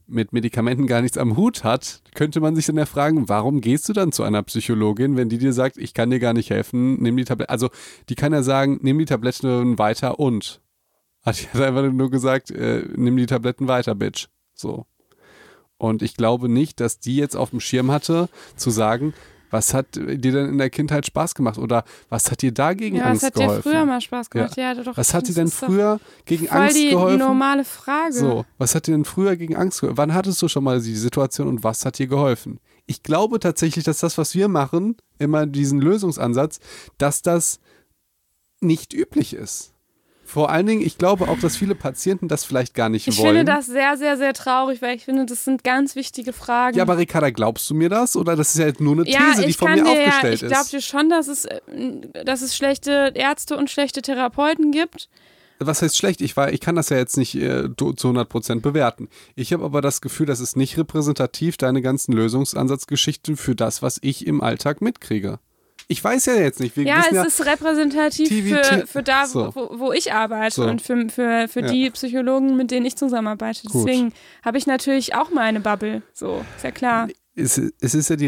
[0.06, 3.88] mit Medikamenten gar nichts am Hut hat, könnte man sich dann ja fragen, warum gehst
[3.88, 7.00] du dann zu einer Psychologin, wenn die dir sagt, ich kann dir gar nicht helfen,
[7.02, 7.50] nimm die Tablette.
[7.50, 7.68] Also
[8.08, 10.61] die kann ja sagen, nimm die Tabletten weiter und.
[11.22, 14.28] Hat die hat einfach nur gesagt, äh, nimm die Tabletten weiter, Bitch.
[14.54, 14.86] So.
[15.78, 19.14] Und ich glaube nicht, dass die jetzt auf dem Schirm hatte, zu sagen,
[19.50, 22.96] was hat dir denn in der Kindheit Spaß gemacht oder was hat dir da gegen
[22.96, 23.56] Ja, Angst was hat geholfen?
[23.56, 24.56] dir früher mal Spaß gemacht?
[24.56, 24.96] Ja, doch.
[24.96, 27.18] Was hat dir denn früher gegen Angst die geholfen?
[27.18, 28.14] normale Frage.
[28.14, 29.98] So, was hat dir denn früher gegen Angst geholfen?
[29.98, 32.60] Wann hattest du schon mal die Situation und was hat dir geholfen?
[32.86, 36.58] Ich glaube tatsächlich, dass das, was wir machen, immer diesen Lösungsansatz,
[36.96, 37.60] dass das
[38.60, 39.71] nicht üblich ist.
[40.24, 43.36] Vor allen Dingen, ich glaube auch, dass viele Patienten das vielleicht gar nicht Ich wollen.
[43.36, 46.76] finde das sehr, sehr, sehr traurig, weil ich finde, das sind ganz wichtige Fragen.
[46.76, 48.16] ja, aber Ricarda, glaubst du mir das?
[48.16, 50.06] Oder das ist ja jetzt nur eine These, ja, die ich von mir dir ja,
[50.06, 50.72] aufgestellt ich glaube ist?
[50.72, 51.60] dir schon, dass es, äh,
[52.24, 55.08] dass es schlechte Ärzte und schlechte Therapeuten gibt.
[55.58, 56.20] was heißt schlecht?
[56.20, 59.08] Ich, war, ich kann das ja jetzt nicht äh, zu zu 100% bewerten.
[59.34, 63.98] Ich habe aber das Gefühl, das ist nicht repräsentativ, deine ganzen Lösungsansatzgeschichten für das, was
[64.02, 65.38] ich im Alltag mitkriege.
[65.88, 66.76] Ich weiß ja jetzt nicht.
[66.76, 69.50] Wir Ja, es ja, ist repräsentativ für, für da, so.
[69.54, 70.64] wo, wo ich arbeite So.
[70.64, 71.66] und für, für, für Ja.
[71.66, 73.62] die Psychologen, mit denen ich zusammenarbeite.
[73.68, 73.74] Gut.
[73.86, 74.12] Deswegen
[74.44, 76.02] habe ich natürlich auch meine Bubble.
[76.12, 77.08] So, ist ja klar.
[77.34, 78.26] es, es ist ja die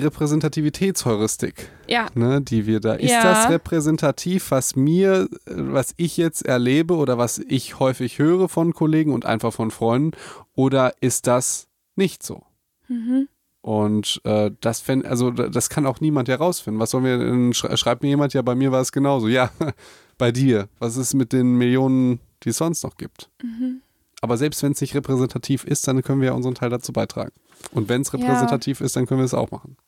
[0.69, 2.95] Repräsentativitätsheuristik, Ja, ne, die wir da.
[2.95, 3.23] Ist Ja.
[3.23, 9.13] das repräsentativ, was mir, was ich jetzt erlebe oder was ich häufig höre von Kollegen
[9.13, 10.13] und einfach von Freunden?
[10.55, 12.43] Oder ist das nicht so?
[12.89, 13.29] mhm.
[13.65, 16.79] Und äh, das fänd, also da- das kann auch niemand herausfinden.
[16.81, 19.27] Was sollen wir denn, sch schreibt mir jemand, ja, bei mir war es genauso.
[19.27, 19.51] Ja,
[20.19, 20.69] bei dir.
[20.81, 23.31] Was ist mit den Millionen, die es sonst noch gibt?
[23.43, 23.81] Mhm.
[24.21, 27.33] Aber selbst wenn es nicht repräsentativ ist, dann können wir ja unseren Teil dazu beitragen.
[27.73, 28.19] Und wenn es Ja.
[28.19, 29.79] repräsentativ ist, dann können wir es auch machen.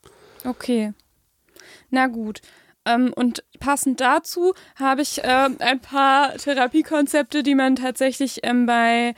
[0.44, 0.94] okay.
[1.90, 2.40] Na gut.
[2.86, 9.14] Ähm, und passend dazu habe ich ähm, ein paar Therapiekonzepte, die man tatsächlich ähm, bei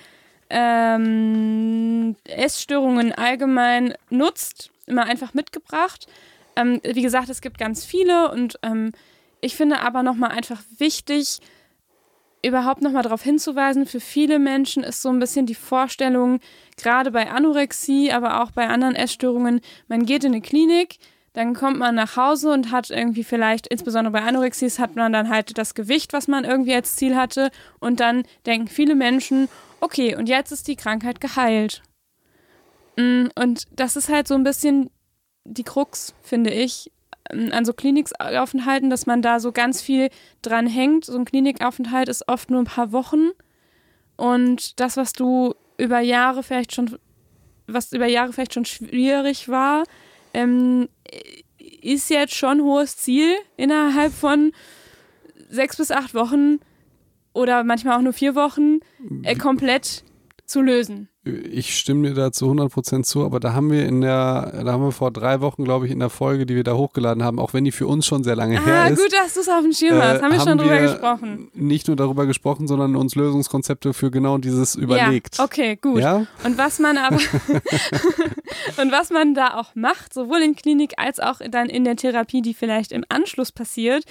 [0.51, 6.07] ähm, Essstörungen allgemein nutzt, immer einfach mitgebracht.
[6.57, 8.93] Ähm, wie gesagt, es gibt ganz viele und ähm,
[9.41, 11.41] ich finde aber nochmal einfach wichtig,
[12.43, 16.41] überhaupt nochmal darauf hinzuweisen, für viele Menschen ist so ein bisschen die Vorstellung,
[16.77, 20.99] gerade bei Anorexie, aber auch bei anderen Essstörungen, man geht in eine Klinik,
[21.33, 25.29] dann kommt man nach Hause und hat irgendwie vielleicht, insbesondere bei Anorexie, hat man dann
[25.29, 27.51] halt das Gewicht, was man irgendwie als Ziel hatte
[27.81, 29.49] und dann denken viele Menschen,
[29.81, 31.83] okay, und jetzt ist die Krankheit geheilt.
[32.97, 34.91] Mm, Und das ist halt so ein bisschen
[35.45, 36.91] die Krux, finde ich,
[37.31, 40.11] ähm, an so Klinikaufenthalten, dass man da so ganz viel
[40.43, 41.05] dran hängt.
[41.05, 43.31] So ein Klinikaufenthalt ist oft nur ein paar Wochen.
[44.17, 46.99] Und das, was du über Jahre vielleicht schon,
[47.67, 49.85] was über Jahre vielleicht schon schwierig war,
[50.35, 50.89] ähm,
[51.83, 54.53] ist jetzt schon hohes Ziel innerhalb von
[55.49, 56.59] sechs bis acht Wochen
[57.33, 58.81] oder manchmal auch nur vier Wochen
[59.23, 60.05] äh, komplett
[60.49, 61.09] zu lösen.
[61.25, 64.83] Ich stimme dir da zu 100% zu, aber da haben wir in der, da haben
[64.83, 67.53] wir vor drei Wochen, glaube ich, in der Folge, die wir da hochgeladen haben, auch
[67.53, 68.99] wenn die für uns schon sehr lange ah, her ist.
[68.99, 70.23] gut, dass du es auf dem Schirm hast.
[70.23, 71.51] Haben wir äh, haben schon drüber wir gesprochen.
[71.53, 75.37] Nicht nur darüber gesprochen, sondern uns Lösungskonzepte für genau dieses überlegt.
[75.37, 76.01] Ja, okay, gut.
[76.01, 76.27] Ja?
[76.45, 77.17] Und was man aber
[78.79, 82.41] und was man da auch macht, sowohl in Klinik als auch dann in der Therapie,
[82.41, 84.05] die vielleicht im Anschluss passiert,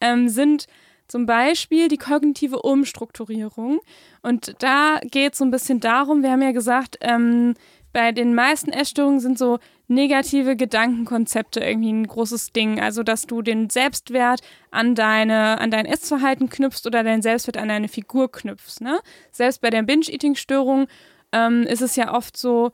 [0.00, 0.66] ähm, sind
[1.08, 3.80] zum Beispiel die kognitive Umstrukturierung.
[4.22, 7.54] Und da geht es so ein bisschen darum, wir haben ja gesagt, ähm,
[7.92, 12.80] bei den meisten Essstörungen sind so negative Gedankenkonzepte irgendwie ein großes Ding.
[12.80, 14.40] Also, dass du den Selbstwert
[14.72, 18.80] an, deine, an dein Essverhalten knüpfst oder deinen Selbstwert an deine Figur knüpfst.
[18.80, 18.98] Ne?
[19.30, 20.88] Selbst bei der Binge-Eating-Störung
[21.32, 22.72] ähm, ist es ja oft so,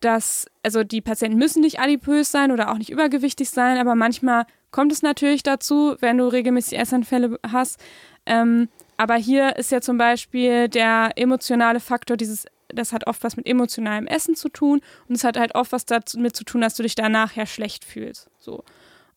[0.00, 4.44] dass, also die Patienten müssen nicht adipös sein oder auch nicht übergewichtig sein, aber manchmal
[4.72, 7.78] kommt es natürlich dazu, wenn du regelmäßig Essanfälle hast.
[8.26, 13.36] Ähm, aber hier ist ja zum Beispiel der emotionale Faktor dieses, das hat oft was
[13.36, 16.74] mit emotionalem Essen zu tun und es hat halt oft was damit zu tun, dass
[16.74, 18.28] du dich danach ja schlecht fühlst.
[18.38, 18.64] So.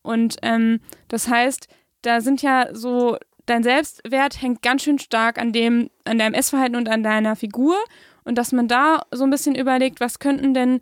[0.01, 1.67] Und ähm, das heißt,
[2.01, 6.75] da sind ja so, dein Selbstwert hängt ganz schön stark an dem, an deinem Essverhalten
[6.75, 7.75] und an deiner Figur.
[8.23, 10.81] Und dass man da so ein bisschen überlegt, was könnten denn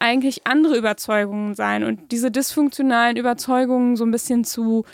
[0.00, 4.84] eigentlich andere Überzeugungen sein und diese dysfunktionalen Überzeugungen so ein bisschen zu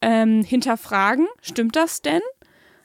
[0.00, 1.26] ähm, hinterfragen.
[1.42, 2.22] Stimmt das denn?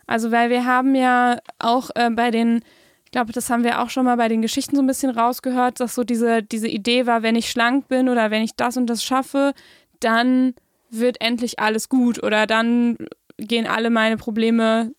[0.08, 2.62] Also, weil wir haben ja auch äh, bei den,
[3.06, 5.80] ich glaube, das haben wir auch schon mal bei den Geschichten so ein bisschen rausgehört,
[5.80, 8.88] dass so diese, diese Idee war, wenn ich schlank bin oder wenn ich das und
[8.88, 9.54] das schaffe,
[10.00, 10.56] dann
[10.90, 12.98] wird endlich alles gut oder dann
[13.38, 14.94] gehen alle meine Probleme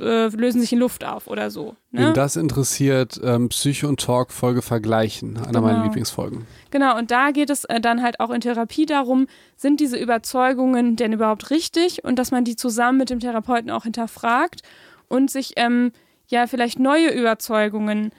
[0.00, 1.76] äh, lösen sich in Luft auf oder so.
[1.90, 2.08] Ne?
[2.08, 5.60] Wen das interessiert, ähm, Psycho und Talk Folge vergleichen, einer Genau.
[5.62, 6.46] meiner Lieblingsfolgen.
[6.70, 9.26] Genau, und da geht es äh, dann halt auch in Therapie darum,
[9.56, 13.84] sind diese Überzeugungen denn überhaupt richtig und dass man die zusammen mit dem Therapeuten auch
[13.84, 14.62] hinterfragt
[15.08, 15.92] und sich ähm,
[16.26, 18.10] ja vielleicht neue Überzeugungen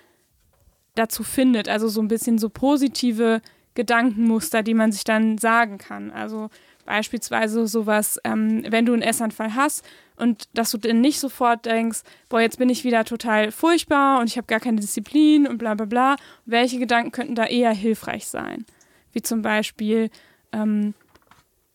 [0.95, 3.41] dazu findet, also so ein bisschen so positive
[3.75, 6.11] Gedankenmuster, die man sich dann sagen kann.
[6.11, 6.49] Also
[6.89, 9.85] beispielsweise sowas, ähm, wenn du einen Essanfall hast
[10.15, 11.99] und dass du dann nicht sofort denkst,
[12.29, 15.75] boah, jetzt bin ich wieder total furchtbar und ich habe gar keine Disziplin und bla
[15.75, 16.15] bla bla.
[16.47, 18.65] Welche Gedanken könnten da eher hilfreich sein?
[19.11, 20.09] Wie zum Beispiel
[20.51, 20.95] ähm,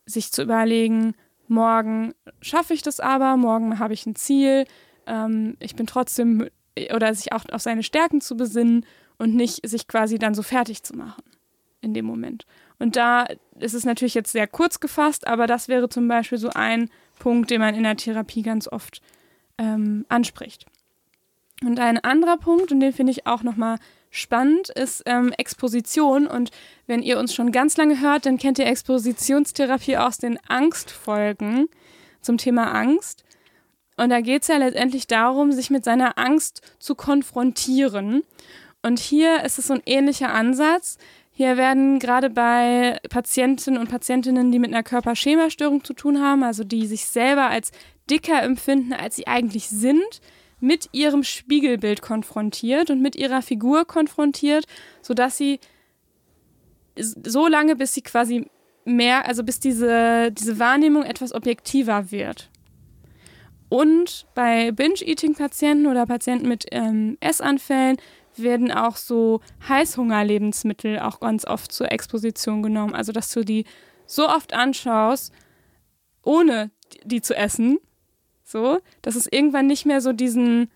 [0.04, 1.14] sich zu überlegen,
[1.46, 4.64] morgen schaffe ich das aber, morgen habe ich ein Ziel,
[5.06, 6.48] ähm, ich bin trotzdem,
[6.92, 8.84] oder sich auch auf seine Stärken zu besinnen
[9.18, 11.22] und nicht sich quasi dann so fertig zu machen
[11.82, 12.46] in dem Moment.
[12.78, 13.26] Und da
[13.58, 17.50] ist es natürlich jetzt sehr kurz gefasst, aber das wäre zum Beispiel so ein Punkt,
[17.50, 19.00] den man in der Therapie ganz oft
[19.58, 20.66] ähm, anspricht.
[21.62, 23.78] Und ein anderer Punkt, und den finde ich auch nochmal
[24.10, 26.26] spannend, ist ähm, Exposition.
[26.26, 26.50] Und
[26.86, 31.68] wenn ihr uns schon ganz lange hört, dann kennt ihr Expositionstherapie aus den Angstfolgen
[32.20, 33.24] zum Thema Angst.
[33.96, 38.22] Und da geht es ja letztendlich darum, sich mit seiner Angst zu konfrontieren.
[38.82, 40.98] Und hier ist es so ein ähnlicher Ansatz.
[41.36, 46.62] Hier werden gerade bei Patienten und Patientinnen, die mit einer Körperschemastörung zu tun haben, also
[46.62, 47.72] die sich selber als
[48.08, 50.20] dicker empfinden, als sie eigentlich sind,
[50.60, 54.66] mit ihrem Spiegelbild konfrontiert und mit ihrer Figur konfrontiert,
[55.02, 55.58] sodass sie
[56.96, 58.48] so lange, bis sie quasi
[58.84, 62.48] mehr, also bis diese, diese Wahrnehmung etwas objektiver wird.
[63.68, 67.96] Und bei Binge-Eating-Patienten oder Patienten mit ähm, Essanfällen
[68.42, 72.94] werden auch so Heißhungerlebensmittel auch ganz oft zur Exposition genommen.
[72.94, 73.64] Also, dass du die
[74.06, 75.32] so oft anschaust,
[76.22, 76.70] ohne
[77.04, 77.78] die zu essen,
[78.44, 80.70] so, dass es irgendwann nicht mehr so diesen,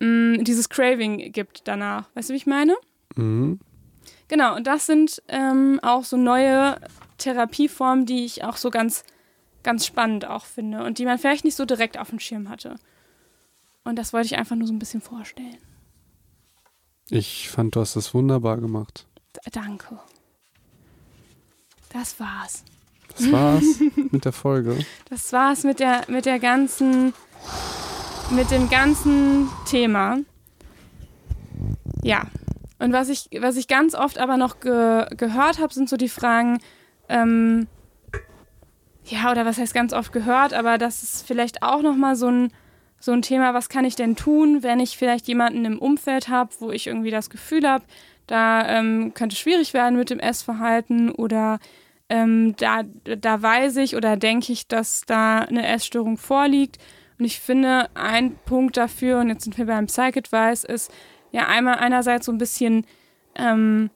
[0.00, 2.08] mh, dieses Craving gibt danach.
[2.14, 2.74] Weißt du, wie ich meine?
[3.16, 3.60] Mhm.
[4.28, 6.76] Genau, und das sind ähm, auch so neue
[7.18, 9.04] Therapieformen, die ich auch so ganz,
[9.62, 12.76] ganz spannend auch finde und die man vielleicht nicht so direkt auf dem Schirm hatte.
[13.84, 15.58] Und das wollte ich einfach nur so ein bisschen vorstellen.
[17.10, 19.06] Ich fand, du hast das wunderbar gemacht.
[19.52, 19.98] Danke.
[21.92, 22.64] Das war's.
[23.16, 24.78] Das war's mit der Folge.
[25.10, 27.12] Das war's mit der, mit der ganzen,
[28.30, 30.18] mit dem ganzen Thema.
[32.02, 32.26] Ja.
[32.80, 36.08] Und was ich, was ich ganz oft aber noch ge gehört habe, sind so die
[36.08, 36.58] Fragen,
[37.08, 37.68] ähm,
[39.04, 42.52] ja, oder was heißt ganz oft gehört, aber das ist vielleicht auch nochmal so ein,
[43.04, 46.50] so ein Thema, was kann ich denn tun, wenn ich vielleicht jemanden im Umfeld habe,
[46.60, 47.84] wo ich irgendwie das Gefühl habe,
[48.26, 51.58] da ähm, könnte schwierig werden mit dem Essverhalten oder
[52.08, 56.78] ähm, da, da weiß ich oder denke ich, dass da eine Essstörung vorliegt.
[57.18, 60.90] Und ich finde, ein Punkt dafür, und jetzt sind wir beim Psych-Advice, ist
[61.30, 62.86] ja einmal einerseits so ein bisschen
[63.34, 63.90] ähm,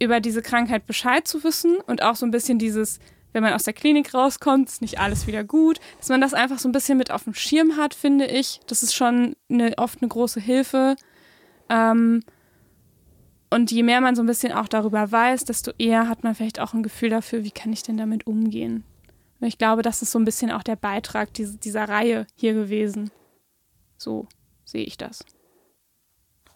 [0.00, 2.98] über diese Krankheit Bescheid zu wissen und auch so ein bisschen dieses,
[3.38, 6.58] wenn man aus der Klinik rauskommt, ist nicht alles wieder gut, dass man das einfach
[6.58, 8.58] so ein bisschen mit auf dem Schirm hat, finde ich.
[8.66, 10.96] Das ist schon eine, oft eine große Hilfe.
[11.68, 12.24] Ähm,
[13.48, 16.58] und je mehr man so ein bisschen auch darüber weiß, desto eher hat man vielleicht
[16.58, 18.82] auch ein Gefühl dafür, wie kann ich denn damit umgehen.
[19.38, 22.54] Und ich glaube, das ist so ein bisschen auch der Beitrag dieser, dieser Reihe hier
[22.54, 23.12] gewesen.
[23.98, 24.26] So
[24.64, 25.24] sehe ich das.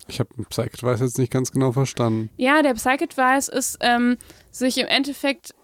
[0.08, 2.28] Ich habe Psych-Advice jetzt nicht ganz genau verstanden.
[2.36, 4.16] Ja, der Psych-Advice ist, ähm,
[4.50, 5.54] sich im Endeffekt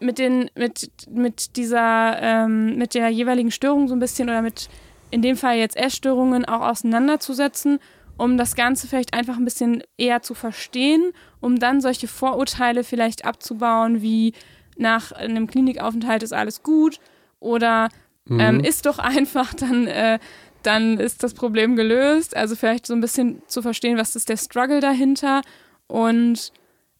[0.00, 4.68] mit den, mit, mit dieser, ähm, mit der jeweiligen Störung so ein bisschen oder mit
[5.10, 7.78] in dem Fall jetzt Essstörungen auch auseinanderzusetzen
[8.16, 13.24] um das Ganze vielleicht einfach ein bisschen eher zu verstehen, um dann solche Vorurteile vielleicht
[13.24, 14.32] abzubauen, wie
[14.76, 16.98] nach einem Klinikaufenthalt ist alles gut
[17.40, 17.88] oder
[18.24, 18.40] mhm.
[18.40, 20.18] ähm, ist doch einfach, dann, äh,
[20.62, 22.36] dann ist das Problem gelöst.
[22.36, 25.42] Also vielleicht so ein bisschen zu verstehen, was ist der Struggle dahinter
[25.86, 26.52] und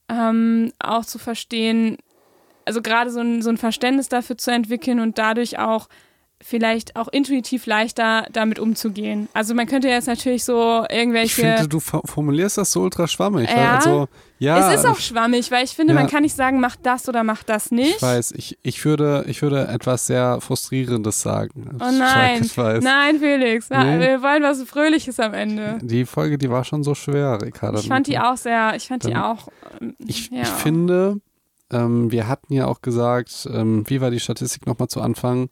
[0.09, 1.97] ähm, auch zu verstehen,
[2.67, 5.89] also gerade so ein, so ein Verständnis dafür zu entwickeln und dadurch auch
[6.43, 9.29] vielleicht auch intuitiv leichter damit umzugehen.
[9.33, 11.27] Also man könnte jetzt natürlich so irgendwelche.
[11.27, 13.49] Ich finde, du formulierst das so ultra schwammig.
[13.49, 16.61] Ja, also, ja, es ist auch schwammig, weil ich finde, ja, man kann nicht sagen,
[16.61, 17.97] mach das oder mach das nicht.
[17.97, 21.79] Ich weiß, ich, ich, würde, ich würde etwas sehr Frustrierendes sagen.
[21.81, 22.49] Oh nein,
[22.83, 23.99] nein, Felix, nee.
[23.99, 25.79] wir wollen was Fröhliches am Ende.
[25.81, 27.79] Die Folge, die war schon so schwer, Ricardo.
[27.79, 29.49] Ich fand die auch sehr, ich fand die auch.
[30.07, 30.43] Ich, ja.
[30.43, 31.21] ich finde,
[31.71, 35.49] ähm, wir hatten ja auch gesagt, ähm, wie war die Statistik nochmal zu Anfang?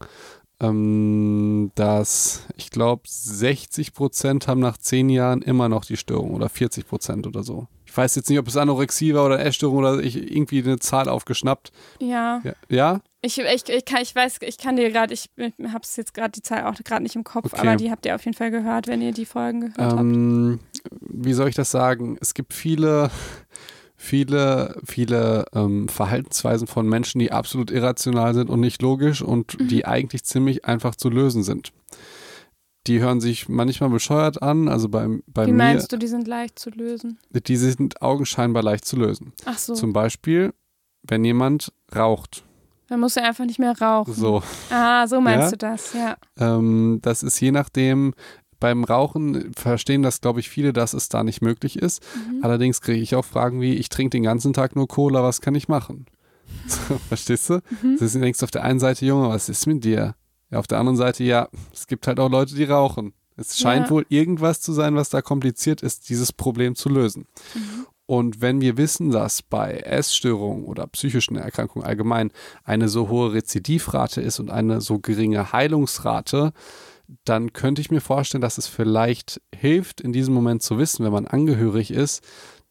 [0.61, 6.49] ähm, dass ich glaube 60 Prozent haben nach zehn Jahren immer noch die Störung oder
[6.49, 7.66] 40 Prozent oder so.
[7.86, 11.09] Ich weiß jetzt nicht, ob es Anorexie war oder Essstörung oder ich irgendwie eine Zahl
[11.09, 11.70] aufgeschnappt.
[12.01, 12.41] Ja.
[12.43, 12.53] Ja?
[12.69, 13.01] ja?
[13.20, 16.12] Ich, ich, ich, kann, ich weiß, ich kann dir gerade, ich, ich habe es jetzt
[16.12, 17.61] gerade die Zahl auch gerade nicht im Kopf, okay.
[17.61, 20.91] aber die habt ihr auf jeden Fall gehört, wenn ihr die Folgen gehört ähm, habt.
[21.01, 22.19] Wie soll ich das sagen?
[22.20, 23.11] Es gibt viele
[24.05, 29.68] viele, viele ähm, Verhaltensweisen von Menschen, die absolut irrational sind und nicht logisch und mhm.
[29.68, 31.72] die eigentlich ziemlich einfach zu lösen sind.
[32.86, 35.55] Die hören sich manchmal bescheuert an, also bei, bei Wie mir.
[35.55, 37.18] Wie meinst du, die sind leicht zu lösen?
[37.31, 39.32] Die sind augenscheinbar leicht zu lösen.
[39.47, 39.72] Ach so.
[39.72, 40.52] Zum Beispiel,
[41.02, 42.44] wenn jemand raucht.
[42.89, 44.12] Dann muss er einfach nicht mehr rauchen.
[44.12, 44.43] So.
[44.70, 45.51] Ah, so meinst ja?
[45.52, 46.16] du das, ja.
[46.39, 48.12] Ähm, das ist je nachdem,
[48.65, 52.03] beim Rauchen verstehen das, glaube ich, viele, dass es da nicht möglich ist.
[52.16, 52.43] Mhm.
[52.43, 55.55] Allerdings kriege ich auch Fragen wie, ich trinke den ganzen Tag nur Cola, was kann
[55.55, 56.07] ich machen?
[56.66, 57.61] So, verstehst du?
[57.82, 57.99] Mhm.
[57.99, 60.15] Du denkst auf der einen Seite, Junge, was ist mit dir?
[60.51, 63.12] Ja, auf der anderen Seite, ja, es gibt halt auch Leute, die rauchen.
[63.36, 63.91] Es scheint ja.
[63.91, 67.27] wohl irgendwas zu sein, was da kompliziert ist, dieses Problem zu lösen.
[67.55, 67.86] Mhm.
[68.07, 72.31] Und wenn wir wissen, dass bei Essstörungen oder psychischen Erkrankungen allgemein
[72.62, 76.53] eine so hohe Rezidivrate ist und eine so geringe Heilungsrate,
[77.24, 81.12] dann könnte ich mir vorstellen, dass es vielleicht hilft, in diesem Moment zu wissen, wenn
[81.12, 82.22] man angehörig ist,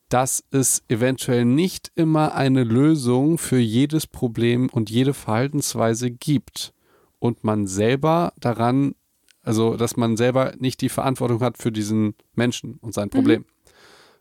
[0.10, 6.74] dass es eventuell nicht immer eine Lösung für jedes Problem und jede Verhaltensweise gibt
[7.20, 8.96] und man selber daran,
[9.42, 13.42] also dass man selber nicht die Verantwortung hat für diesen Menschen und sein Problem.
[13.42, 13.46] Mhm.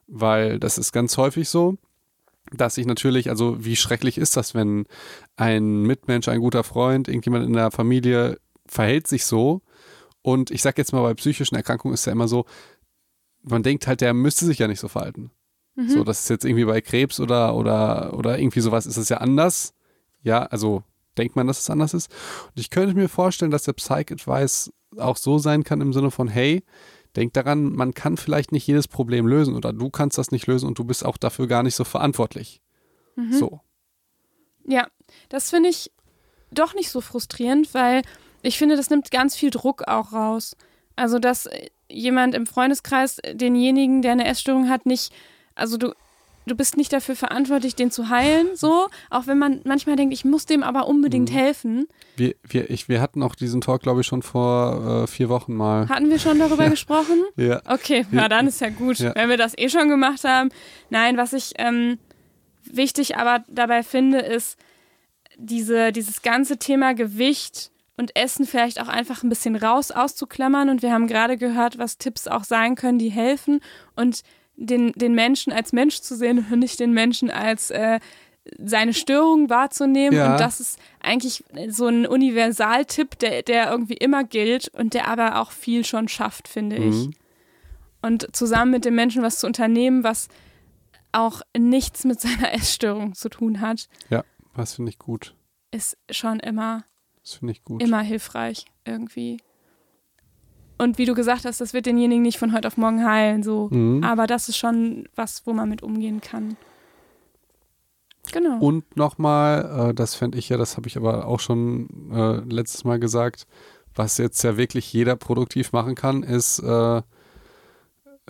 [0.06, 1.76] Weil das ist ganz häufig so,
[2.50, 4.84] dass ich natürlich, also wie schrecklich ist das, wenn
[5.36, 9.62] ein Mitmensch, ein guter Freund, irgendjemand in der Familie verhält sich so
[10.22, 12.46] und ich sag jetzt mal, bei psychischen Erkrankungen ist ja immer so,
[13.42, 15.30] man denkt halt, der müsste sich ja nicht so verhalten.
[15.74, 15.88] Mhm.
[15.88, 19.18] So, das ist jetzt irgendwie bei Krebs oder, oder, oder irgendwie sowas ist es ja
[19.18, 19.74] anders.
[20.22, 20.84] Ja, also
[21.18, 22.10] denkt man, dass es anders ist.
[22.46, 26.28] Und ich könnte mir vorstellen, dass der Psych-Advice auch so sein kann im Sinne von,
[26.28, 26.62] hey,
[27.16, 30.66] denk daran, man kann vielleicht nicht jedes Problem lösen oder du kannst das nicht lösen
[30.66, 32.62] und du bist auch dafür gar nicht so verantwortlich.
[33.16, 33.32] Mhm.
[33.32, 33.60] So.
[34.64, 34.86] Ja,
[35.28, 35.90] das finde ich
[36.50, 38.02] doch nicht so frustrierend, weil
[38.42, 40.56] ich finde, das nimmt ganz viel Druck auch raus.
[40.96, 41.48] Also, dass
[41.88, 45.12] jemand im Freundeskreis denjenigen, der eine Essstörung hat, nicht,
[45.54, 45.94] also du,
[46.46, 50.24] du bist nicht dafür verantwortlich, den zu heilen, so, auch wenn man manchmal denkt, ich
[50.24, 51.34] muss dem aber unbedingt mhm.
[51.34, 51.88] helfen.
[52.16, 55.54] Wir, wir, ich, wir hatten auch diesen Talk, glaube ich, schon vor äh, vier Wochen
[55.54, 55.88] mal.
[55.88, 56.70] Hatten wir schon darüber ja.
[56.70, 57.22] gesprochen?
[57.36, 57.60] Ja.
[57.66, 59.14] Okay, na dann ist ja gut, ja.
[59.14, 60.50] wenn wir das eh schon gemacht haben.
[60.90, 61.98] Nein, was ich ähm,
[62.64, 64.58] wichtig aber dabei finde, ist
[65.36, 67.71] diese, dieses ganze Thema Gewicht
[68.02, 70.68] und Essen vielleicht auch einfach ein bisschen raus auszuklammern.
[70.68, 73.60] Und wir haben gerade gehört, was Tipps auch sein können, die helfen
[73.94, 74.22] und
[74.56, 78.00] den, den Menschen als Mensch zu sehen und nicht den Menschen als äh,
[78.58, 80.18] seine Störung wahrzunehmen.
[80.18, 80.32] Ja.
[80.32, 85.40] Und das ist eigentlich so ein Universaltipp, der, der irgendwie immer gilt und der aber
[85.40, 86.90] auch viel schon schafft, finde mhm.
[86.90, 87.10] ich.
[88.02, 90.26] Und zusammen mit dem Menschen was zu unternehmen, was
[91.12, 93.86] auch nichts mit seiner Essstörung zu tun hat.
[94.10, 94.24] Ja
[94.54, 95.36] Was finde ich gut.
[95.70, 96.84] ist schon immer,
[97.22, 97.82] Das finde ich gut.
[97.82, 99.38] immer hilfreich irgendwie.
[100.78, 103.68] Und wie du gesagt hast, das wird denjenigen nicht von heute auf morgen heilen, so.
[103.70, 104.02] Mhm.
[104.02, 106.56] Aber das ist schon was, wo man mit umgehen kann.
[108.32, 108.58] Genau.
[108.58, 112.84] Und nochmal, äh, das fände ich ja, das habe ich aber auch schon äh, letztes
[112.84, 113.46] Mal gesagt,
[113.94, 117.02] was jetzt ja wirklich jeder produktiv machen kann, ist äh,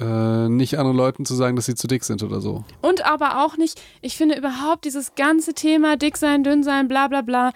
[0.01, 2.65] äh, nicht anderen Leuten zu sagen, dass sie zu dick sind oder so.
[2.81, 7.09] Und aber auch nicht, ich finde überhaupt dieses ganze Thema dick sein, dünn sein, bla
[7.09, 7.53] bla bla,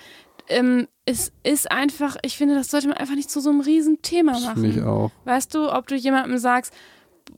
[0.49, 4.03] ähm, es ist einfach, ich finde, das sollte man einfach nicht zu so einem riesen
[4.03, 4.89] Thema Das finde ich machen.
[4.89, 5.11] auch.
[5.24, 6.74] Weißt du, ob du jemandem sagst,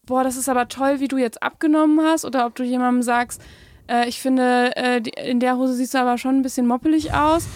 [0.06, 3.40] boah, das ist aber toll, wie du jetzt abgenommen hast, oder ob du jemandem sagst,
[3.88, 7.46] äh, ich finde, äh, in der Hose siehst du aber schon ein bisschen moppelig aus.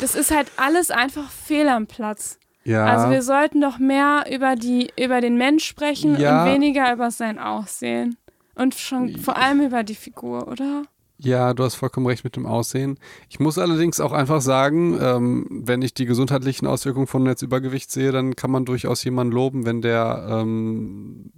[0.00, 2.38] Das ist halt alles einfach fehl am Platz.
[2.64, 6.44] Ja, Also wir sollten doch mehr über die, über den Mensch sprechen Ja.
[6.44, 8.16] und weniger über sein Aussehen.
[8.54, 10.82] Und schon vor allem über die Figur, oder?
[11.20, 12.98] Ja, du hast vollkommen recht mit dem Aussehen.
[13.28, 17.90] Ich muss allerdings auch einfach sagen, ähm, wenn ich die gesundheitlichen Auswirkungen von jetzt Übergewicht
[17.90, 21.30] sehe, dann kann man durchaus jemanden loben, wenn der ähm,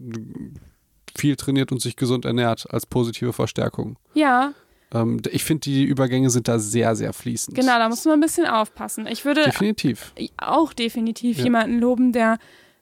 [1.16, 3.96] viel trainiert und sich gesund ernährt als positive Verstärkung.
[4.14, 4.52] Ja,
[4.92, 7.56] Ähm, ich finde, die Übergänge sind da sehr, sehr fließend.
[7.56, 9.06] genau, da muss man ein bisschen aufpassen.
[9.06, 10.12] Ich würde Definitiv.
[10.36, 11.44] auch definitiv Ja.
[11.44, 12.38] jemanden loben, der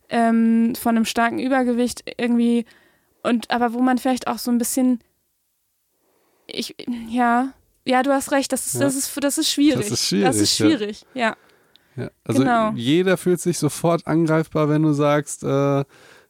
[0.08, 2.64] ähm, von einem starken Übergewicht irgendwie
[3.22, 5.00] und aber wo man vielleicht auch so ein bisschen
[6.50, 6.74] ich
[7.08, 7.52] ja
[7.86, 8.80] ja du hast recht das ist Ja.
[8.80, 10.66] das ist das ist schwierig Das ist schwierig, das ist ja.
[10.66, 11.36] schwierig ja
[11.96, 12.10] Ja.
[12.24, 12.72] Also Genau.
[12.74, 15.84] jeder fühlt sich sofort angreifbar, wenn du sagst, äh,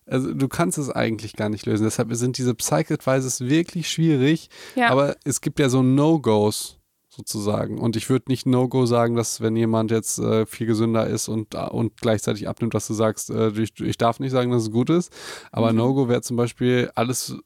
[0.06, 1.84] also du kannst es eigentlich gar nicht lösen.
[1.84, 4.48] Deshalb sind diese Psych-Advices wirklich schwierig.
[4.74, 6.78] ja Aber es gibt ja so No-Gos
[7.10, 7.78] sozusagen.
[7.78, 11.54] Und ich würde nicht No-Go sagen, dass wenn jemand jetzt äh, viel gesünder ist und,
[11.54, 14.88] und gleichzeitig abnimmt, dass du sagst, äh, ich, ich darf nicht sagen, dass es gut
[14.88, 15.12] ist.
[15.52, 15.78] Aber Mhm.
[15.78, 17.36] No-Go wäre zum Beispiel alles,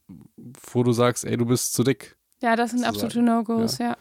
[0.73, 2.17] wo du sagst, ey, du bist zu dick.
[2.43, 3.97] Ja das sind absolute No-Gos ja.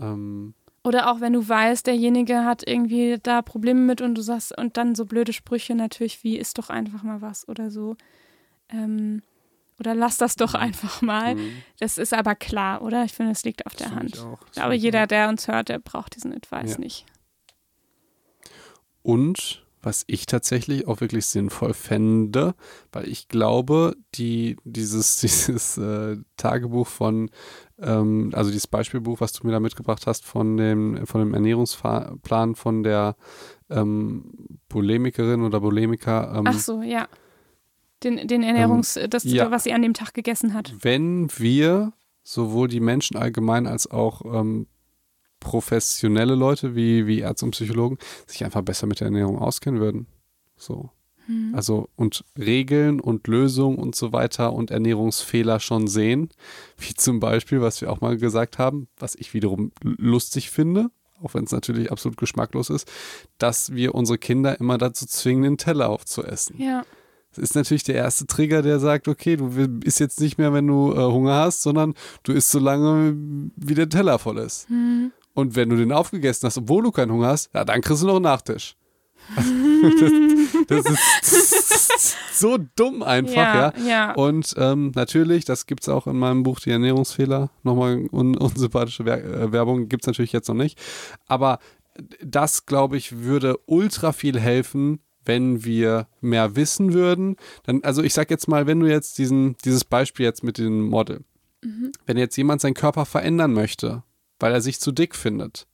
[0.00, 0.54] Ähm,
[0.84, 4.76] oder auch wenn du weißt derjenige hat irgendwie da Probleme mit und du sagst und
[4.76, 7.96] dann so blöde Sprüche natürlich wie ist doch einfach mal was oder so.
[8.70, 9.22] Ähm,
[9.80, 11.34] oder lass das doch einfach mal.
[11.34, 11.40] Mh,
[11.78, 13.04] das ist aber klar oder?
[13.04, 15.68] Ich finde es liegt auf der das find Hand ich glaube, jeder, der uns hört,
[15.68, 16.78] der braucht diesen Advice Ja.
[16.78, 17.06] nicht.
[19.02, 22.54] Und was ich tatsächlich auch wirklich sinnvoll fände,
[22.92, 27.30] weil ich glaube, die, dieses, dieses äh, Tagebuch von,
[27.78, 32.54] ähm, also dieses Beispielbuch, was du mir da mitgebracht hast, von dem, von dem Ernährungsplan
[32.54, 33.16] von der
[33.70, 34.32] ähm,
[34.68, 37.08] Bulimikerin oder Bulimiker, ähm, Ach so, ja.
[38.02, 39.50] Den, den Ernährungs-, das, ja.
[39.50, 40.72] was sie an dem Tag gegessen hat.
[40.80, 41.92] wenn wir
[42.22, 44.66] sowohl die Menschen allgemein als auch ähm,
[45.40, 50.06] professionelle Leute wie, wie Ärzte und Psychologen sich einfach besser mit der Ernährung auskennen würden.
[50.56, 50.90] So.
[51.26, 51.52] Hm.
[51.54, 56.30] Also und Regeln und Lösungen und so weiter und Ernährungsfehler schon sehen.
[56.78, 60.90] Wie zum Beispiel, was wir auch mal gesagt haben, was ich wiederum lustig finde,
[61.22, 62.90] auch wenn es natürlich absolut geschmacklos ist,
[63.38, 66.56] dass wir unsere Kinder immer dazu zwingen, den Teller aufzuessen.
[66.58, 66.84] Ja,
[67.30, 69.48] Das ist natürlich der erste Trigger, der sagt, okay, du
[69.84, 73.14] isst jetzt nicht mehr, wenn du äh, Hunger hast, sondern du isst so lange,
[73.56, 74.68] wie der Teller voll ist.
[74.68, 75.12] hm.
[75.38, 78.08] Und wenn du den aufgegessen hast, obwohl du keinen Hunger hast, ja, dann kriegst du
[78.08, 78.74] noch einen Nachtisch.
[80.66, 83.72] das, das ist so dumm einfach, ja.
[83.76, 84.14] ja, ja.
[84.14, 89.04] Und ähm, natürlich, das gibt es auch in meinem Buch, die Ernährungsfehler, nochmal un unsympathische
[89.04, 90.76] Wer äh, Werbung gibt es natürlich jetzt noch nicht.
[91.28, 91.60] Aber
[92.20, 97.36] das, glaube ich, würde ultra viel helfen, wenn wir mehr wissen würden.
[97.62, 100.88] Dann, also ich sag jetzt mal, wenn du jetzt diesen, dieses Beispiel jetzt mit dem
[100.88, 101.22] Model,
[102.06, 104.02] wenn jetzt jemand seinen Körper verändern möchte,
[104.38, 105.66] weil er sich zu dick findet,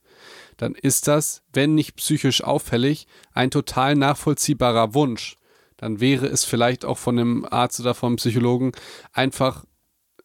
[0.57, 5.37] dann ist das, wenn nicht psychisch auffällig, ein total nachvollziehbarer Wunsch.
[5.77, 8.73] Dann wäre es vielleicht auch von dem Arzt oder vom Psychologen
[9.13, 9.65] einfach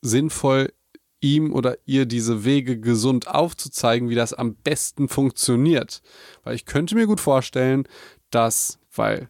[0.02, 0.72] sinnvoll,
[1.22, 6.02] ihm oder ihr diese Wege gesund aufzuzeigen, wie das am besten funktioniert.
[6.44, 7.88] Weil ich könnte mir gut vorstellen,
[8.30, 9.30] dass, weil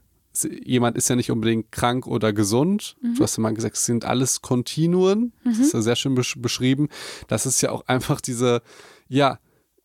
[0.63, 4.05] jemand ist ja nicht unbedingt krank oder gesund, du hast ja mal gesagt, es sind
[4.05, 6.89] alles Kontinuen, das ist ja sehr schön besch beschrieben,
[7.27, 8.61] dass es ja auch einfach diese,
[9.09, 9.39] ja,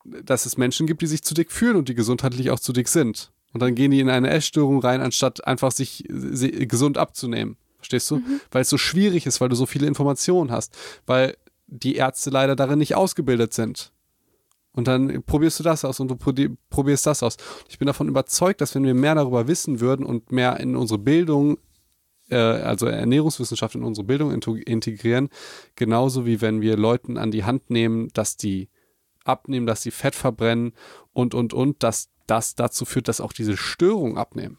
[0.05, 2.89] dass es Menschen gibt, die sich zu dick fühlen und die gesundheitlich auch zu dick
[2.89, 3.33] sind.
[3.53, 7.57] Und dann gehen die in eine Essstörung rein, anstatt einfach sich gesund abzunehmen.
[7.79, 8.21] Verstehst du?
[8.51, 10.77] Weil es so schwierig ist, weil du so viele Informationen hast,
[11.07, 11.37] weil
[11.67, 13.93] die Ärzte leider darin nicht ausgebildet sind.
[14.73, 17.37] Und dann probierst du das aus und du probi- probierst das aus.
[17.69, 20.99] Ich bin davon überzeugt, dass wenn wir mehr darüber wissen würden und mehr in unsere
[20.99, 21.59] Bildung,
[22.29, 25.29] äh, also Ernährungswissenschaft in unsere Bildung integrieren,
[25.77, 28.69] genauso wie wenn wir Leuten an die Hand nehmen, dass die
[29.25, 30.73] abnehmen, dass sie Fett verbrennen
[31.13, 34.59] und, und, und, dass das dazu führt, dass auch diese Störungen abnehmen.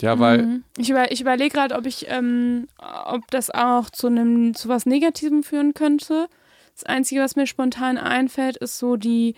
[0.00, 0.64] Ja, weil, Mhm.
[0.78, 2.66] ich, über, ich überlege gerade, ob ich, ähm,
[3.06, 6.28] ob das auch zu einem, zu was Negativem führen könnte.
[6.74, 9.34] Das Einzige, was mir spontan einfällt, ist so die,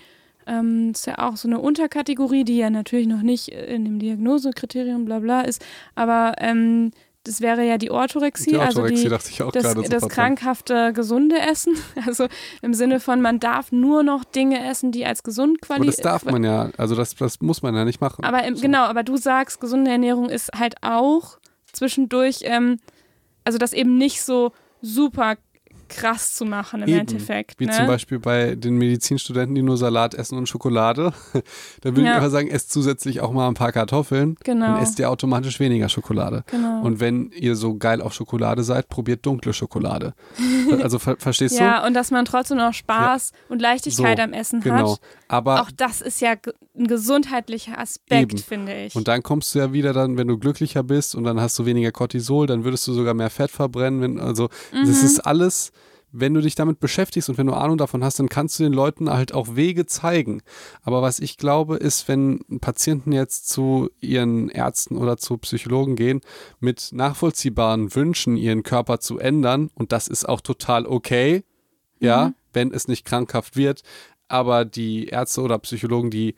[0.47, 5.05] ähm, ist ja auch so eine Unterkategorie, die ja natürlich noch nicht in dem Diagnosekriterium
[5.05, 5.65] bla bla ist,
[5.95, 6.93] aber ähm,
[7.25, 10.09] das wäre ja die Orthorexie, Die also die, dachte ich auch das, das dran.
[10.09, 11.75] krankhafte gesunde Essen.
[12.07, 12.29] Also
[12.61, 15.97] im Sinne von, man darf nur noch Dinge essen, die als gesund Aber quali das
[15.97, 18.25] darf man ja, also das, das muss man ja nicht machen.
[18.25, 18.63] aber im, So.
[18.63, 21.39] genau, aber du sagst, gesunde Ernährung ist halt auch
[21.73, 22.79] zwischendurch, ähm,
[23.45, 24.53] also das eben nicht so
[24.83, 25.37] super
[25.97, 27.01] krass zu machen im Eben.
[27.01, 27.59] Endeffekt.
[27.61, 27.73] Wie ne?
[27.73, 31.12] zum Beispiel bei den Medizinstudenten, die nur Salat essen und Schokolade.
[31.83, 32.11] da würde Ja.
[32.11, 34.37] ich einfach sagen, esst zusätzlich auch mal ein paar Kartoffeln.
[34.45, 34.66] Genau.
[34.75, 36.45] Dann esst ihr automatisch weniger Schokolade.
[36.51, 36.83] Genau.
[36.83, 40.15] Und wenn ihr so geil auf Schokolade seid, probiert dunkle Schokolade.
[40.83, 44.61] Also ver verstehst ja, und dass man trotzdem noch Spaß und Leichtigkeit So, am Essen
[44.61, 44.71] du?
[44.71, 44.93] Genau.
[44.95, 45.01] hat.
[45.35, 46.35] Aber Auch das ist ja
[46.77, 48.39] ein gesundheitlicher Aspekt, Eben.
[48.39, 48.94] finde ich.
[48.94, 51.66] Und dann kommst du ja wieder dann, wenn du glücklicher bist und dann hast du
[51.66, 54.01] weniger Cortisol, dann würdest du sogar mehr Fett verbrennen.
[54.01, 54.86] Wenn, also Mhm.
[54.86, 55.73] das ist alles,
[56.16, 58.73] wenn du dich damit beschäftigst und wenn du Ahnung davon hast, dann kannst du den
[58.73, 60.43] Leuten halt auch Wege zeigen.
[60.82, 66.20] Aber was ich glaube, ist, wenn Patienten jetzt zu ihren Ärzten oder zu Psychologen gehen,
[66.61, 71.43] mit nachvollziehbaren Wünschen, ihren Körper zu ändern, und das ist auch total okay,
[71.98, 72.35] ja, Mhm.
[72.52, 73.82] wenn es nicht krankhaft wird,
[74.29, 76.35] aber die Ärzte oder Psychologen, die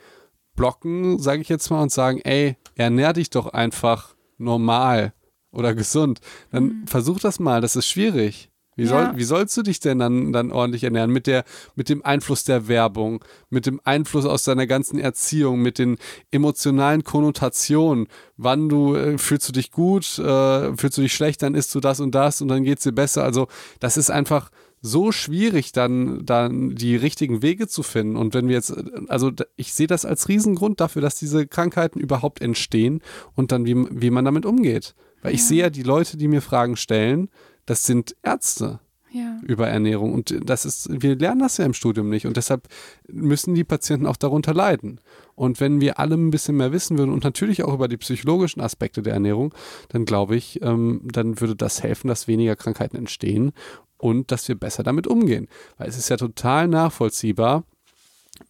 [0.54, 5.12] blocken, sage ich jetzt mal, und sagen, ey, ernähr dich doch einfach normal
[5.52, 6.20] oder gesund.
[6.50, 8.50] Dann versuch das mal, das ist schwierig.
[8.78, 8.88] Wie, Mhm.
[8.90, 9.06] Ja.
[9.06, 11.10] soll, wie sollst du dich denn dann, dann ordentlich ernähren?
[11.10, 11.44] Mit, der,
[11.76, 15.96] mit dem Einfluss der Werbung, mit dem Einfluss aus deiner ganzen Erziehung, mit den
[16.30, 18.06] emotionalen Konnotationen.
[18.36, 21.80] Wann du, äh, fühlst du dich gut, äh, fühlst du dich schlecht, dann isst du
[21.80, 23.24] das und das und dann geht's dir besser.
[23.24, 23.48] Also
[23.80, 24.50] das ist einfach
[24.86, 28.16] so schwierig, dann, dann die richtigen Wege zu finden.
[28.16, 28.74] Und wenn wir jetzt,
[29.08, 33.02] also ich sehe das als Riesengrund dafür, dass diese Krankheiten überhaupt entstehen
[33.34, 34.94] und dann, wie, wie man damit umgeht.
[35.22, 37.28] Weil ich sehe ja die Leute, die mir Fragen stellen,
[37.64, 38.78] das sind Ärzte
[39.16, 39.40] ja.
[39.42, 40.12] über Ernährung.
[40.12, 42.26] Und das ist, wir lernen das ja im Studium nicht.
[42.26, 42.68] Und deshalb
[43.08, 45.00] müssen die Patienten auch darunter leiden.
[45.34, 48.60] Und wenn wir alle ein bisschen mehr wissen würden und natürlich auch über die psychologischen
[48.60, 49.54] Aspekte der Ernährung,
[49.88, 53.52] dann glaube ich, ähm, dann würde das helfen, dass weniger Krankheiten entstehen
[53.98, 55.48] und dass wir besser damit umgehen.
[55.78, 57.64] Weil es ist ja total nachvollziehbar,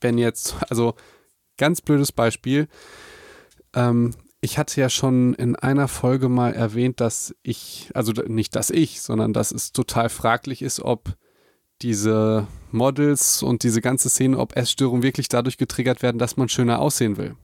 [0.01, 0.95] wenn jetzt, also
[1.57, 2.69] ganz blödes Beispiel,
[3.75, 8.71] ähm, ich hatte ja schon in einer Folge mal erwähnt, dass ich, also nicht dass
[8.71, 11.17] ich, sondern dass es total fraglich ist, ob
[11.83, 16.81] diese Models und diese ganze Szene, ob Essstörungen wirklich dadurch getriggert werden, dass man schöner
[16.81, 17.35] aussehen will.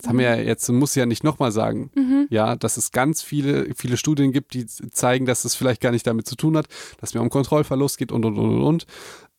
[0.00, 1.90] Das haben wir ja jetzt, muss ich ja nicht nochmal sagen.
[2.30, 6.06] Ja, dass es ganz viele, viele Studien gibt, die zeigen, dass es vielleicht gar nicht
[6.06, 6.68] damit zu tun hat,
[6.98, 8.86] dass mir um Kontrollverlust geht und und und und und.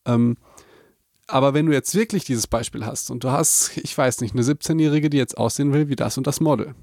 [0.06, 0.38] Ähm,
[1.26, 4.44] aber wenn du jetzt wirklich dieses Beispiel hast und du hast, ich weiß nicht, eine
[4.44, 6.76] 17-Jährige, die jetzt aussehen will wie das und das Model,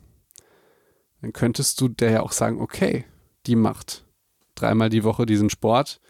[1.20, 3.04] dann könntest du der ja auch sagen, okay,
[3.46, 4.04] die macht
[4.56, 6.00] dreimal die Woche diesen Sport,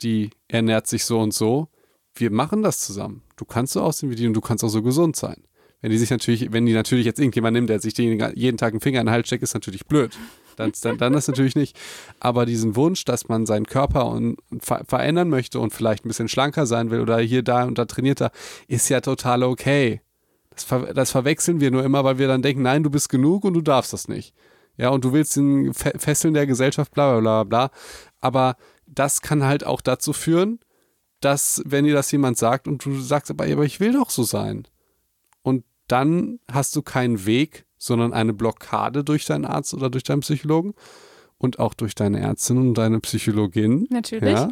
[0.00, 1.68] die ernährt sich so und so,
[2.14, 3.22] wir machen das zusammen.
[3.36, 5.44] Du kannst so aussehen wie die und du kannst auch so gesund sein.
[5.80, 8.72] Wenn die sich natürlich, wenn die natürlich jetzt irgendjemand nimmt, der sich den jeden Tag
[8.72, 10.16] einen Finger in den Hals steckt, ist natürlich blöd.
[10.56, 11.78] Dann, dann, dann das natürlich nicht.
[12.18, 16.28] Aber diesen Wunsch, dass man seinen Körper und, ver verändern möchte und vielleicht ein bisschen
[16.28, 18.30] schlanker sein will oder hier, da und da trainierter,
[18.68, 20.02] ist ja total okay.
[20.50, 23.44] Das, ver das verwechseln wir nur immer, weil wir dann denken, nein, du bist genug
[23.44, 24.34] und du darfst das nicht.
[24.76, 27.70] Ja, und du willst den Fe Fesseln der Gesellschaft, bla bla bla bla.
[28.20, 30.60] Aber das kann halt auch dazu führen,
[31.20, 34.24] dass, wenn dir das jemand sagt und du sagst, aber, aber ich will doch so
[34.24, 34.66] sein.
[35.90, 40.74] Dann hast du keinen Weg, sondern eine Blockade durch deinen Arzt oder durch deinen Psychologen
[41.38, 43.86] und auch durch deine Ärztin und deine Psychologin.
[43.90, 44.34] Natürlich.
[44.34, 44.50] Ja.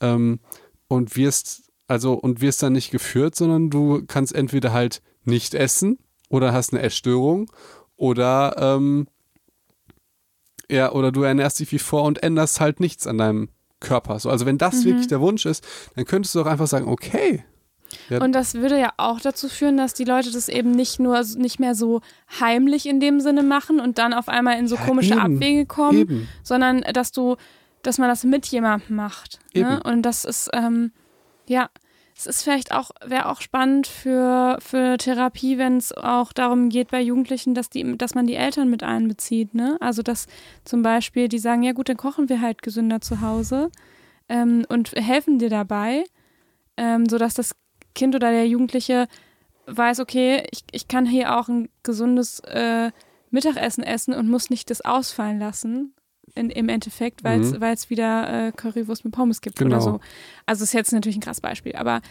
[0.00, 0.40] Ähm,
[0.88, 5.98] und wirst, also, und wirst dann nicht geführt, sondern du kannst entweder halt nicht essen
[6.28, 7.50] oder hast eine Essstörung
[7.96, 9.06] oder, ähm,
[10.70, 13.48] ja, oder du ernährst dich wie vor und änderst halt nichts an deinem
[13.80, 14.18] Körper.
[14.18, 14.90] So, also wenn das Mhm.
[14.90, 15.66] wirklich der Wunsch ist,
[15.96, 17.44] dann könntest du auch einfach sagen, okay.
[18.08, 18.22] Ja.
[18.22, 21.60] Und das würde ja auch dazu führen, dass die Leute das eben nicht nur nicht
[21.60, 22.00] mehr so
[22.40, 25.20] heimlich in dem Sinne machen und dann auf einmal in so Ja, komische eben.
[25.36, 26.28] Abwege kommen, Eben.
[26.42, 27.36] sondern dass du,
[27.82, 29.38] dass man das mit jemandem macht.
[29.54, 29.80] Ne?
[29.84, 30.92] Und das ist, ähm,
[31.48, 31.68] ja,
[32.16, 36.90] es ist vielleicht auch, wäre auch spannend für, für Therapie, wenn es auch darum geht
[36.90, 39.78] bei Jugendlichen, dass die, dass man die Eltern mit einbezieht, ne?
[39.80, 40.26] Also dass
[40.64, 43.70] zum Beispiel die sagen, ja gut, dann kochen wir halt gesünder zu Hause
[44.28, 46.04] ähm, und helfen dir dabei,
[46.76, 47.52] ähm, sodass das
[47.94, 49.06] Kind oder der Jugendliche
[49.66, 52.90] weiß, okay, ich, ich kann hier auch ein gesundes äh,
[53.30, 55.94] Mittagessen essen und muss nicht das ausfallen lassen.
[56.36, 57.52] In, Im Endeffekt, weil es
[57.86, 57.90] Mhm.
[57.90, 59.74] wieder äh, Currywurst mit Pommes gibt Genau.
[59.76, 60.00] oder so.
[60.46, 62.02] Also ist jetzt natürlich ein krasses Beispiel, aber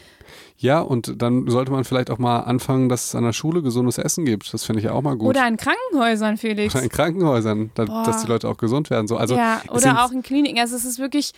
[0.58, 3.98] Ja, und dann sollte man vielleicht auch mal anfangen, dass es an der Schule gesundes
[3.98, 4.54] Essen gibt.
[4.54, 5.30] Das finde ich ja auch mal gut.
[5.30, 6.76] oder in Krankenhäusern, Felix.
[6.76, 9.08] Oder in Krankenhäusern, da, dass die Leute auch gesund werden.
[9.08, 10.60] So, also ja, oder auch in Kliniken.
[10.60, 11.32] Also es ist wirklich,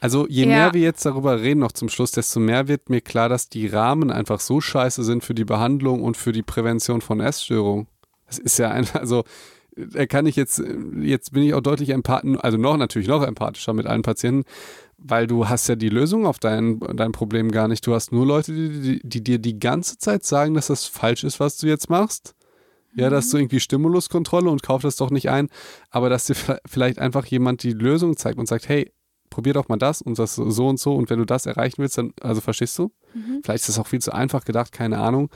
[0.00, 0.48] Also je Ja.
[0.48, 3.66] mehr wir jetzt darüber reden, noch zum Schluss, desto mehr wird mir klar, dass die
[3.66, 7.88] Rahmen einfach so scheiße sind für die Behandlung und für die Prävention von Essstörungen.
[8.26, 9.24] Das ist ja einfach, also
[9.76, 10.62] da kann ich jetzt,
[11.00, 14.44] jetzt bin ich auch deutlich empathisch, also noch natürlich noch empathischer mit allen Patienten,
[14.98, 17.86] weil du hast ja die Lösung auf dein, dein Problem gar nicht.
[17.86, 21.22] Du hast nur Leute, die, die, die dir die ganze Zeit sagen, dass das falsch
[21.22, 22.34] ist, was du jetzt machst.
[22.94, 25.50] Ja, dass du irgendwie Stimuluskontrolle und kauf das doch nicht ein,
[25.90, 26.34] aber dass dir
[26.66, 28.90] vielleicht einfach jemand die Lösung zeigt und sagt, hey,
[29.30, 31.98] probier doch mal das und das so und so und wenn du das erreichen willst,
[31.98, 32.90] dann, also verstehst du?
[33.14, 33.40] Mhm.
[33.44, 35.30] Vielleicht ist das auch viel zu einfach gedacht, keine Ahnung.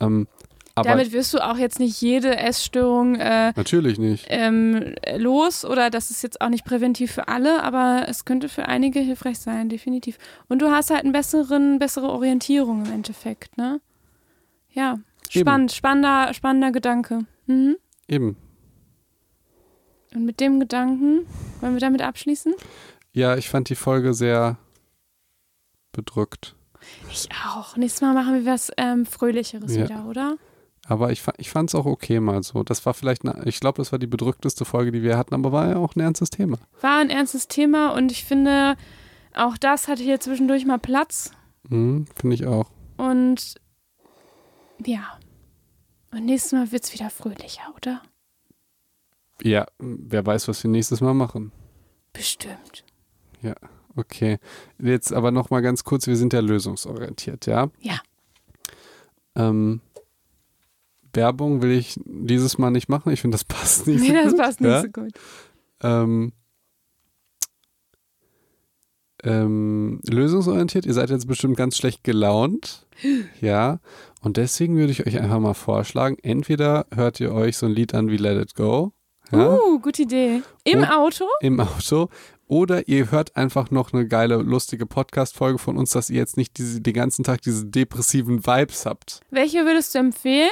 [0.00, 0.26] Ähm,
[0.74, 4.26] aber Damit wirst du auch jetzt nicht jede Essstörung äh, natürlich nicht.
[4.30, 8.66] ähm, los oder das ist jetzt auch nicht präventiv für alle, aber es könnte für
[8.66, 10.16] einige hilfreich sein, definitiv.
[10.48, 13.82] Und du hast halt einen besseren, bessere Orientierung im Endeffekt, ne?
[14.70, 14.94] Ja,
[15.30, 15.40] Eben.
[15.42, 17.26] spannend, spannender, spannender Gedanke.
[17.46, 17.76] Mhm.
[18.08, 18.36] Eben.
[20.14, 21.26] Und mit dem Gedanken
[21.60, 22.54] wollen wir damit abschließen?
[23.12, 24.56] Ja, ich fand die Folge sehr
[25.92, 26.54] bedrückt.
[27.10, 27.76] Ich auch.
[27.76, 29.84] Nächstes Mal machen wir was ähm, Fröhlicheres Ja.
[29.84, 30.36] wieder, oder?
[30.86, 32.64] Aber ich, ich fand es auch okay mal so.
[32.64, 35.52] Das war vielleicht, eine, ich glaube, das war die bedrückteste Folge, die wir hatten, aber
[35.52, 36.58] war ja auch ein ernstes Thema.
[36.80, 38.76] War ein ernstes Thema und ich finde,
[39.34, 41.30] auch das hatte hier zwischendurch mal Platz.
[41.68, 42.70] Mhm, Finde ich auch.
[42.96, 43.54] Und
[44.84, 45.18] ja.
[46.10, 48.02] Und nächstes Mal wird es wieder fröhlicher, oder?
[49.40, 51.52] Ja, wer weiß, was wir nächstes Mal machen.
[52.12, 52.84] Bestimmt.
[53.96, 54.38] Okay.
[54.78, 57.68] Jetzt aber noch mal ganz kurz, wir sind ja lösungsorientiert, ja?
[57.80, 58.00] Ja.
[59.34, 59.80] Ähm,
[61.12, 63.12] Werbung will ich dieses Mal nicht machen.
[63.12, 64.00] Ich finde, das passt nicht.
[64.00, 64.80] Nee, so das gut, passt nicht ja?
[64.82, 65.12] so gut.
[65.82, 66.32] Ähm,
[69.24, 72.86] ähm, lösungsorientiert, ihr seid jetzt bestimmt ganz schlecht gelaunt.
[73.40, 73.80] Ja.
[74.20, 77.92] Und deswegen würde ich euch einfach mal vorschlagen, entweder hört ihr euch so ein Lied
[77.94, 78.92] an wie Let It Go.
[79.32, 80.42] Ja, Uh, gute Idee.
[80.64, 81.24] Im Und- Auto?
[81.40, 82.08] im Auto.
[82.52, 86.58] Oder ihr hört einfach noch eine geile, lustige Podcast-Folge von uns, dass ihr jetzt nicht
[86.58, 89.20] diese, den ganzen Tag diese depressiven Vibes habt.
[89.30, 90.50] Welche würdest du empfehlen?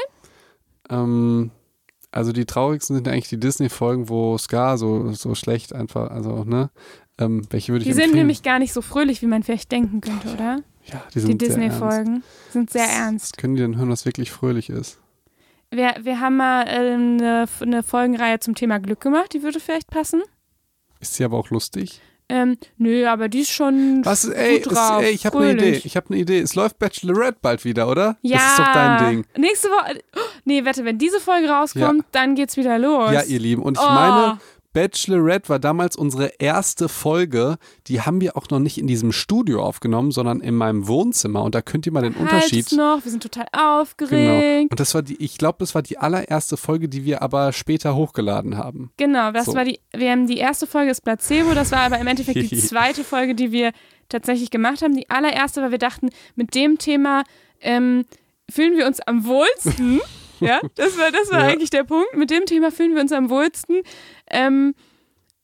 [0.88, 1.50] Ähm,
[2.10, 6.70] also die traurigsten sind eigentlich die Disney-Folgen, wo Scar so, so schlecht einfach, also, ne?
[7.18, 8.20] Ähm, welche würde ich Die sind empfehlen?
[8.20, 10.62] nämlich gar nicht so fröhlich, wie man vielleicht denken könnte, oder?
[10.86, 11.58] ja, die Die sind ernst.
[11.58, 13.36] Disney-Folgen sind sehr Was ernst.
[13.36, 14.98] können die denn hören, was wirklich fröhlich ist?
[15.70, 19.90] Wir, wir haben mal ähm, eine, eine Folgenreihe zum Thema Glück gemacht, die würde vielleicht
[19.90, 20.22] passen.
[21.00, 22.00] Ist sie aber auch lustig?
[22.30, 25.52] Ähm, nö, aber die ist schon Was, ey, gut drauf, ey ich habe eine.
[25.52, 25.82] Idee.
[25.82, 26.38] Ich habe eine Idee.
[26.38, 28.18] Es läuft Bachelorette bald wieder, oder?
[28.22, 29.26] Ja, Das ist doch dein Ding.
[29.36, 29.98] Nächste Woche.
[30.14, 33.12] Oh, nee, wette, wenn diese Folge rauskommt, dann geht's wieder los.
[33.12, 33.62] Ja, ihr Lieben.
[33.62, 34.38] Und ich oh, meine,
[34.72, 37.56] Bachelorette war damals unsere erste Folge.
[37.88, 41.42] Die haben wir auch noch nicht in diesem Studio aufgenommen, sondern in meinem Wohnzimmer.
[41.42, 42.72] Und da könnt ihr mal den halt's Unterschied.
[42.72, 43.80] noch, wir sind total Genau.
[43.80, 44.70] aufgeregt.
[44.70, 47.96] Und das war die, ich glaube, das war die allererste Folge, die wir aber später
[47.96, 48.92] hochgeladen haben.
[48.96, 49.54] Genau, das So.
[49.54, 52.56] war die, wir haben die erste Folge ist Placebo, das war aber im Endeffekt die
[52.60, 53.72] zweite Folge, die wir
[54.08, 54.94] tatsächlich gemacht haben.
[54.96, 57.24] Die allererste, weil wir dachten, mit dem Thema
[57.60, 58.04] ähm,
[58.48, 60.00] fühlen wir uns am wohlsten.
[60.40, 61.46] ja, das war, das war Ja.
[61.46, 62.14] eigentlich der Punkt.
[62.16, 63.82] Mit dem Thema fühlen wir uns am wohlsten.
[64.30, 64.74] Ähm,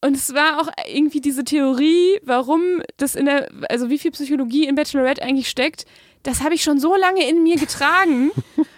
[0.02, 4.66] und es war auch irgendwie diese Theorie, warum das in der, also wie viel Psychologie
[4.66, 5.84] in Bachelorette eigentlich steckt,
[6.26, 8.32] das habe ich schon so lange in mir getragen.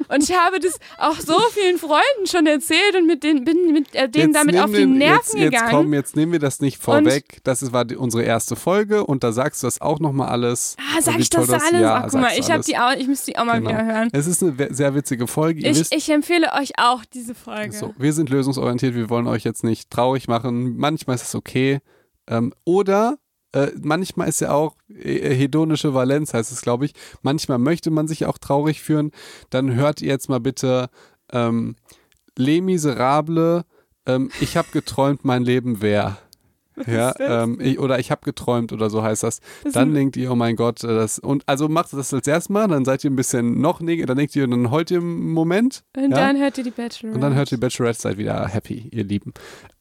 [0.08, 3.94] und ich habe das auch so vielen Freunden schon erzählt und mit denen, bin mit
[3.94, 5.70] äh, denen damit nehmen auf die Nerven jetzt, jetzt gegangen.
[5.70, 7.40] Komm, jetzt nehmen wir das nicht vorweg.
[7.44, 10.76] das ist, war die, unsere erste Folge und da sagst du das auch nochmal alles.
[10.78, 11.80] Ah, sag ich das toll alles?
[11.80, 13.70] Ja, Ach, guck mal, ich, die auch, ich müsste die auch mal Genau.
[13.70, 14.08] wieder hören.
[14.12, 15.60] Es ist eine sehr witzige Folge.
[15.60, 17.72] Ich, wisst, ich empfehle euch auch diese Folge.
[17.72, 20.76] So, wir sind lösungsorientiert, wir wollen euch jetzt nicht traurig machen.
[20.76, 21.80] Manchmal ist es okay.
[22.28, 23.18] Ähm, oder
[23.52, 26.92] äh, manchmal ist ja auch äh, hedonische Valenz, heißt es, glaube ich.
[27.22, 29.12] Manchmal möchte man sich auch traurig führen.
[29.50, 30.90] Dann hört ihr jetzt mal bitte
[31.32, 31.76] ähm,
[32.36, 33.64] Les Miserables.
[34.06, 36.18] Ähm, ich habe geträumt, mein Leben wäre.
[36.86, 39.40] Ja, ähm, ich, oder ich habe geträumt oder so heißt das.
[39.64, 42.48] Das Dann denkt ihr, oh mein Gott, äh, das und also macht das als erstes
[42.48, 45.32] Mal, dann seid ihr ein bisschen noch negativ, dann denkt ihr, dann heult ihr einen
[45.32, 45.84] Moment.
[45.96, 46.16] und ja?
[46.16, 47.14] dann hört ihr die Bachelor.
[47.14, 49.32] Und dann hört ihr Bachelorette, seid wieder happy, ihr Lieben.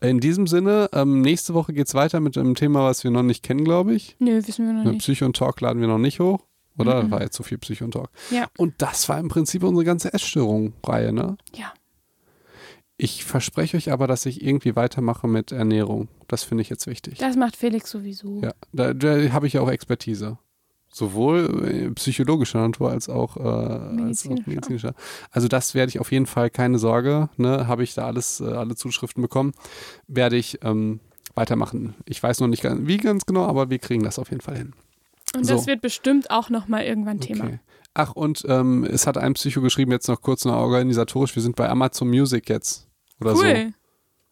[0.02, 3.44] In diesem Sinne, ähm, nächste Woche geht's weiter mit einem Thema, was wir noch nicht
[3.44, 4.16] kennen, glaube ich.
[4.20, 5.00] Nö, wissen wir noch nicht.
[5.00, 6.40] Psycho und Talk laden wir noch nicht hoch.
[6.78, 7.04] Oder?
[7.04, 7.12] Mhm.
[7.12, 8.10] War jetzt zu viel Psycho und Talk.
[8.30, 8.46] Ja.
[8.58, 11.38] Und das war im Prinzip unsere ganze Essstörung-Reihe, ne?
[11.56, 11.74] Ja.
[12.98, 16.08] Ich verspreche euch aber, dass ich irgendwie weitermache mit Ernährung.
[16.28, 17.20] Das finde ich jetzt wichtig.
[17.20, 18.42] Das macht Felix sowieso.
[18.42, 20.40] Ja, da, da habe ich ja auch Expertise.
[20.90, 24.50] Sowohl äh, psychologischer Natur als auch, äh, als auch Medizinischer.
[24.50, 24.94] medizinischer.
[25.30, 28.46] Also das werde ich auf jeden Fall, keine Sorge, ne, habe ich da alles, äh,
[28.46, 29.54] alle Zuschriften bekommen,
[30.08, 31.00] werde ich ähm,
[31.36, 31.94] weitermachen.
[32.06, 34.58] Ich weiß noch nicht ganz, wie ganz genau, aber wir kriegen das auf jeden Fall
[34.58, 34.74] hin.
[35.36, 35.54] Und So.
[35.54, 37.44] das wird bestimmt auch nochmal irgendwann Thema.
[37.44, 37.60] Okay.
[38.00, 41.56] Ach, und ähm, es hat ein Psycho geschrieben, jetzt noch kurz noch organisatorisch, wir sind
[41.56, 42.88] bei Amazon Music jetzt.
[43.20, 43.44] Oder so.
[43.44, 43.74] Cool.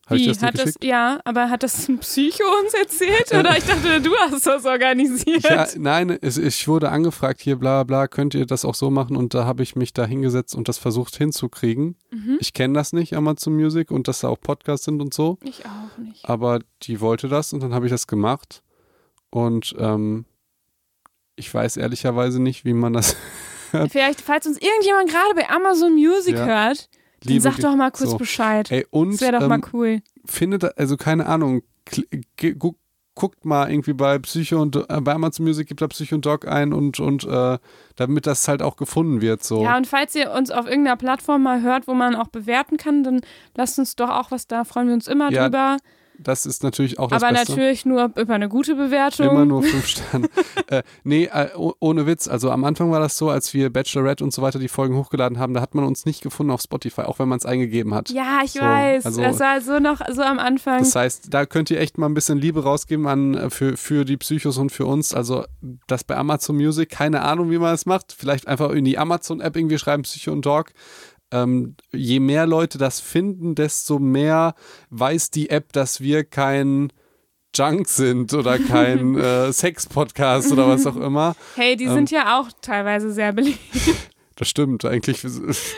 [0.06, 0.84] Habe ich Wie, das dir hat das, geschickt?
[0.84, 3.32] ja, aber hat das ein Psycho uns erzählt?
[3.34, 5.44] Oder ich dachte, du hast das organisiert.
[5.46, 9.18] Ja, nein, es, ich wurde angefragt, hier bla bla, könnt ihr das auch so machen?
[9.18, 11.96] Und da habe ich mich da hingesetzt und das versucht hinzukriegen.
[12.12, 12.38] Mhm.
[12.40, 15.40] Ich kenne das nicht, Amazon Music und dass da auch Podcasts sind und so.
[15.42, 16.24] Ich auch nicht.
[16.30, 18.62] Aber die wollte das und dann habe ich das gemacht.
[19.32, 20.26] Und ähm,
[21.36, 23.16] ich weiß ehrlicherweise nicht, wie man das.
[23.90, 26.46] Vielleicht, falls uns irgendjemand gerade bei Amazon Music Ja.
[26.46, 26.90] hört,
[27.24, 28.18] dann sag doch mal kurz so.
[28.18, 28.72] Bescheid.
[28.72, 30.02] Ey, und Das wäre doch ähm, mal cool.
[30.26, 31.62] findet, also keine Ahnung,
[33.16, 36.48] guckt mal irgendwie bei Psycho und äh, bei Amazon Music gibt da Psycho und Dog
[36.48, 37.58] ein und, und äh,
[37.96, 39.42] damit das halt auch gefunden wird.
[39.44, 39.64] So.
[39.64, 43.04] Ja, und falls ihr uns auf irgendeiner Plattform mal hört, wo man auch bewerten kann,
[43.04, 43.22] dann
[43.56, 45.78] lasst uns doch auch was da, freuen wir uns immer Ja, drüber.
[46.20, 47.52] Das ist natürlich auch das Aber Beste.
[47.52, 49.30] natürlich nur über eine gute Bewertung.
[49.30, 50.30] Immer nur fünf Sterne.
[50.68, 52.28] äh, nee, äh, oh- ohne Witz.
[52.28, 55.40] Also am Anfang war das so, als wir Bachelorette und so weiter die Folgen hochgeladen
[55.40, 58.10] haben, da hat man uns nicht gefunden auf Spotify, auch wenn man es eingegeben hat.
[58.10, 59.06] Ja, ich So, weiß.
[59.06, 60.80] also- das war so noch so am Anfang.
[60.80, 64.06] Das heißt, da könnt ihr echt mal ein bisschen Liebe rausgeben an, äh, für, für
[64.06, 65.14] die Psychos und für uns.
[65.14, 65.46] Also
[65.88, 68.16] das bei Amazon Music, keine Ahnung, wie man das macht.
[68.18, 70.72] Vielleicht einfach in die Amazon-App irgendwie schreiben, Psycho und Dog.
[71.32, 74.56] Ähm, je mehr Leute das finden, desto mehr
[74.90, 76.92] weiß die App, dass wir kein
[77.56, 81.36] Junk sind oder kein äh, Sex-Podcast oder was auch immer.
[81.56, 83.60] hey, die ähm, sind ja auch teilweise sehr beliebt.
[84.38, 85.24] Das stimmt, eigentlich.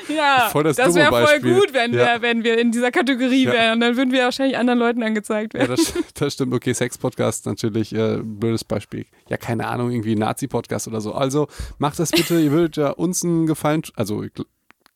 [0.08, 1.54] Ja, Voll das das wäre voll Beispiel.
[1.54, 2.16] gut, wenn, Ja.
[2.16, 3.52] wir, wenn wir in dieser Kategorie Ja.
[3.54, 3.80] wären.
[3.82, 5.76] Dann würden wir wahrscheinlich anderen Leuten angezeigt Ja, werden.
[5.76, 6.56] das, das stimmt.
[6.56, 9.06] Okay, Sex-Podcast natürlich, äh, blödes Beispiel.
[9.30, 11.14] Ja, keine Ahnung, irgendwie Nazi-Podcast oder so.
[11.14, 11.48] Also
[11.78, 14.24] macht das bitte, ihr würdet ja uns einen Gefallen, also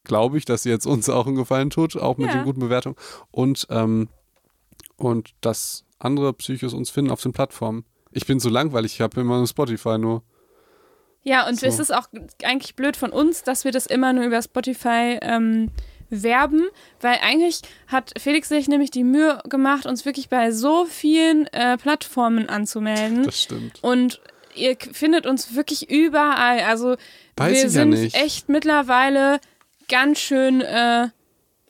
[0.03, 2.37] glaube ich, dass ihr jetzt uns auch einen Gefallen tut, auch mit Ja.
[2.37, 2.95] den guten Bewertungen.
[3.31, 4.09] Und, ähm,
[4.97, 7.85] und dass andere Psychos uns finden auf den Plattformen.
[8.11, 10.23] Ich bin so langweilig, ich habe immer nur Spotify nur.
[11.23, 11.67] Ja, und So.
[11.67, 12.07] es ist auch
[12.43, 15.69] eigentlich blöd von uns, dass wir das immer nur über Spotify ähm,
[16.09, 16.63] werben,
[16.99, 21.77] weil eigentlich hat Felix sich nämlich die Mühe gemacht, uns wirklich bei so vielen äh,
[21.77, 23.23] Plattformen anzumelden.
[23.23, 23.81] Das stimmt.
[23.83, 24.19] Und
[24.55, 26.61] ihr findet uns wirklich überall.
[26.61, 26.95] Also
[27.37, 28.15] Weiß wir ja sind nicht.
[28.15, 29.39] echt mittlerweile
[29.91, 31.09] ganz schön, äh,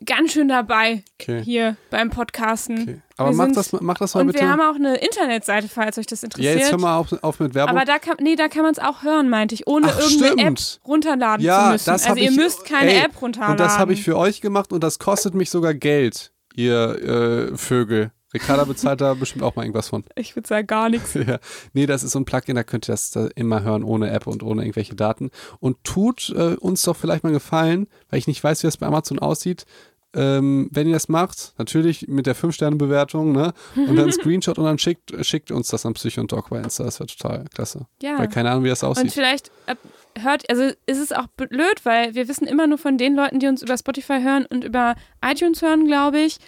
[0.06, 1.44] ganz schön dabei Okay.
[1.44, 2.82] hier beim Podcasten.
[2.84, 3.02] okay.
[3.18, 4.40] Aber Wir mach sind- das, mach das mal Und bitte.
[4.40, 6.60] wir haben auch eine Internetseite, falls euch das ja, interessiert.
[6.60, 7.76] jetzt hör mal auf, auf mit Werbung.
[7.76, 10.32] Aber da kann, nee, da kann man es auch hören, meinte ich, ohne Ach, irgendeine
[10.42, 10.80] stimmt.
[10.82, 11.86] App runterladen Ja, zu müssen.
[11.92, 13.52] das also ihr ich- müsst keine ey, App runterladen.
[13.54, 17.58] Und das habe ich für euch gemacht und das kostet mich sogar Geld, ihr äh,
[17.58, 18.12] Vögel.
[18.34, 20.04] Ricarda bezahlt da bestimmt auch mal irgendwas von.
[20.16, 21.14] Ich würde sagen gar nichts.
[21.28, 21.40] ja.
[21.74, 24.28] Nee, das ist so ein Plugin, da könnt ihr das da immer hören, ohne App
[24.28, 25.32] und ohne irgendwelche Daten.
[25.60, 28.88] Und tut äh, uns doch vielleicht mal gefallen, weil ich nicht weiß, wie das bei
[28.88, 29.66] Amazon aussieht.
[30.14, 33.54] Ähm, wenn ihr das macht, natürlich mit der 5-Sterne-Bewertung, ne?
[33.76, 36.84] Und dann Screenshot und dann schickt, schickt uns das an Psycho und Dog bei Insta.
[36.84, 37.86] Das wäre total klasse.
[38.02, 38.20] Ja.
[38.20, 39.14] Weil keine Ahnung, wie das Und aussieht.
[39.14, 39.76] vielleicht äh,
[40.20, 43.48] hört, also ist es auch blöd, weil wir wissen immer nur von den Leuten, die
[43.48, 46.40] uns über Spotify hören und über iTunes hören, glaube ich.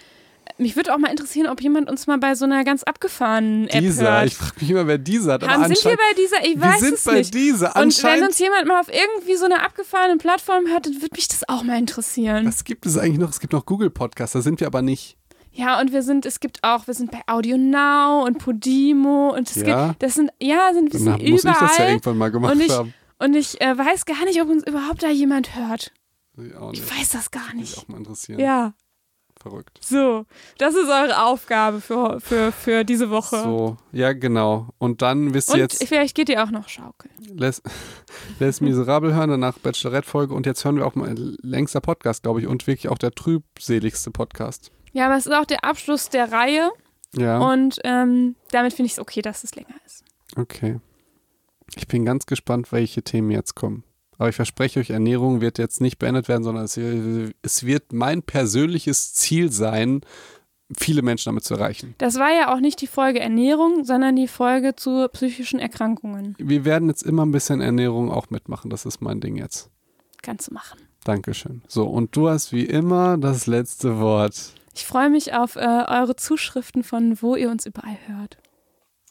[0.56, 3.80] Mich würde auch mal interessieren, ob jemand uns mal bei so einer ganz abgefahrenen App
[3.80, 4.26] Dieser, hört.
[4.26, 5.48] ich frage mich immer, wer dieser hat.
[5.48, 6.44] Haben, sind wir bei dieser?
[6.46, 7.34] Ich weiß wir sind es bei nicht.
[7.34, 7.74] dieser.
[7.74, 11.26] Und wenn uns jemand mal auf irgendwie so einer abgefahrenen Plattform hört, dann würde mich
[11.26, 12.46] das auch mal interessieren.
[12.46, 13.30] Was gibt es eigentlich noch?
[13.30, 15.16] Es gibt noch Google Podcasts, da sind wir aber nicht.
[15.50, 19.48] Ja, und wir sind, es gibt auch, wir sind bei Audio Now und Podimo und
[19.50, 19.88] es Ja?
[19.88, 21.54] gibt, das sind, ja, sind, wir sind muss überall.
[21.64, 22.92] ich das ja irgendwann mal gemacht und ich, haben.
[23.20, 25.92] und ich äh, weiß gar nicht, ob uns überhaupt da jemand hört.
[26.36, 26.42] Ich
[26.80, 26.98] nicht.
[26.98, 27.78] weiß das gar Würde mich nicht.
[27.78, 28.40] auch mal interessieren.
[28.40, 28.74] Ja,
[29.44, 29.78] Verrückt.
[29.82, 30.24] so.
[30.56, 33.42] Das ist eure Aufgabe für, für, für diese Woche.
[33.42, 34.68] So, ja, genau.
[34.78, 37.12] Und dann wisst ihr und jetzt, vielleicht geht ihr auch noch schaukeln.
[37.30, 37.60] Les,
[38.40, 42.46] Les Miserable hören, danach Bachelorette-Folge und jetzt hören wir auch mal längster Podcast, glaube ich,
[42.46, 44.72] und wirklich auch der trübseligste Podcast.
[44.92, 46.70] Ja, aber es ist auch der Abschluss der Reihe
[47.14, 50.04] Ja, und ähm, damit finde ich es okay, dass es länger ist.
[50.36, 50.80] okay.
[51.76, 53.84] Ich bin ganz gespannt, welche Themen jetzt kommen.
[54.18, 56.76] Aber ich verspreche euch, Ernährung wird jetzt nicht beendet werden, sondern es,
[57.42, 60.02] es wird mein persönliches Ziel sein,
[60.76, 61.94] viele Menschen damit zu erreichen.
[61.98, 66.34] Das war ja auch nicht die Folge Ernährung, sondern die Folge zu psychischen Erkrankungen.
[66.38, 68.70] Wir werden jetzt immer ein bisschen Ernährung auch mitmachen.
[68.70, 69.70] Das ist mein Ding jetzt.
[70.22, 70.80] Kannst du machen.
[71.04, 71.62] Dankeschön.
[71.68, 74.54] So, und du hast wie immer das letzte Wort.
[74.74, 78.38] Ich freue mich auf äh, eure Zuschriften von wo ihr uns überall hört.